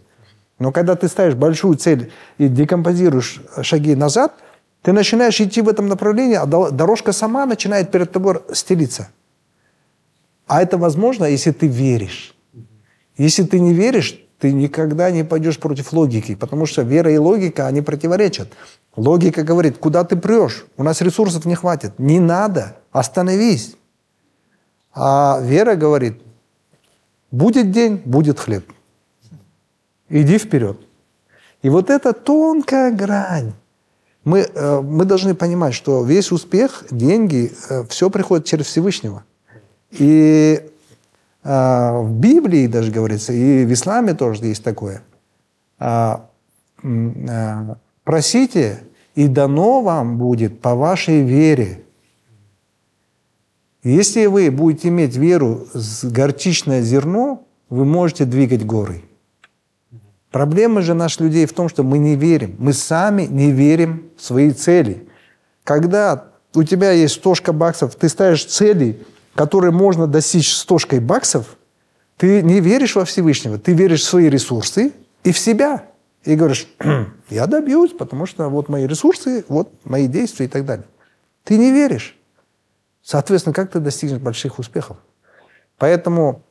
[0.64, 4.32] Но когда ты ставишь большую цель и декомпозируешь шаги назад,
[4.82, 9.10] ты начинаешь идти в этом направлении, а дорожка сама начинает перед тобой стелиться.
[10.48, 12.34] А это возможно, если ты веришь.
[13.18, 17.68] Если ты не веришь, ты никогда не пойдешь против логики, потому что вера и логика,
[17.68, 18.48] они противоречат.
[18.96, 20.66] Логика говорит, куда ты прешь?
[20.78, 22.00] У нас ресурсов не хватит.
[22.00, 23.76] Не надо, остановись.
[24.94, 26.22] А вера говорит,
[27.32, 28.64] будет день, будет хлеб.
[30.14, 30.78] Иди вперед.
[31.64, 33.54] И вот это тонкая грань.
[34.24, 39.24] Мы, э, мы должны понимать, что весь успех, деньги, э, все приходит через Всевышнего.
[39.90, 40.62] И
[41.44, 45.02] э, в Библии даже говорится, и в исламе тоже есть такое.
[45.80, 46.18] Э,
[48.04, 48.84] просите,
[49.16, 51.84] и дано вам будет по вашей вере.
[53.82, 59.02] Если вы будете иметь веру с горчичное зерно, вы можете двигать горы.
[60.34, 62.56] Проблема же наших людей в том, что мы не верим.
[62.58, 65.08] Мы сами не верим в свои цели.
[65.64, 69.00] Когда у тебя есть стошка баксов, ты ставишь цели,
[69.36, 71.56] которые можно достичь стошкой баксов,
[72.18, 74.94] ты не веришь во Всевышнего, ты веришь в свои ресурсы
[75.24, 75.86] и в себя.
[76.24, 76.68] И говоришь,
[77.30, 80.88] я добьюсь, потому что вот мои ресурсы, вот мои действия и так далее.
[81.44, 82.18] Ты не веришь.
[83.04, 84.98] Соответственно, как ты достигнешь больших успехов?
[85.78, 86.42] Поэтому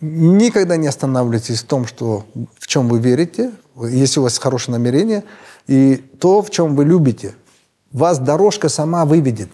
[0.00, 2.24] Никогда не останавливайтесь в том, что,
[2.58, 5.24] в чем вы верите, если у вас хорошее намерение,
[5.66, 7.34] и то, в чем вы любите.
[7.92, 9.48] Вас дорожка сама выведет.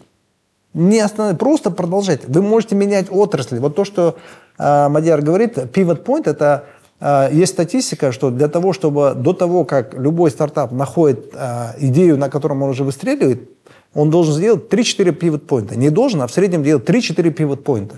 [0.75, 1.39] Не останов...
[1.39, 2.27] Просто продолжайте.
[2.29, 3.59] Вы можете менять отрасли.
[3.59, 4.17] Вот то, что
[4.59, 6.65] э, Мадьяр говорит, pivot point, это
[6.99, 12.17] э, есть статистика, что для того, чтобы до того, как любой стартап находит э, идею,
[12.19, 13.49] на котором он уже выстреливает,
[13.95, 15.77] он должен сделать 3-4 pivot point.
[15.77, 17.93] Не должен, а в среднем делать 3-4 pivot point.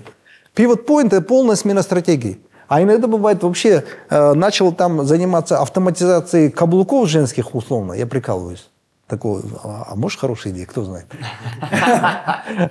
[0.55, 2.39] Pivot point– это полная смена стратегии.
[2.67, 8.69] А иногда бывает вообще, э, начал там заниматься автоматизацией каблуков женских условно, я прикалываюсь.
[9.07, 11.05] Такого, а, а может хорошая идея, кто знает.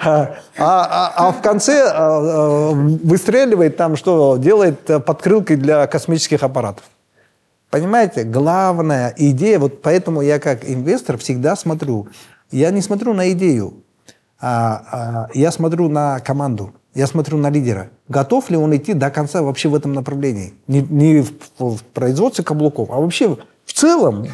[0.07, 6.85] А, а, а в конце а, а, выстреливает там, что делает подкрылкой для космических аппаратов.
[7.71, 12.09] Понимаете, главная идея, вот поэтому я как инвестор всегда смотрю,
[12.51, 13.83] я не смотрю на идею,
[14.41, 16.73] а, а, я смотрю на команду.
[16.95, 17.91] Я смотрю на лидера.
[18.09, 20.55] Готов ли он идти до конца вообще в этом направлении?
[20.69, 24.27] Не, не в, в производстве каблуков, а вообще в целом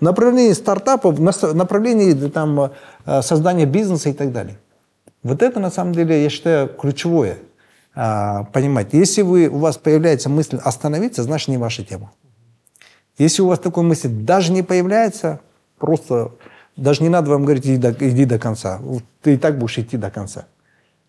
[0.00, 2.72] направлении стартапов, направлении там,
[3.04, 4.58] э, создания бизнеса и так далее.
[5.22, 7.36] Вот это, на самом деле, я считаю, ключевое.
[7.94, 8.88] А, понимать.
[8.92, 12.12] Если вы, у вас появляется мысль остановиться, значит, не ваша тема.
[13.18, 15.40] Если у вас такой мысли даже не появляется,
[15.78, 16.32] просто
[16.76, 18.80] даже не надо вам говорить, иди до, иди до конца.
[19.20, 20.46] Ты и так будешь идти до конца.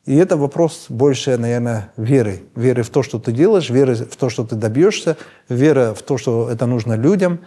[0.05, 2.41] И это вопрос больше, наверное, веры.
[2.55, 5.15] Веры в то, что ты делаешь, веры в то, что ты добьешься,
[5.47, 7.41] вера в то, что это нужно людям.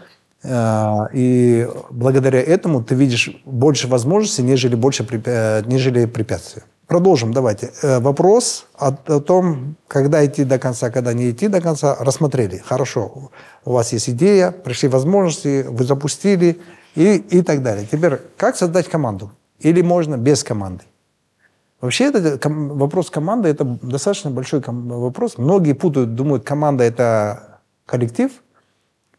[0.44, 6.62] Э, и благодаря этому ты видишь больше возможностей, нежели, больше, э, нежели препятствий.
[6.86, 7.72] Продолжим, давайте.
[7.82, 12.58] Э, вопрос о, о том, когда идти до конца, когда не идти до конца, рассмотрели.
[12.58, 13.30] Хорошо,
[13.64, 16.60] у вас есть идея, пришли возможности, вы запустили
[16.94, 17.88] и, и так далее.
[17.90, 19.32] Теперь, как создать команду?
[19.58, 20.84] Или можно без команды?
[21.84, 25.36] Вообще, это, вопрос команды– это достаточно большой вопрос.
[25.36, 28.32] Многие путают, думают, команда– это коллектив.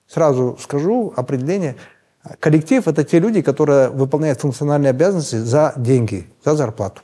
[0.08, 1.76] Сразу скажу определение.
[2.40, 7.04] Коллектив– это те люди, которые выполняют функциональные обязанности за деньги, за зарплату.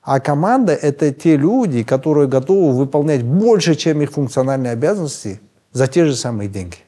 [0.00, 5.42] А команда– это те люди, которые готовы выполнять больше, чем их функциональные обязанности
[5.72, 6.78] за те же самые деньги.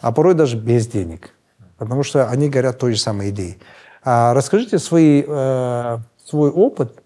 [0.00, 1.30] А порой даже без денег.
[1.76, 3.60] Потому что они горят той же самой идеей.
[4.02, 7.02] А расскажите свои э, свой опыт,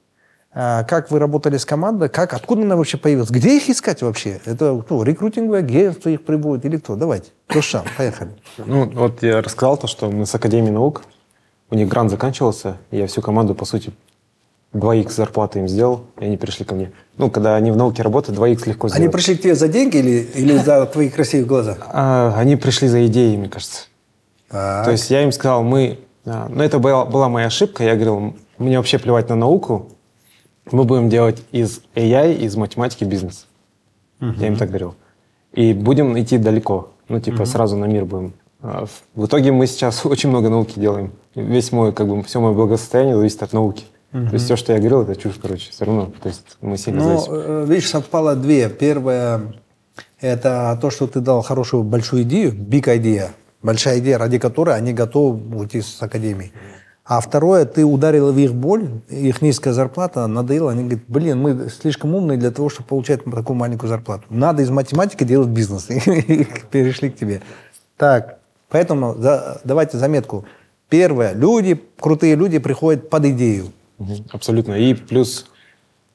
[0.55, 4.41] а, как вы работали с командой, как, откуда она вообще появилась, где их искать вообще?
[4.45, 6.97] Это кто, рекрутинговое агентство их прибудет или кто?
[6.97, 8.31] Давайте, Рушан, поехали.
[8.59, 11.03] Ну, вот я рассказал то, что мы с Академией наук,
[11.71, 13.93] у них грант заканчивался, и я всю команду, по сути,
[14.75, 16.93] 2х зарплаты им сделал, и они пришли ко мне.
[17.17, 19.03] Ну, когда они в науке работают, 2х легко сделать.
[19.03, 21.77] Они пришли к тебе за деньги или, или за твои красивые глаза?
[21.89, 23.83] А, они пришли за идеей, мне кажется.
[24.51, 24.85] Так.
[24.85, 25.99] То есть я им сказал, мы...
[26.25, 29.91] А, ну, это была, была моя ошибка, я говорил, мне вообще плевать на науку.
[30.71, 33.47] Мы будем делать из AI, из математики бизнес.
[34.21, 34.35] Uh-huh.
[34.39, 34.95] Я им так говорил.
[35.53, 36.91] И будем идти далеко.
[37.09, 37.47] Ну, типа, uh-huh.
[37.47, 38.35] сразу на мир будем.
[38.61, 41.13] А в итоге мы сейчас очень много науки делаем.
[41.35, 43.85] Весь мой, как бы, все мое благосостояние зависит от науки.
[44.13, 44.29] Uh-huh.
[44.29, 45.71] То есть все, что я говорил, это чушь, короче.
[45.71, 47.65] Все равно, то есть мы сильно Ну, зависим.
[47.65, 48.69] видишь, совпало две.
[48.69, 49.55] Первое,
[50.21, 53.31] это то, что ты дал хорошую большую идею, big idea,
[53.63, 56.53] большая идея, ради которой они готовы уйти с академии.
[57.05, 60.71] А второе, ты ударил в их боль, их низкая зарплата надоела.
[60.71, 64.25] Они говорят, блин, мы слишком умные для того, чтобы получать такую маленькую зарплату.
[64.31, 65.91] Надо из математики делать бизнес.
[65.91, 67.43] И перешли к тебе.
[67.97, 68.39] Так,
[68.69, 70.45] поэтому за, давайте заметку.
[70.89, 73.73] Первое, люди, крутые люди приходят под идею.
[74.31, 74.75] Абсолютно.
[74.75, 75.47] И плюс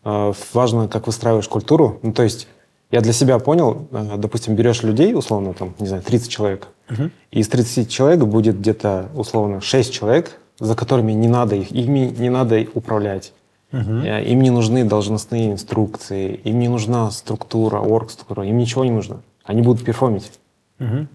[0.06, 2.00] э, важно, как выстраиваешь культуру.
[2.02, 2.48] Ну, то есть
[2.92, 7.10] я для себя понял, э, допустим, берешь людей, условно, там, не знаю, 30 человек, угу.
[7.32, 12.14] и из 30 человек будет где-то, условно, 6 человек, за которыми не надо их, ими
[12.18, 13.34] не надо управлять.
[13.74, 13.80] Угу.
[13.82, 19.22] Им не нужны должностные инструкции, им не нужна структура, орг-структура, им ничего не нужно.
[19.44, 20.32] Они будут перформить.
[20.80, 21.08] Угу.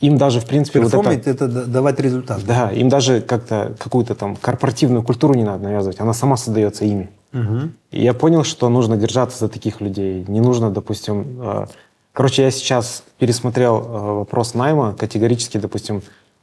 [0.00, 1.44] Им даже, в принципе, перформить вот это...
[1.44, 2.44] это давать результат.
[2.44, 7.10] Да, им даже как-то какую-то там корпоративную культуру не надо навязывать, она сама создается ими.
[7.32, 7.70] Угу.
[7.92, 10.24] И я понял, что нужно держаться за таких людей.
[10.28, 11.38] Не нужно, допустим...
[11.40, 11.68] А,
[12.12, 16.02] короче, я сейчас пересмотрел вопрос найма категорически, допустим,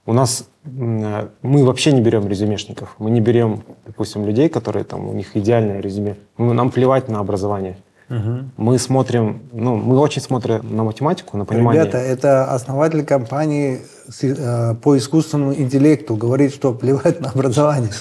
[0.10, 2.95] у нас мы вообще не берем резюмешников.
[2.98, 6.15] Мы не берем, допустим, людей, которые там, у них идеальное резюме.
[6.38, 7.77] Нам плевать на образование.
[8.10, 8.40] Угу.
[8.57, 11.84] Мы смотрим, ну, мы очень смотрим на математику, на понимание.
[11.84, 13.81] Ребята, это основатель компании
[14.23, 17.91] э, по искусственному интеллекту говорит, что плевать на образование.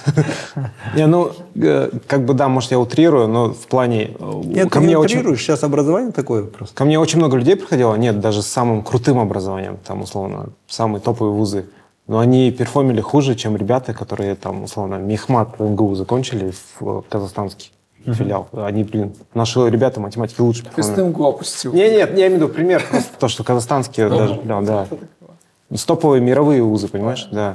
[0.97, 4.13] Не, ну, э, как бы да, может, я утрирую, но в плане...
[4.19, 6.75] Э, нет, ко ты мне не утрируешь, сейчас образование такое просто.
[6.75, 11.03] Ко мне очень много людей приходило, нет, даже с самым крутым образованием, там, условно, самые
[11.03, 11.67] топовые вузы
[12.09, 17.71] но они перформили хуже, чем ребята, которые там, условно, Мехмат в МГУ закончили в казахстанский.
[18.07, 18.49] филиал.
[18.53, 21.05] Они, блин, наши ребята математики лучше То есть ты.
[21.05, 21.73] МГУ опустил.
[21.75, 24.87] Не, нет, я имею в виду пример, просто то, что казахстанские даже, да, да.
[25.75, 27.55] Стоповые мировые вузы, понимаешь, да.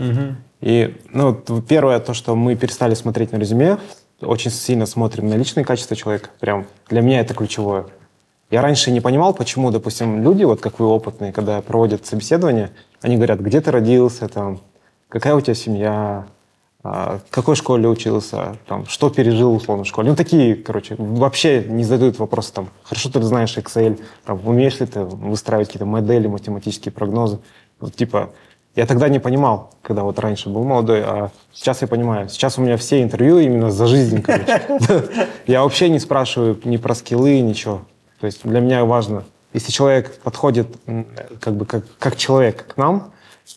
[0.62, 1.34] И, ну,
[1.68, 3.80] первое, то, что мы перестали смотреть на резюме,
[4.22, 6.30] очень сильно смотрим на личные качества человека.
[6.40, 7.88] Прям для меня это ключевое.
[8.52, 12.72] Я раньше не понимал, почему, допустим, люди, вот как вы опытные, когда проводят собеседование,
[13.02, 14.60] они говорят, где ты родился, там,
[15.10, 16.26] какая у тебя семья,
[16.84, 20.10] а, в какой школе учился, там, что пережил условно в школе.
[20.10, 24.86] Ну, такие, короче, вообще не задают вопросы, там, хорошо ты знаешь Excel, там, умеешь ли
[24.86, 27.40] ты выстраивать какие-то модели, математические прогнозы.
[27.80, 28.32] Вот, типа,
[28.76, 32.28] я тогда не понимал, когда вот раньше был молодой, а сейчас я понимаю.
[32.28, 34.62] Сейчас у меня все интервью именно за жизнь, короче.
[35.46, 37.82] Я вообще не спрашиваю ни про скиллы, ничего.
[38.24, 40.68] То есть для меня важно, если человек подходит
[41.42, 43.12] как бы как, как человек к нам,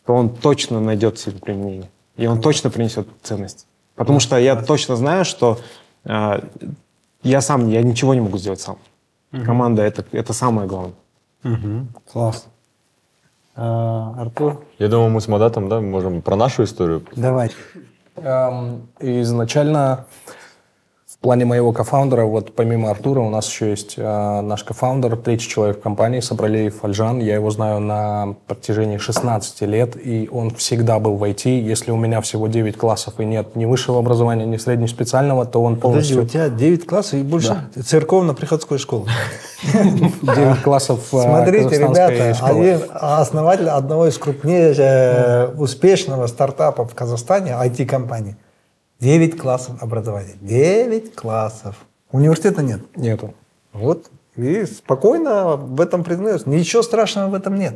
[0.05, 1.89] то он точно найдет себе применение.
[2.17, 3.69] И он точно принесет ценность.
[3.95, 5.61] Потому что я точно знаю, что
[6.03, 6.41] э,
[7.23, 8.79] я сам, я ничего не могу сделать сам.
[9.31, 11.87] Команда это, это самое главное.
[12.11, 12.49] Класс.
[13.55, 17.05] А, Артур, Я думаю, мы с Мадатом, да, можем про нашу историю.
[17.15, 17.53] давай.
[18.17, 20.07] Эм, изначально
[21.19, 25.49] в плане моего кофаундера, вот помимо Артура, у нас еще есть э, наш кофаундер, третий
[25.49, 27.21] человек в компании, Сабралеев Альжан.
[27.21, 31.49] Я его знаю на протяжении 16 лет, и он всегда был в IT.
[31.49, 35.77] Если у меня всего 9 классов и нет ни высшего образования, ни среднеспециального, то он
[35.77, 36.23] Подожди, полностью...
[36.23, 39.09] у тебя 9 классов и больше церковно-приходской школы.
[39.73, 47.53] 9 классов э, Смотрите, ребята, один основатель одного из крупнейших э, успешного стартапа в Казахстане,
[47.53, 48.37] IT-компании.
[49.01, 50.35] 9 классов образования.
[50.41, 51.77] 9 классов.
[52.13, 52.81] Университета нет.
[52.97, 53.35] Нету.
[53.73, 54.11] Вот.
[54.37, 56.47] И спокойно в этом признаюсь.
[56.47, 57.75] Ничего страшного в этом нет.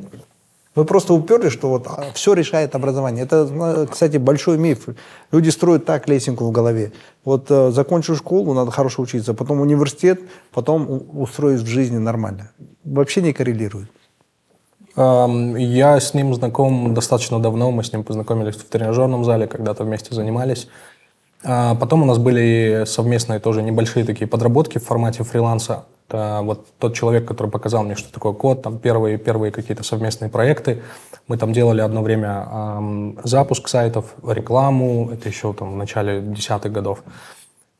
[0.75, 3.25] Вы просто уперлись, что вот все решает образование.
[3.25, 4.87] Это, кстати, большой миф.
[5.33, 6.93] Люди строят так лесенку в голове.
[7.25, 10.21] Вот э, закончу школу, надо хорошо учиться, потом университет,
[10.53, 12.53] потом устроюсь в жизни нормально.
[12.85, 13.91] Вообще не коррелирует.
[14.97, 17.71] Я с ним знаком достаточно давно.
[17.71, 20.69] Мы с ним познакомились в тренажерном зале, когда-то вместе занимались.
[21.43, 25.85] А Потом у нас были совместные тоже небольшие такие подработки в формате фриланса.
[26.09, 30.29] Это вот тот человек, который показал мне, что такое код, там первые, первые какие-то совместные
[30.29, 30.83] проекты.
[31.29, 36.73] Мы там делали одно время ам, запуск сайтов, рекламу, это еще там в начале десятых
[36.73, 37.05] годов.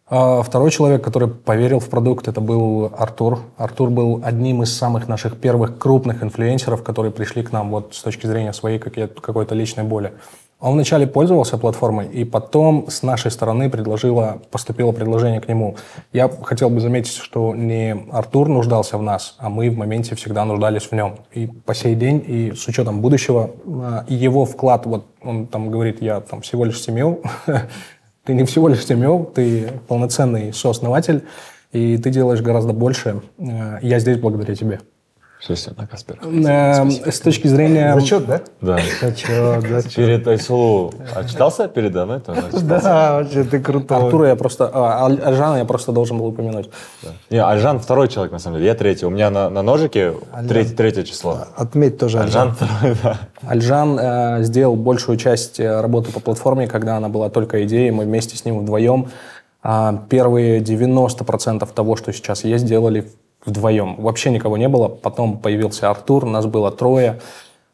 [0.09, 3.41] А Второй человек, который поверил в продукт, это был Артур.
[3.57, 8.03] Артур был одним из самых наших первых крупных инфлюенсеров, которые пришли к нам вот с
[8.03, 10.13] точки зрения своей какой- какой-то личной боли.
[10.61, 15.77] Он вначале пользовался платформой, и потом с нашей стороны предложило, поступило предложение к нему.
[16.13, 20.45] Я хотел бы заметить, что не Артур нуждался в нас, а мы в моменте всегда
[20.45, 21.17] нуждались в нем.
[21.33, 25.71] И по сей день, и с учетом будущего, а, и его вклад, вот он там
[25.71, 27.23] говорит, я там всего лишь семью,
[28.25, 31.25] ты не всего лишь семью, ты полноценный сооснователь,
[31.73, 33.23] и ты делаешь гораздо больше.
[33.39, 34.81] Э, Я здесь благодаря тебе.
[35.41, 36.19] Все, на Каспер.
[36.23, 37.95] Э, С точки зрения...
[37.95, 38.41] Зачет, да?
[38.61, 38.79] Да.
[39.01, 39.95] Зачет, зачет.
[39.95, 42.21] Перед Айсулу отчитался передо мной?
[42.63, 43.97] Да, вообще ты крутой.
[43.97, 44.71] Артура я просто...
[44.73, 46.69] а, Аль- Альжана я просто должен был упомянуть.
[47.31, 48.69] Не, Альжан второй человек, на самом деле.
[48.69, 49.07] Я третий.
[49.07, 50.13] У меня на, на ножике
[50.47, 51.39] треть- третье число.
[51.57, 52.55] Отметь тоже Альжан Альжан.
[52.69, 53.19] второй, да.
[53.49, 58.05] Альжан э, сделал большую часть э, работы по платформе, когда она была только идеей, мы
[58.05, 59.09] вместе с ним вдвоем.
[59.63, 63.11] А первые 90% того, что сейчас есть, сделали
[63.45, 63.97] вдвоем.
[63.97, 64.89] Вообще никого не было.
[64.89, 67.21] Потом появился Артур, нас было трое.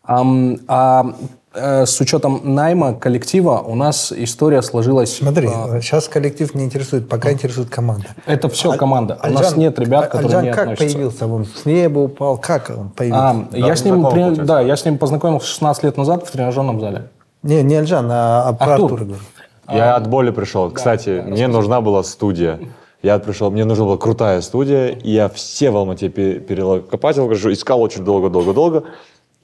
[0.09, 1.07] А
[1.53, 5.17] э, с учетом найма коллектива у нас история сложилась...
[5.17, 8.07] Смотри, э, сейчас коллектив не интересует, пока интересует команда.
[8.25, 9.19] это все Аль- команда.
[9.25, 10.95] у нас нет ребят, которые Альжан не как относятся.
[10.97, 11.27] появился?
[11.27, 12.39] Он с неба упал?
[12.39, 13.49] Как он появился?
[13.53, 16.79] А, я с ним, при- да, я с ним познакомился 16 лет назад в тренажерном
[16.81, 17.09] зале.
[17.43, 18.93] Не, не Альжан, а, а про Артур.
[19.01, 19.19] Артура.
[19.73, 20.71] Я от боли пришел.
[20.71, 22.61] Кстати, мне нужна была студия.
[23.07, 27.53] Я пришел, мне нужна была крутая студия, и я все в Алмате пе- перелопатил, короче,
[27.53, 28.83] искал очень долго-долго-долго,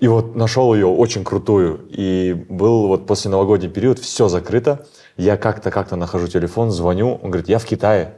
[0.01, 1.79] и вот нашел ее очень крутую.
[1.89, 4.85] И был вот после новогодний период, все закрыто,
[5.17, 8.15] я как-то как-то нахожу телефон, звоню, он говорит, я в Китае.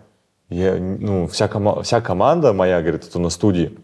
[0.49, 3.77] Я, ну, вся, кома- вся команда моя, говорит, это на студии.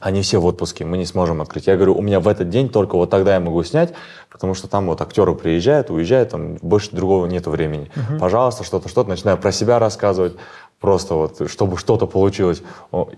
[0.00, 1.68] Они все в отпуске, мы не сможем открыть.
[1.68, 3.94] Я говорю, у меня в этот день только вот тогда я могу снять,
[4.30, 7.90] потому что там вот актеры приезжают, уезжают, там больше другого нету времени.
[8.20, 9.08] Пожалуйста, что-то, что-то.
[9.08, 10.34] Начинаю про себя рассказывать,
[10.80, 12.62] просто вот, чтобы что-то получилось.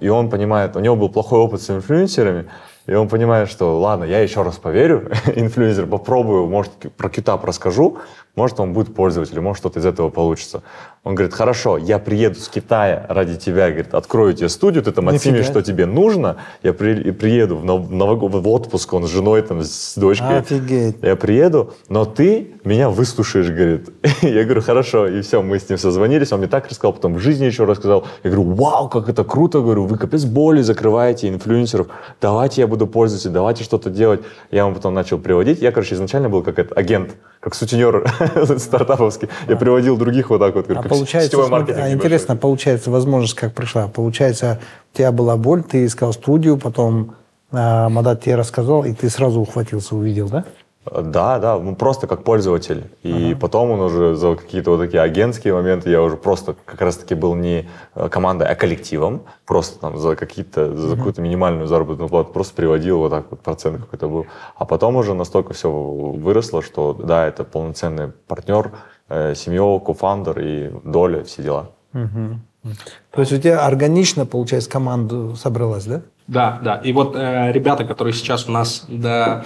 [0.01, 2.47] И он понимает, у него был плохой опыт с инфлюенсерами,
[2.86, 7.98] и он понимает, что ладно, я еще раз поверю, инфлюенсер, попробую, может, про китап расскажу,
[8.39, 10.62] может, он будет пользователем, может, что-то из этого получится.
[11.05, 15.09] Он говорит, хорошо, я приеду с Китая ради тебя, говорит, открою тебе студию, ты там
[15.09, 19.62] оценишь, что тебе нужно, я при, приеду в, нов, в отпуск, он с женой, там,
[19.62, 20.39] с дочкой.
[20.39, 20.97] Офигеть.
[21.02, 23.89] Я приеду, но ты меня выслушаешь, говорит.
[24.23, 27.19] Я говорю, хорошо, и все, мы с ним созвонились, он мне так рассказал, потом в
[27.19, 28.06] жизни еще рассказал.
[28.23, 31.89] Я говорю, вау, как это круто, говорю, вы капец боли закрываете инфлюенсеров,
[32.20, 34.20] давайте я буду пользоваться, давайте что-то делать.
[34.51, 35.60] Я ему потом начал приводить.
[35.60, 38.05] Я, короче, изначально был как агент, как сутенер
[38.59, 39.28] стартаповский.
[39.48, 43.88] Я приводил других вот так вот, а получается, а интересно, получается, возможность как пришла?
[43.88, 44.60] Получается,
[44.94, 47.14] у тебя была боль, ты искал студию, потом
[47.52, 50.44] э, Мадат тебе рассказал, и ты сразу ухватился, увидел, да?
[50.90, 52.90] Да, да, ну просто как пользователь.
[53.02, 53.40] И ага.
[53.40, 57.35] потом он уже за какие-то вот такие агентские моменты, я уже просто как раз-таки был
[57.35, 59.23] не э, командой, а коллективом.
[59.47, 63.81] Просто там за какие-то, за какую-то минимальную заработную плату просто приводил вот так вот процент
[63.81, 64.27] какой-то был.
[64.56, 68.73] А потом уже настолько все выросло, что да, это полноценный партнер,
[69.09, 71.70] э, семья, кофаундер и доля, все дела.
[71.94, 72.73] Угу.
[73.12, 76.02] То есть у тебя органично, получается, команда собралась, да?
[76.27, 76.77] Да, да.
[76.77, 79.44] И вот э, ребята, которые сейчас у нас, да,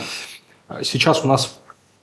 [0.83, 1.47] сейчас у нас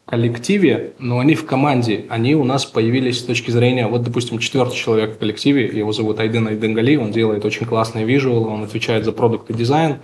[0.05, 4.39] в коллективе, но они в команде, они у нас появились с точки зрения, вот, допустим,
[4.39, 9.05] четвертый человек в коллективе, его зовут Айден Айденгали, он делает очень классные визуалы, он отвечает
[9.05, 9.97] за продукт и дизайн.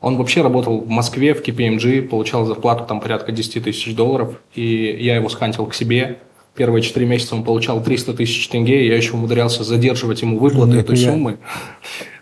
[0.00, 4.98] Он вообще работал в Москве, в KPMG, получал зарплату там порядка 10 тысяч долларов, и
[5.00, 6.18] я его схантил к себе,
[6.54, 10.96] первые четыре месяца он получал 300 тысяч тенге, я еще умудрялся задерживать ему выплаты этой
[10.96, 11.38] суммы.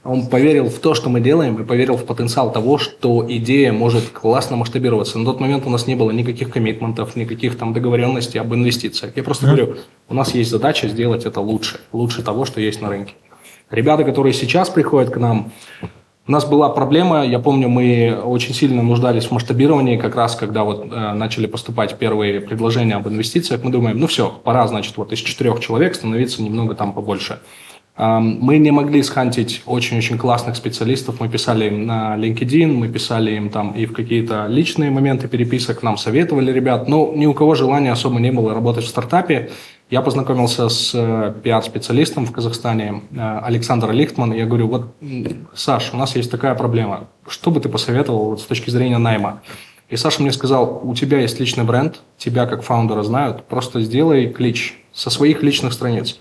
[0.05, 4.09] Он поверил в то, что мы делаем, и поверил в потенциал того, что идея может
[4.09, 5.19] классно масштабироваться.
[5.19, 9.16] На тот момент у нас не было никаких коммитментов, никаких там договоренностей об инвестициях.
[9.16, 9.77] Я просто говорю,
[10.09, 13.15] у нас есть задача сделать это лучше, лучше того, что есть на рынке.
[13.70, 15.53] Ребята, которые сейчас приходят к нам,
[16.27, 20.62] у нас была проблема, я помню, мы очень сильно нуждались в масштабировании, как раз когда
[20.62, 25.12] вот э, начали поступать первые предложения об инвестициях, мы думаем, ну все, пора, значит, вот
[25.12, 27.41] из четырех человек становиться немного там побольше.
[27.97, 33.51] Мы не могли схантить очень-очень классных специалистов, мы писали им на LinkedIn, мы писали им
[33.51, 37.93] там и в какие-то личные моменты переписок, нам советовали ребят, но ни у кого желания
[37.93, 39.51] особо не было работать в стартапе,
[39.93, 44.32] я познакомился с э, пиар-специалистом в Казахстане, э, Александр Лихтман.
[44.32, 44.94] Я говорю, вот,
[45.55, 47.09] Саш, у нас есть такая проблема.
[47.28, 49.43] Что бы ты посоветовал вот, с точки зрения найма?
[49.90, 54.28] И Саша мне сказал, у тебя есть личный бренд, тебя как фаундера знают, просто сделай
[54.28, 56.19] клич со своих личных страниц.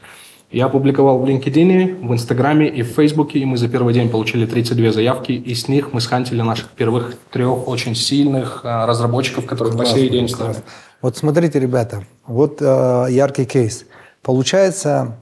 [0.52, 4.46] Я опубликовал в LinkedIn, в Инстаграме и в Фейсбуке, и мы за первый день получили
[4.46, 9.74] 32 заявки, и с них мы схантили наших первых трех очень сильных э, разработчиков, которые
[9.74, 10.62] классно, по сей день стоят.
[11.02, 13.86] Вот смотрите, ребята, вот э, яркий кейс.
[14.22, 15.22] Получается,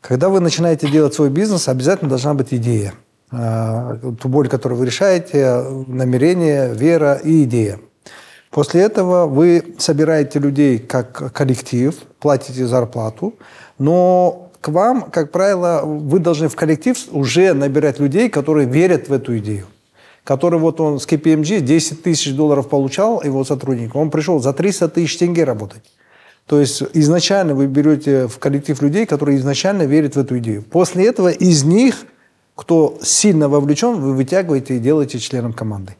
[0.00, 2.94] когда вы начинаете делать свой бизнес, обязательно должна быть идея.
[3.30, 7.78] Э, ту боль, которую вы решаете, намерение, вера и идея.
[8.50, 13.34] После этого вы собираете людей как коллектив, платите зарплату,
[13.78, 19.38] но вам, как правило, вы должны в коллектив уже набирать людей, которые верят в эту
[19.38, 19.66] идею
[20.28, 24.90] который вот он с KPMG 10 тысяч долларов получал, его сотрудник, он пришел за 300
[24.90, 25.82] тысяч тенге работать.
[26.44, 30.62] То есть изначально вы берете в коллектив людей, которые изначально верят в эту идею.
[30.62, 32.04] После этого из них,
[32.54, 35.96] кто сильно вовлечен, вы вытягиваете и делаете членом команды.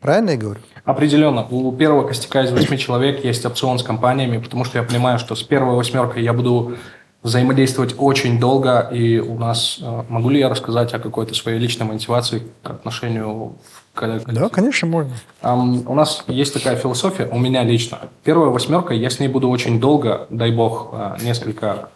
[0.00, 0.60] Правильно я говорю?
[0.84, 1.46] Определенно.
[1.50, 5.34] У первого костяка из восьми человек есть опцион с компаниями, потому что я понимаю, что
[5.34, 6.76] с первой восьмеркой я буду
[7.22, 9.78] взаимодействовать очень долго, и у нас...
[9.82, 13.56] Э, могу ли я рассказать о какой-то своей личной мотивации к отношению
[13.94, 15.12] к Да, конечно, можно.
[15.42, 17.98] Um, у нас есть такая философия, у меня лично.
[18.22, 21.88] Первая восьмерка, я с ней буду очень долго, дай бог, э, несколько,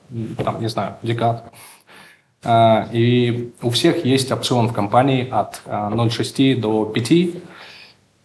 [0.44, 1.52] там, не знаю, декад.
[2.42, 7.51] Uh, и у всех есть опцион в компании от uh, 0,6 до 5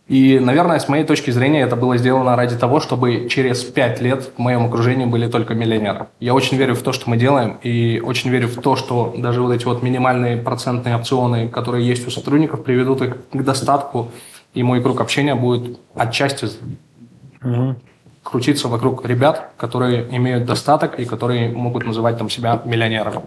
[0.07, 4.31] и, наверное, с моей точки зрения, это было сделано ради того, чтобы через пять лет
[4.37, 6.07] в моем окружении были только миллионеры.
[6.21, 9.41] Я очень верю в то, что мы делаем, и очень верю в то, что даже
[9.41, 14.11] вот эти вот минимальные процентные опционы, которые есть у сотрудников, приведут их к достатку,
[14.53, 16.47] и мой круг общения будет отчасти
[17.43, 17.75] угу.
[18.23, 23.23] крутиться вокруг ребят, которые имеют достаток и которые могут называть там себя миллионерами.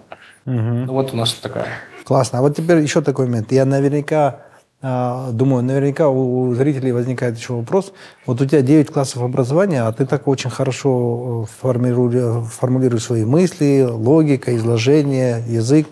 [0.46, 0.92] Угу.
[0.92, 1.68] Вот у нас такая.
[2.04, 2.38] Классно.
[2.38, 3.52] А вот теперь еще такой момент.
[3.52, 4.40] Я наверняка
[4.82, 7.92] думаю, наверняка у зрителей возникает еще вопрос.
[8.24, 13.26] Вот у тебя 9 классов образования, а ты так очень хорошо э, формируешь, формулируешь свои
[13.26, 15.86] мысли, логика, изложение, язык.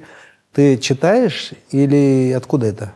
[0.54, 2.92] Ты читаешь или откуда это?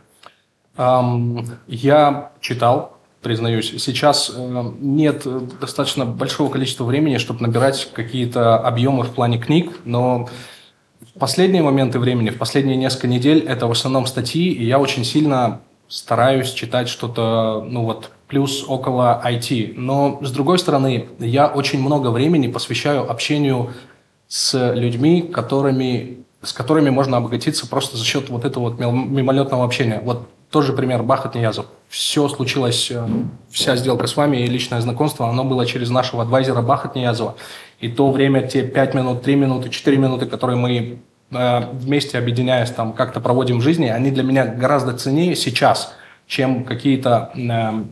[0.79, 3.75] Um, я читал, признаюсь.
[3.77, 5.27] Сейчас э, нет
[5.61, 10.31] достаточно большого количества времени, чтобы набирать какие-то объемы в плане книг, но
[11.15, 15.05] в последние моменты времени, в последние несколько недель, это в основном статьи, и я очень
[15.05, 15.61] сильно
[15.93, 19.75] стараюсь читать что-то, ну вот, плюс около IT.
[19.77, 23.75] Но, с другой стороны, я очень много времени посвящаю общению
[24.27, 30.01] с людьми, которыми, с которыми можно обогатиться просто за счет вот этого вот мимолетного общения.
[30.03, 31.67] Вот тот же пример Бахат Ниязов.
[31.91, 33.07] Все случилось, э,
[33.51, 37.37] вся сделка с вами и личное знакомство, оно было через нашего адвайзера Бахат Ниязова.
[37.81, 41.01] И то время, те 5 минут, 3 минуты, 4 минуты, которые мы
[41.33, 45.95] вместе объединяясь там как-то проводим в жизни, они для меня гораздо ценнее сейчас,
[46.27, 47.85] чем какие-то, э,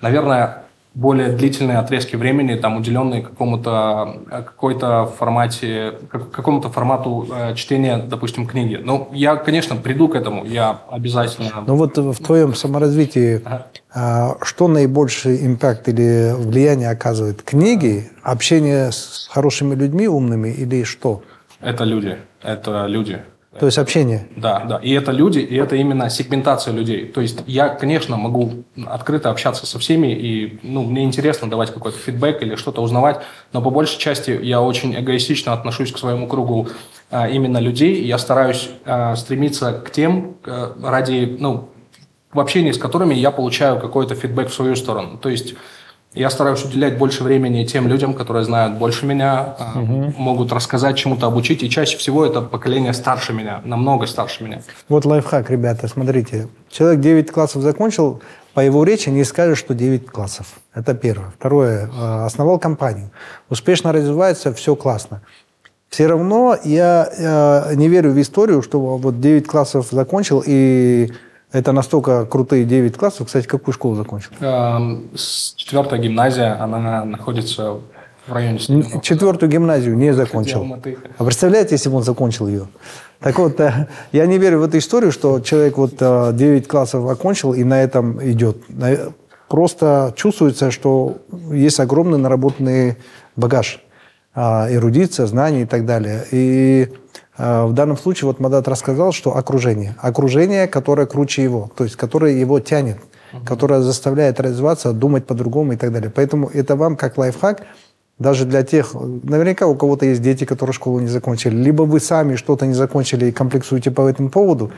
[0.00, 0.62] наверное,
[0.94, 8.46] более длительные отрезки времени, там, уделенные какому-то э, какой-то формате, какому-то формату э, чтения, допустим,
[8.46, 8.78] книги.
[8.82, 11.64] Ну, я, конечно, приду к этому, я обязательно...
[11.66, 13.66] Ну вот в твоем саморазвитии ага.
[13.94, 17.42] а, что наибольший импакт или влияние оказывает?
[17.42, 21.22] Книги, общение с хорошими людьми, умными или что?
[21.60, 23.22] Это люди, это люди.
[23.58, 24.28] То есть общение.
[24.34, 24.76] Да, да.
[24.78, 27.04] И это люди, и это именно сегментация людей.
[27.04, 31.98] То есть я, конечно, могу открыто общаться со всеми, и ну, мне интересно давать какой-то
[31.98, 33.20] фидбэк или что-то узнавать,
[33.52, 36.68] но по большей части я очень эгоистично отношусь к своему кругу
[37.10, 38.02] а, именно людей.
[38.02, 41.68] Я стараюсь а, стремиться к тем, а, ради, ну,
[42.32, 45.18] в общении с которыми я получаю какой-то фидбэк в свою сторону.
[45.18, 45.54] То есть
[46.14, 50.12] я стараюсь уделять больше времени тем людям, которые знают больше меня, угу.
[50.18, 51.62] могут рассказать, чему-то обучить.
[51.62, 54.60] И чаще всего это поколение старше меня, намного старше меня.
[54.88, 56.48] Вот лайфхак, ребята, смотрите.
[56.70, 58.20] Человек 9 классов закончил,
[58.52, 60.46] по его речи не скажешь, что 9 классов.
[60.74, 61.30] Это первое.
[61.38, 61.88] Второе.
[61.98, 63.10] А, основал компанию.
[63.48, 65.22] Успешно развивается, все классно.
[65.88, 71.10] Все равно я, я не верю в историю, что вот 9 классов закончил и
[71.52, 73.26] это настолько крутые 9 классов.
[73.26, 74.30] Кстати, какую школу закончил?
[74.40, 75.10] Эм,
[75.56, 77.78] четвертая гимназия, она находится
[78.26, 78.58] в районе.
[79.02, 80.66] Четвертую гимназию не закончил.
[81.18, 82.68] А представляете, если бы он закончил ее?
[83.20, 87.08] Так вот, э, я не верю в эту историю, что человек вот 9 э, классов
[87.08, 88.56] окончил и на этом идет.
[89.48, 91.18] Просто чувствуется, что
[91.50, 92.96] есть огромный наработанный
[93.36, 93.80] багаж,
[94.34, 96.24] а, эрудиция, знания и так далее.
[96.32, 96.88] И
[97.38, 99.94] в данном случае вот Мадат рассказал, что окружение.
[99.98, 102.98] Окружение, которое круче его, то есть которое его тянет,
[103.32, 103.44] угу.
[103.44, 106.10] которое заставляет развиваться, думать по-другому и так далее.
[106.14, 107.62] Поэтому это вам как лайфхак,
[108.18, 112.36] даже для тех, наверняка у кого-то есть дети, которые школу не закончили, либо вы сами
[112.36, 114.70] что-то не закончили и комплексуете по этому поводу,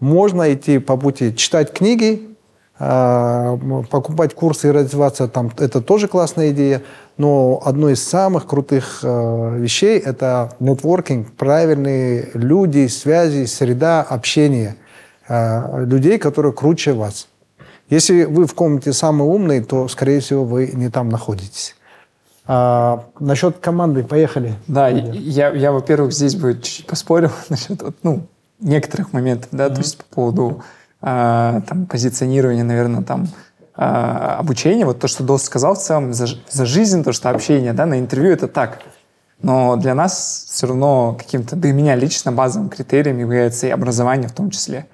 [0.00, 2.31] можно идти по пути читать книги,
[2.78, 6.82] покупать курсы и развиваться там, это тоже классная идея.
[7.18, 14.76] Но одно из самых крутых э, вещей– это нетворкинг, правильные люди, связи, среда общения
[15.28, 17.28] э, людей, которые круче вас.
[17.90, 21.76] Если вы в комнате самый умный, то, скорее всего, вы не там находитесь.
[22.46, 24.54] А, насчет команды, поехали.
[24.66, 28.26] Да, я, я во-первых, здесь бы чуть-чуть поспорил насчет ну,
[28.60, 29.74] некоторых моментов, да, mm-hmm.
[29.74, 30.64] то есть по поводу а,
[31.02, 33.26] там, позиционирования, наверное, там,
[33.74, 37.72] а, обучение, вот то, что Дос сказал в целом, за, за жизнь, то, что общение,
[37.72, 38.78] да, на интервью это так.
[39.40, 44.32] Но для нас все равно каким-то, и меня лично базовым критерием является и образование в
[44.32, 44.86] том числе.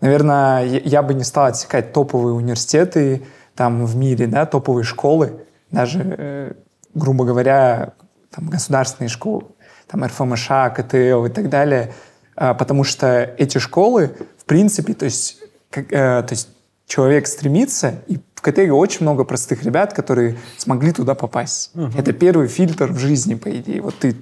[0.00, 3.24] Наверное, я, бы не стал отсекать топовые университеты
[3.54, 6.52] там в мире, да, топовые школы, даже, э,
[6.94, 7.92] грубо говоря,
[8.34, 9.44] там государственные школы,
[9.86, 11.92] там РФМШ, КТЛ и так далее,
[12.34, 15.43] потому что эти школы, в принципе, то есть,
[15.74, 16.48] как, э, то есть
[16.86, 21.72] человек стремится, и в КТГ очень много простых ребят, которые смогли туда попасть.
[21.74, 21.98] Угу.
[21.98, 23.82] Это первый фильтр в жизни, по идее.
[23.82, 24.14] Вот ты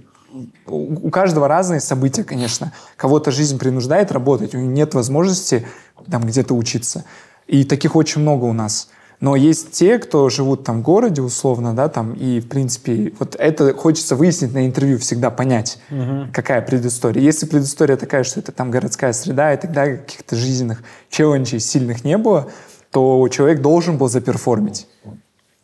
[0.66, 2.72] у каждого разные события, конечно.
[2.96, 5.66] Кого-то жизнь принуждает работать, у него нет возможности
[6.10, 7.04] там где-то учиться.
[7.46, 8.88] И таких очень много у нас.
[9.22, 13.36] Но есть те, кто живут там в городе условно, да, там, и, в принципе, вот
[13.38, 16.26] это хочется выяснить на интервью, всегда понять, угу.
[16.32, 17.22] какая предыстория.
[17.22, 22.18] Если предыстория такая, что это там городская среда и далее, каких-то жизненных челленджей сильных не
[22.18, 22.48] было,
[22.90, 24.88] то человек должен был заперформить,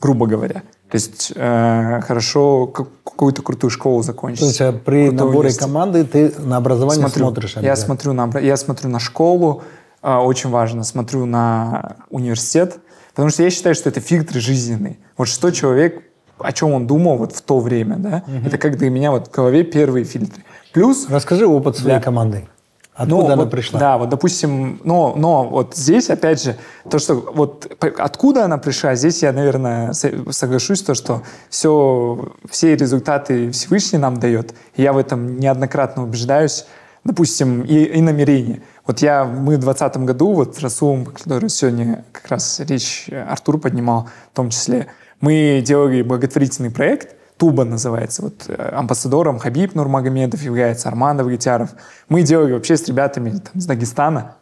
[0.01, 0.63] грубо говоря.
[0.89, 4.39] То есть э, хорошо какую-то крутую школу закончить.
[4.39, 7.57] То есть а при наборе команды ты на образование смотрю, смотришь?
[7.61, 9.65] Я смотрю, на, я смотрю на школу,
[10.01, 12.79] э, очень важно, смотрю на университет,
[13.19, 14.97] Потому что я считаю, что это фильтры жизненные.
[15.17, 16.05] Вот что человек,
[16.39, 18.47] о чем он думал вот в то время, да, угу.
[18.47, 20.45] это как для меня вот в голове первые фильтры.
[20.73, 21.09] Плюс...
[21.11, 22.01] Расскажи опыт своей для...
[22.01, 22.47] команды.
[22.95, 23.81] Откуда ну, она вот, пришла?
[23.81, 26.57] Да, вот, допустим, но, но вот здесь, опять же,
[26.89, 33.51] то, что вот откуда она пришла, здесь я, наверное, соглашусь, то, что все, все результаты
[33.51, 34.55] Всевышний нам дает.
[34.77, 36.67] И я в этом неоднократно убеждаюсь,
[37.05, 38.63] допустим, и, и намерение.
[38.87, 43.23] Вот я, мы в 2020 году, вот с Расулом, который сегодня как раз речь э,
[43.23, 44.89] Артур поднимал, в том числе,
[45.21, 48.23] мы делали благотворительный проект, Туба называется.
[48.23, 51.71] Вот э, амбассадором Хабиб Нурмагомедов является, Арман Авгитяров.
[52.09, 54.37] Мы делали вообще с ребятами там, из Дагестана.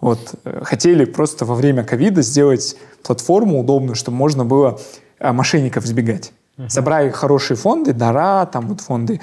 [0.00, 0.34] Вот.
[0.44, 4.78] Э, хотели просто во время ковида сделать платформу удобную, чтобы можно было
[5.18, 6.32] мошенников избегать.
[6.58, 6.68] Uh-huh.
[6.68, 9.20] Собрали хорошие фонды, дара, там вот фонды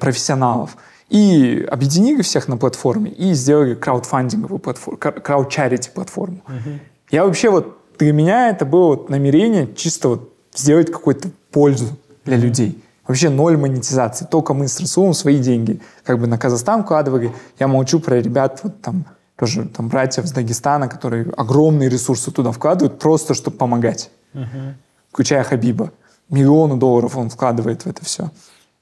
[0.00, 0.76] профессионалов,
[1.08, 6.40] и объединили всех на платформе и сделали краудфандинговую платформу, краудчарити платформу.
[6.46, 6.78] Uh-huh.
[7.10, 12.36] Я вообще вот, для меня это было вот намерение чисто вот сделать какую-то пользу для
[12.36, 12.82] людей.
[13.06, 14.24] Вообще ноль монетизации.
[14.24, 17.32] Только мы с Расулом свои деньги как бы на Казахстан вкладывали.
[17.58, 19.04] Я молчу про ребят, вот там
[19.36, 24.10] тоже там братьев с Дагестана, которые огромные ресурсы туда вкладывают, просто чтобы помогать.
[24.32, 24.74] Uh-huh.
[25.12, 25.92] Включая Хабиба.
[26.30, 28.30] Миллионы долларов он вкладывает в это все.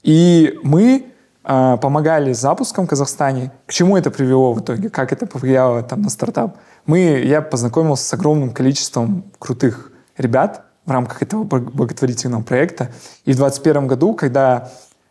[0.05, 1.12] И мы
[1.43, 3.53] помогали с запуском в Казахстане.
[3.67, 4.91] К чему это привело в итоге?
[4.91, 6.57] Как это повлияло там, на стартап?
[6.87, 12.91] Мы, я познакомился с огромным количеством крутых ребят, в рамках этого благотворительного проекта.
[13.25, 14.71] И в 2021 году, когда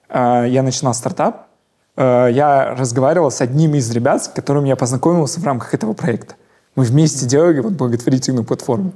[0.09, 1.47] э, я начинал стартап,
[1.95, 6.35] э, я разговаривал с одним из ребят, с которым я познакомился в рамках этого проекта.
[6.75, 8.93] Мы вместе делали вот благотворительную платформу.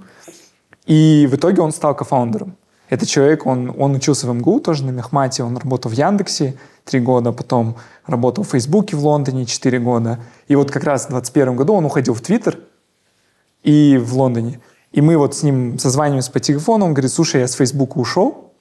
[0.85, 2.57] И в итоге он стал кофаундером.
[2.89, 6.55] Этот человек, он, он учился в МГУ, тоже на Мехмате, он работал в Яндексе
[6.85, 7.75] три года, потом
[8.05, 10.19] работал в Фейсбуке в Лондоне четыре года.
[10.47, 12.59] И вот как раз в 2021 году он уходил в Твиттер
[13.63, 14.61] и в Лондоне.
[14.91, 18.53] И мы вот с ним созваниваемся по телефону, он говорит, слушай, я с Фейсбука ушел,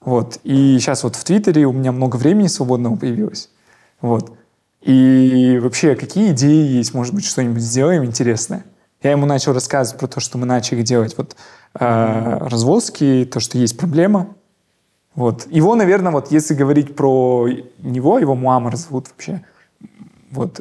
[0.00, 3.50] вот, и сейчас вот в Твиттере у меня много времени свободного появилось,
[4.00, 4.32] вот.
[4.80, 8.64] И вообще, какие идеи есть, может быть, что-нибудь сделаем интересное?
[9.02, 11.36] Я ему начал рассказывать про то, что мы начали делать вот
[11.78, 14.34] э, развозки, то, что есть проблема.
[15.14, 15.46] Вот.
[15.50, 17.48] Его, наверное, вот если говорить про
[17.78, 19.42] него, его Муамар зовут вообще.
[20.30, 20.60] Вот.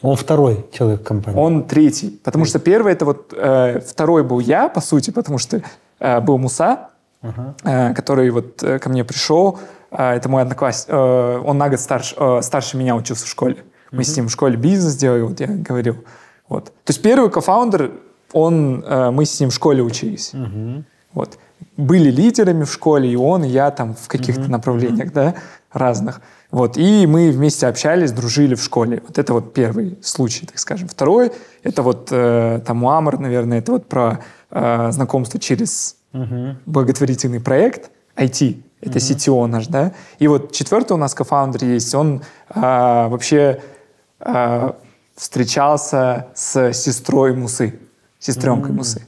[0.00, 1.38] Он второй человек компании.
[1.38, 2.18] Он третий.
[2.24, 5.62] Потому что первый это вот э, второй был я, по сути, потому что
[6.00, 6.90] э, был Муса,
[7.22, 7.54] uh-huh.
[7.64, 9.58] э, который вот э, ко мне пришел.
[9.90, 10.94] Э, это мой одноклассник.
[10.94, 13.64] Э, он на год старше, э, старше меня учился в школе.
[13.90, 14.04] Мы uh-huh.
[14.04, 15.96] с ним в школе бизнес делали, вот я говорил.
[16.48, 16.66] Вот.
[16.66, 17.92] То есть первый кофаундер,
[18.32, 20.32] он, э, мы с ним в школе учились.
[20.32, 20.84] Uh-huh.
[21.12, 21.38] Вот.
[21.76, 24.50] Были лидерами в школе, и он, и я там в каких-то uh-huh.
[24.50, 25.34] направлениях, да,
[25.72, 26.22] разных.
[26.50, 29.02] Вот, и мы вместе общались, дружили в школе.
[29.06, 30.88] Вот это вот первый случай, так скажем.
[30.88, 34.20] Второй, это вот э, там Муамар, наверное, это вот про
[34.50, 36.56] э, знакомство через uh-huh.
[36.66, 38.62] благотворительный проект IT.
[38.80, 39.16] Это uh-huh.
[39.16, 39.92] CTO наш, да.
[40.18, 42.22] И вот четвертый у нас кофаундер есть, он
[42.54, 43.60] э, вообще
[44.20, 44.72] э,
[45.14, 47.78] встречался с сестрой Мусы,
[48.18, 48.76] сестренкой uh-huh.
[48.76, 49.06] Мусы.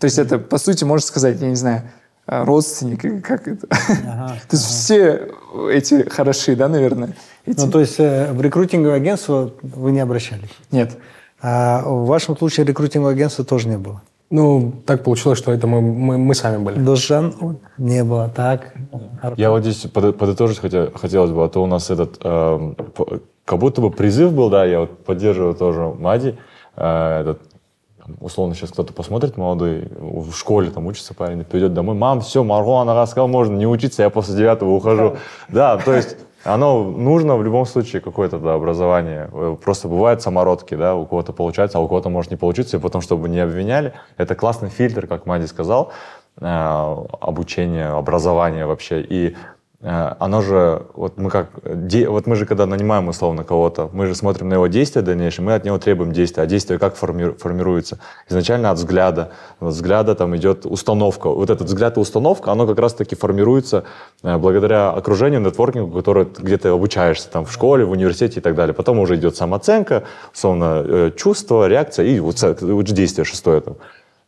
[0.00, 1.82] То есть это, по сути, можно сказать, я не знаю,
[2.30, 3.66] Э, родственник, как это.
[3.70, 5.28] Ага, то есть все
[5.72, 7.16] эти хороши, да, наверное?
[7.44, 7.60] Эти...
[7.64, 10.50] Ну, то есть э, в рекрутинговое агентство вы не обращались?
[10.70, 10.96] Нет.
[11.42, 14.02] А в вашем случае рекрутингового агентства тоже не было?
[14.30, 16.78] Ну, так получилось, что это мы, мы, мы сами были.
[16.78, 18.74] Дожан не было, так?
[19.36, 22.74] Я вот здесь подытожить хотя, хотелось бы, а то у нас этот, э,
[23.44, 26.38] как будто бы призыв был, да, я вот поддерживаю тоже Мади,
[26.76, 27.42] э, этот
[28.20, 32.80] условно сейчас кто-то посмотрит молодой, в школе там учится парень, придет домой, мам, все, Марго,
[32.80, 35.16] она сказала, можно не учиться, я после девятого ухожу.
[35.48, 39.28] Да, то есть оно нужно в любом случае какое-то да, образование.
[39.32, 42.80] Э, просто бывают самородки, да, у кого-то получается, а у кого-то может не получиться, и
[42.80, 43.92] потом, чтобы не обвиняли.
[44.16, 45.92] Это классный фильтр, как Мади сказал,
[46.40, 46.46] э,
[47.20, 49.02] обучение, образование вообще.
[49.02, 49.36] И
[49.82, 54.50] оно же, вот мы как, вот мы же когда нанимаем условно кого-то, мы же смотрим
[54.50, 57.98] на его действия дальнейшие, мы от него требуем действия, а действие как форми, формируется?
[58.28, 62.78] Изначально от взгляда, от взгляда там идет установка, вот этот взгляд и установка, оно как
[62.78, 63.84] раз-таки формируется
[64.22, 68.54] э, благодаря окружению, нетворкингу, который где ты обучаешься там в школе, в университете и так
[68.54, 68.74] далее.
[68.74, 70.04] Потом уже идет самооценка,
[70.34, 73.76] условно, э, чувство, реакция и вот, вот действие шестое там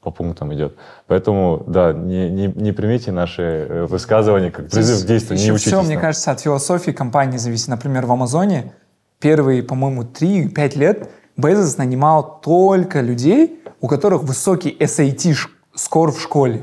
[0.03, 0.77] по пунктам идет.
[1.07, 5.73] Поэтому, да, не, не, не примите наши э, высказывания как призыв к действию, не учитесь.
[5.73, 7.69] Все, мне кажется, от философии компании зависит.
[7.69, 8.73] Например, в Амазоне
[9.20, 15.37] первые, по-моему, 3-5 лет Безос нанимал только людей, у которых высокий SAT
[15.74, 16.59] скор в школе.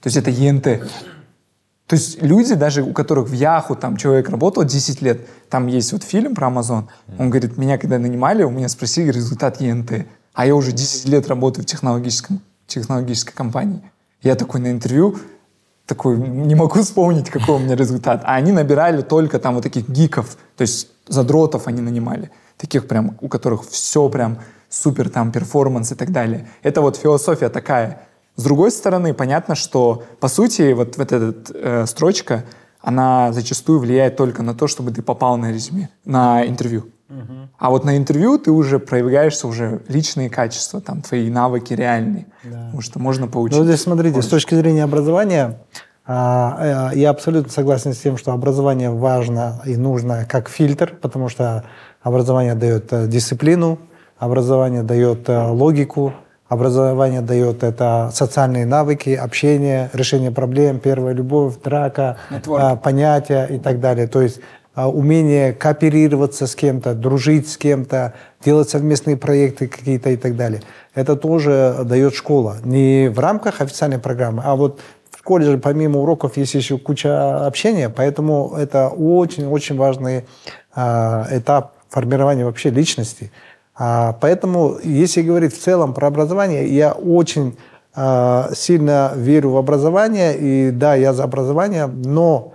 [0.00, 0.62] То есть это ЕНТ.
[1.86, 5.92] То есть люди, даже у которых в Яху там человек работал 10 лет, там есть
[5.92, 6.88] вот фильм про Амазон,
[7.18, 11.28] он говорит, меня когда нанимали, у меня спросили результат ЕНТ, а я уже 10 лет
[11.28, 13.90] работаю в технологическом технологической компании.
[14.22, 15.16] Я такой на интервью,
[15.86, 18.22] такой, не могу вспомнить, какой у меня результат.
[18.24, 22.30] А они набирали только там вот таких гиков, то есть задротов они нанимали.
[22.56, 24.38] Таких прям, у которых все прям
[24.70, 26.48] супер там перформанс и так далее.
[26.62, 28.06] Это вот философия такая.
[28.36, 32.44] С другой стороны, понятно, что по сути вот, вот эта э, строчка,
[32.80, 36.86] она зачастую влияет только на то, чтобы ты попал на резюме, на интервью.
[37.58, 42.64] А вот на интервью ты уже проявляешься уже личные качества, там твои навыки реальные, да.
[42.64, 43.58] потому что можно получить.
[43.58, 44.28] Ну здесь смотрите, больше.
[44.28, 45.58] с точки зрения образования,
[46.06, 51.28] а, э, я абсолютно согласен с тем, что образование важно и нужно как фильтр, потому
[51.28, 51.64] что
[52.02, 53.78] образование дает э, дисциплину,
[54.18, 56.12] образование дает э, логику,
[56.48, 62.80] образование дает это социальные навыки, общение, решение проблем, первая любовь, драка, Network.
[62.82, 64.06] понятия и так далее.
[64.06, 68.14] То есть а, умение кооперироваться с кем-то, дружить с кем-то,
[68.44, 70.62] делать совместные проекты какие-то и так далее.
[70.94, 72.56] Это тоже дает школа.
[72.64, 74.80] Не в рамках официальной программы, а вот
[75.10, 80.24] в колледже помимо уроков есть еще куча общения, поэтому это очень-очень важный
[80.74, 83.30] а, этап формирования вообще личности.
[83.76, 87.56] А, поэтому, если говорить в целом про образование, я очень
[87.94, 92.54] а, сильно верю в образование, и да, я за образование, но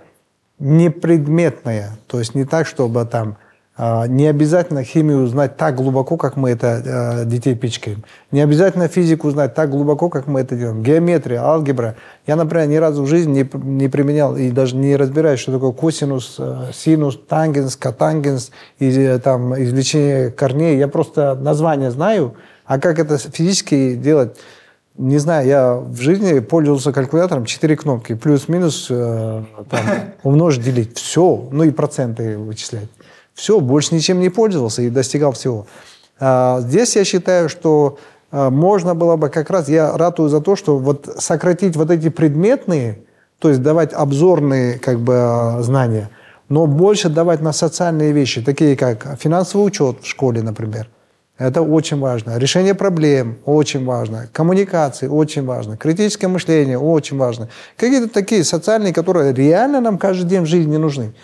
[0.60, 3.38] не предметное, то есть не так, чтобы там
[3.82, 8.04] а, не обязательно химию знать так глубоко, как мы это а, детей пичкаем.
[8.30, 10.82] Не обязательно физику знать так глубоко, как мы это делаем.
[10.82, 11.96] Геометрия, алгебра.
[12.26, 15.72] Я, например, ни разу в жизни не, не применял и даже не разбираюсь, что такое
[15.72, 18.50] косинус, а, синус, тангенс, котангенс,
[18.80, 20.76] и, э, там, извлечение корней.
[20.76, 22.34] Я просто название знаю,
[22.66, 24.36] а как это физически делать,
[25.00, 29.80] не знаю, я в жизни пользовался калькулятором, 4 кнопки, плюс-минус, э, там,
[30.22, 30.98] умножить, делить.
[30.98, 32.88] Все, ну и проценты вычислять.
[33.32, 35.66] Все, больше ничем не пользовался и достигал всего.
[36.18, 37.98] А, здесь я считаю, что
[38.30, 42.10] а, можно было бы как раз, я ратую за то, что вот сократить вот эти
[42.10, 42.98] предметные,
[43.38, 46.10] то есть давать обзорные как бы а, знания,
[46.50, 50.88] но больше давать на социальные вещи, такие как финансовый учет в школе, например.
[51.40, 52.36] Это очень важно.
[52.36, 54.28] Решение проблем очень важно.
[54.30, 55.78] Коммуникации очень важно.
[55.78, 57.48] Критическое мышление очень важно.
[57.78, 61.14] Какие-то такие социальные, которые реально нам каждый день в жизни нужны.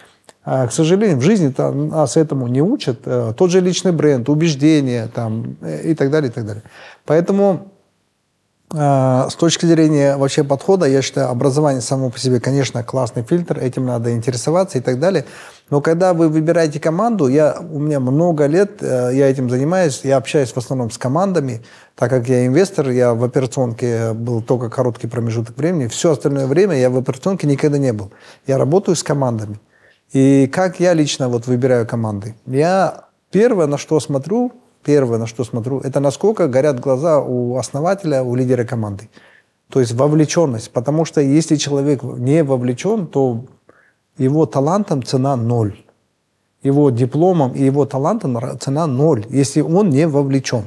[0.42, 3.00] А, к сожалению, в жизни нас этому не учат.
[3.04, 6.62] Э, тот же личный бренд, убеждения там, э, и так далее, и так далее.
[7.04, 7.68] Поэтому
[8.74, 13.58] а, с точки зрения вообще подхода, я считаю, образование само по себе, конечно, классный фильтр,
[13.58, 15.26] этим надо интересоваться и так далее.
[15.68, 20.16] Но когда вы выбираете команду, я, у меня много лет, э, я этим занимаюсь, я
[20.16, 21.62] общаюсь в основном с командами,
[21.96, 26.78] так как я инвестор, я в операционке был только короткий промежуток времени, все остальное время
[26.78, 28.12] я в операционке никогда не был.
[28.46, 29.58] Я работаю с командами.
[30.12, 32.36] И как я лично вот выбираю команды?
[32.46, 34.52] Я первое, на что смотрю,
[34.84, 39.08] первое, на что смотрю, это насколько горят глаза у основателя, у лидера команды.
[39.68, 40.70] То есть вовлеченность.
[40.70, 43.46] Потому что если человек не вовлечен, то
[44.18, 45.76] его талантом цена ноль.
[46.62, 50.64] Его дипломом и его талантом цена ноль, если он не вовлечен.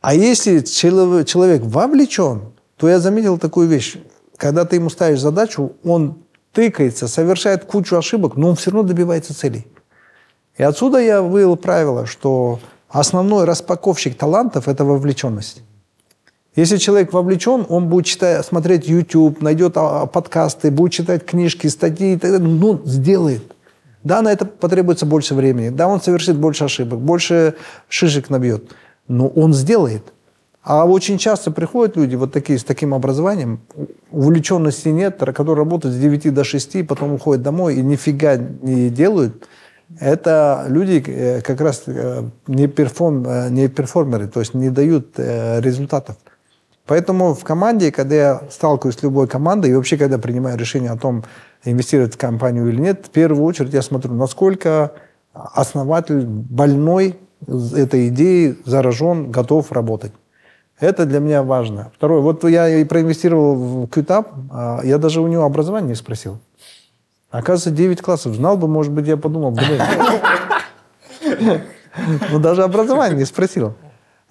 [0.00, 3.96] А если человек вовлечен, то я заметил такую вещь.
[4.36, 6.18] Когда ты ему ставишь задачу, он
[6.52, 9.66] тыкается, совершает кучу ошибок, но он все равно добивается целей.
[10.58, 15.62] И отсюда я вывел правило, что основной распаковщик талантов– это вовлеченность.
[16.54, 22.14] Если человек вовлечен, он будет читать, смотреть YouTube, найдет а, подкасты, будет читать книжки, статьи
[22.14, 22.48] и так далее.
[22.48, 23.42] Ну, сделает.
[24.04, 25.70] Да, на это потребуется больше времени.
[25.70, 27.54] Да, он совершит больше ошибок, больше
[27.88, 28.64] шишек набьет.
[29.08, 30.12] Но он сделает.
[30.62, 33.60] А очень часто приходят люди вот такие, с таким образованием,
[34.10, 39.48] увлеченности нет, которые работают с 9 до 6, потом уходят домой и нифига не делают.
[39.98, 45.18] Это люди э, как раз э, не, перформ, э, не перформеры, то есть не дают
[45.18, 46.16] результатов.
[46.86, 50.96] Поэтому в команде, когда я сталкиваюсь с любой командой, и вообще, когда принимаю решение о
[50.96, 51.24] том,
[51.64, 54.92] инвестировать в компанию или нет, в первую очередь я смотрю, насколько
[55.32, 60.12] основатель больной этой идеей, заражен, готов работать.
[60.80, 61.92] Это для меня важно.
[61.96, 66.38] Второе, вот я и проинвестировал в QTAP, а я даже у него образование не спросил.
[67.30, 68.34] Оказывается, 9 классов.
[68.34, 69.80] Знал бы, может быть, я подумал, блин.
[72.30, 73.74] Ну, даже образование не спросил.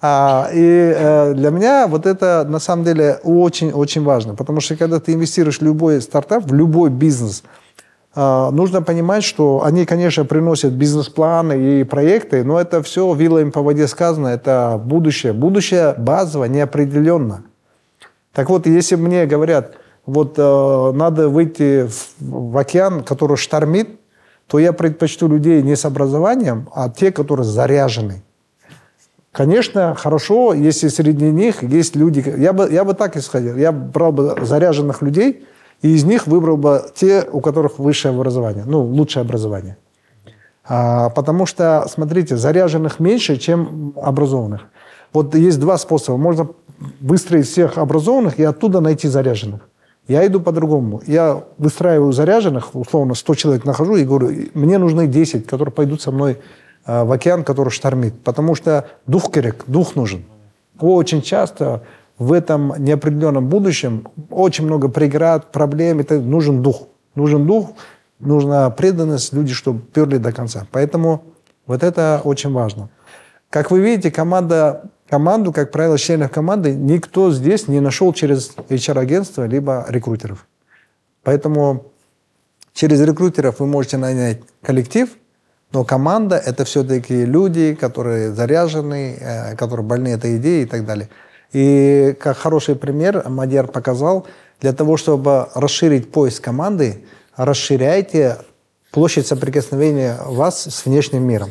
[0.04, 4.98] А, и э, для меня вот это на самом деле очень-очень важно, потому что когда
[4.98, 7.44] ты инвестируешь в любой стартап, в любой бизнес,
[8.16, 13.62] э, нужно понимать, что они, конечно, приносят бизнес-планы и проекты, но это все вилами по
[13.62, 15.32] воде сказано, это будущее.
[15.32, 17.44] Будущее базово неопределенно.
[18.32, 19.74] Так вот, если мне говорят,
[20.04, 23.88] вот э, надо выйти в, в океан, который штормит,
[24.48, 28.24] то я предпочту людей не с образованием, а те, которые заряжены.
[29.32, 32.22] Конечно, хорошо, если среди них есть люди...
[32.38, 33.56] Я бы, я бы так исходил.
[33.56, 35.46] Я брал бы заряженных людей,
[35.80, 39.78] и из них выбрал бы те, у которых высшее образование, ну, лучшее образование.
[40.64, 44.62] А, потому что, смотрите, заряженных меньше, чем образованных.
[45.14, 46.18] Вот есть два способа.
[46.18, 46.48] Можно
[47.00, 49.62] выстроить всех образованных и оттуда найти заряженных.
[50.08, 51.00] Я иду по-другому.
[51.06, 56.10] Я выстраиваю заряженных, условно, 100 человек нахожу и говорю, мне нужны 10, которые пойдут со
[56.10, 56.38] мной
[56.86, 58.14] в океан, который штормит.
[58.22, 60.24] Потому что дух керек, дух нужен.
[60.80, 61.82] Очень часто
[62.18, 66.00] в этом неопределенном будущем очень много преград, проблем.
[66.00, 66.88] Это нужен дух.
[67.14, 67.72] Нужен дух,
[68.20, 70.66] нужна преданность, люди, чтобы перли до конца.
[70.70, 71.24] Поэтому
[71.66, 72.88] вот это очень важно.
[73.50, 79.44] Как вы видите, команда, команду, как правило, членов команды никто здесь не нашел через HR-агентство
[79.46, 80.46] либо рекрутеров.
[81.22, 81.84] Поэтому
[82.72, 85.10] через рекрутеров вы можете нанять коллектив,
[85.72, 91.08] но команда– это все-таки люди, которые заряжены, э, которые больны этой идеей и так далее.
[91.52, 94.26] И как хороший пример Мадьяр показал,
[94.60, 97.04] для того, чтобы расширить поиск команды,
[97.36, 98.38] расширяйте
[98.90, 101.50] площадь соприкосновения вас с внешним миром.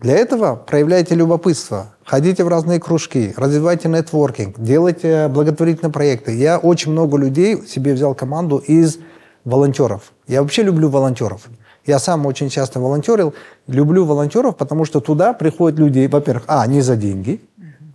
[0.00, 6.36] Для этого проявляйте любопытство, ходите в разные кружки, развивайте нетворкинг, делайте благотворительные проекты.
[6.36, 8.98] Я очень много людей себе взял команду из
[9.44, 10.12] волонтеров.
[10.26, 11.42] Я вообще люблю волонтеров.
[11.86, 13.34] Я сам очень часто волонтерил.
[13.66, 17.40] Люблю волонтеров, потому что туда приходят люди, во-первых, а, не за деньги.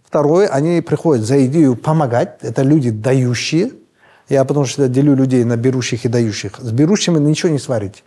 [0.05, 2.38] Второе, они приходят за идею помогать.
[2.41, 3.72] Это люди дающие.
[4.30, 6.59] Я потому что делю людей на берущих и дающих.
[6.59, 8.03] С берущими ничего не сварить.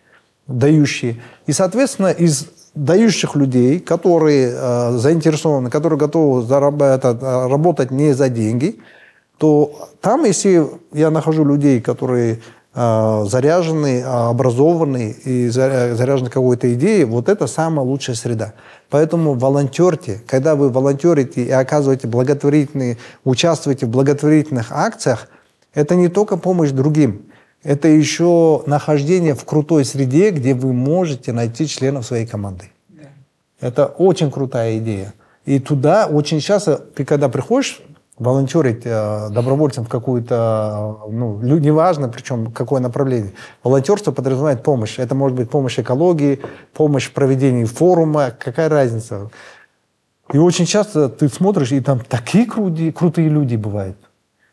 [0.46, 1.20] Дающие.
[1.46, 8.28] И, соответственно, из дающих людей, которые э, заинтересованы, которые готовы зарабатывать, э, работать не за
[8.28, 8.80] деньги,
[9.38, 12.40] то там, если я нахожу людей, которые
[12.74, 18.54] э, заряжены, образованы и заряжены какой-то идеей, вот это самая лучшая среда.
[18.88, 20.20] Поэтому волонтерьте.
[20.26, 25.28] Когда вы волонтерите и оказываете благотворительные, участвуете в благотворительных акциях,
[25.74, 27.22] это не только помощь другим,
[27.62, 32.70] это еще нахождение в крутой среде, где вы можете найти членов своей команды.
[32.88, 33.02] Да.
[33.60, 35.12] Это очень крутая идея.
[35.44, 37.82] И туда очень часто, когда приходишь
[38.20, 43.32] волонтерить э, добровольцем в какую-то, ну, неважно, причем какое направление.
[43.64, 44.98] Волонтерство подразумевает помощь.
[44.98, 46.40] Это может быть помощь экологии,
[46.74, 49.30] помощь в проведении форума, какая разница.
[50.32, 53.96] И очень часто ты смотришь, и там такие крути, крутые люди бывают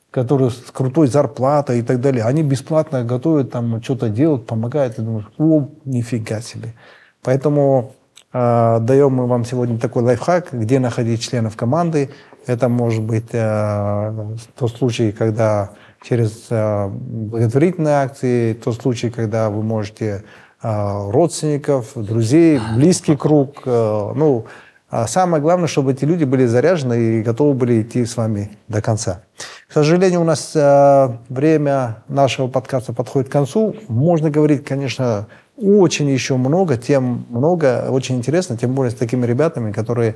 [0.10, 4.96] которые с крутой зарплатой и так далее, они бесплатно готовят, там что-то делают, помогают.
[4.96, 6.74] Ты думаешь, о, нифига себе.
[7.22, 7.94] Поэтому
[8.34, 12.10] э, даем мы вам сегодня такой лайфхак, где находить членов команды.
[12.48, 15.72] Это может быть э, тот случай, когда
[16.02, 20.24] через э, благотворительные акции, тот случай, когда вы можете
[20.64, 24.46] э, родственников, друзей, близкий круг, э, ну,
[24.90, 28.82] а самое главное, чтобы эти люди были заряжены и готовы были идти с вами до
[28.82, 29.24] конца.
[29.68, 33.76] К сожалению, у нас э, время нашего подкаста подходит к концу.
[33.90, 39.74] Можно говорить, конечно, очень еще много, тем много, очень интересно, тем более с такими ребятами,
[39.74, 40.16] которые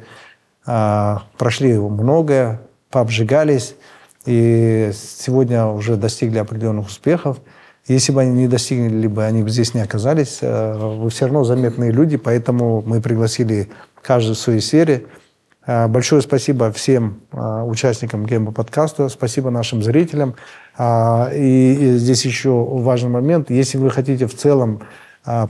[0.64, 2.62] прошли многое,
[2.92, 3.76] пообжигались
[4.26, 7.38] и сегодня уже достигли определенных успехов.
[7.88, 11.44] Если бы они не достигли, либо они бы здесь не оказались, э, вы все равно
[11.44, 13.70] заметные люди, поэтому мы пригласили
[14.04, 15.08] каждый в своей сфере.
[15.66, 20.36] Э, большое спасибо всем э, участникам Геймба подкаста, спасибо нашим зрителям.
[20.80, 23.50] И здесь еще важный момент.
[23.50, 24.82] Если вы хотите в целом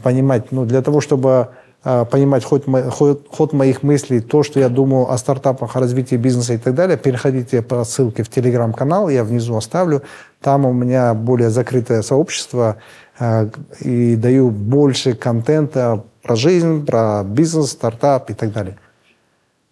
[0.03, 1.51] понимать, ну, для того, чтобы а,
[1.83, 6.53] понимать ход, ход, ход моих мыслей, то, что я думаю о стартапах, о развитии бизнеса
[6.53, 10.03] и так далее, переходите по ссылке в телеграм-канал, я внизу оставлю.
[10.41, 12.77] Там у меня более закрытое сообщество
[13.19, 13.49] а,
[13.79, 18.77] и даю больше контента про жизнь, про бизнес, стартап и так далее.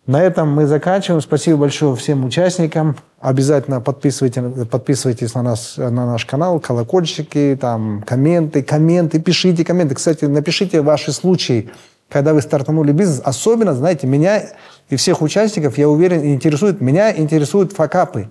[0.08, 1.22] На этом мы заканчиваем.
[1.22, 2.96] Спасибо большое всем участникам.
[3.20, 9.94] Обязательно подписывайте, подписывайтесь на, нас, на наш канал, колокольчики, там, комменты, комменты, пишите комменты.
[9.94, 11.70] Кстати, напишите ваши случаи
[12.10, 14.44] когда вы стартанули бизнес, особенно, знаете, меня
[14.90, 18.30] и всех участников, я уверен, интересует, меня интересуют факапы.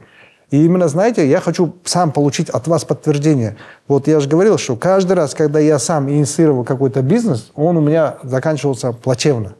[0.50, 3.56] И именно, знаете, я хочу сам получить от вас подтверждение.
[3.86, 7.80] Вот я же говорил, что каждый раз, когда я сам инициировал какой-то бизнес, он у
[7.80, 9.54] меня заканчивался плачевно.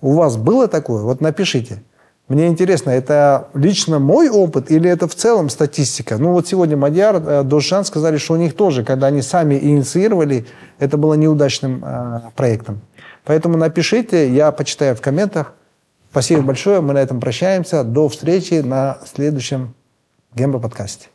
[0.00, 1.02] У вас было такое?
[1.02, 1.82] Вот напишите.
[2.28, 6.18] Мне интересно, это лично мой опыт или это в целом статистика?
[6.18, 10.46] Ну вот сегодня Мадьяр, э, Дошан сказали, что у них тоже, когда они сами инициировали,
[10.78, 12.82] это было неудачным э, проектом.
[13.24, 15.54] Поэтому напишите, я почитаю в комментах.
[16.10, 17.84] Спасибо большое, мы на этом прощаемся.
[17.84, 19.74] До встречи на следующем
[20.34, 21.08] Гембо подкасте.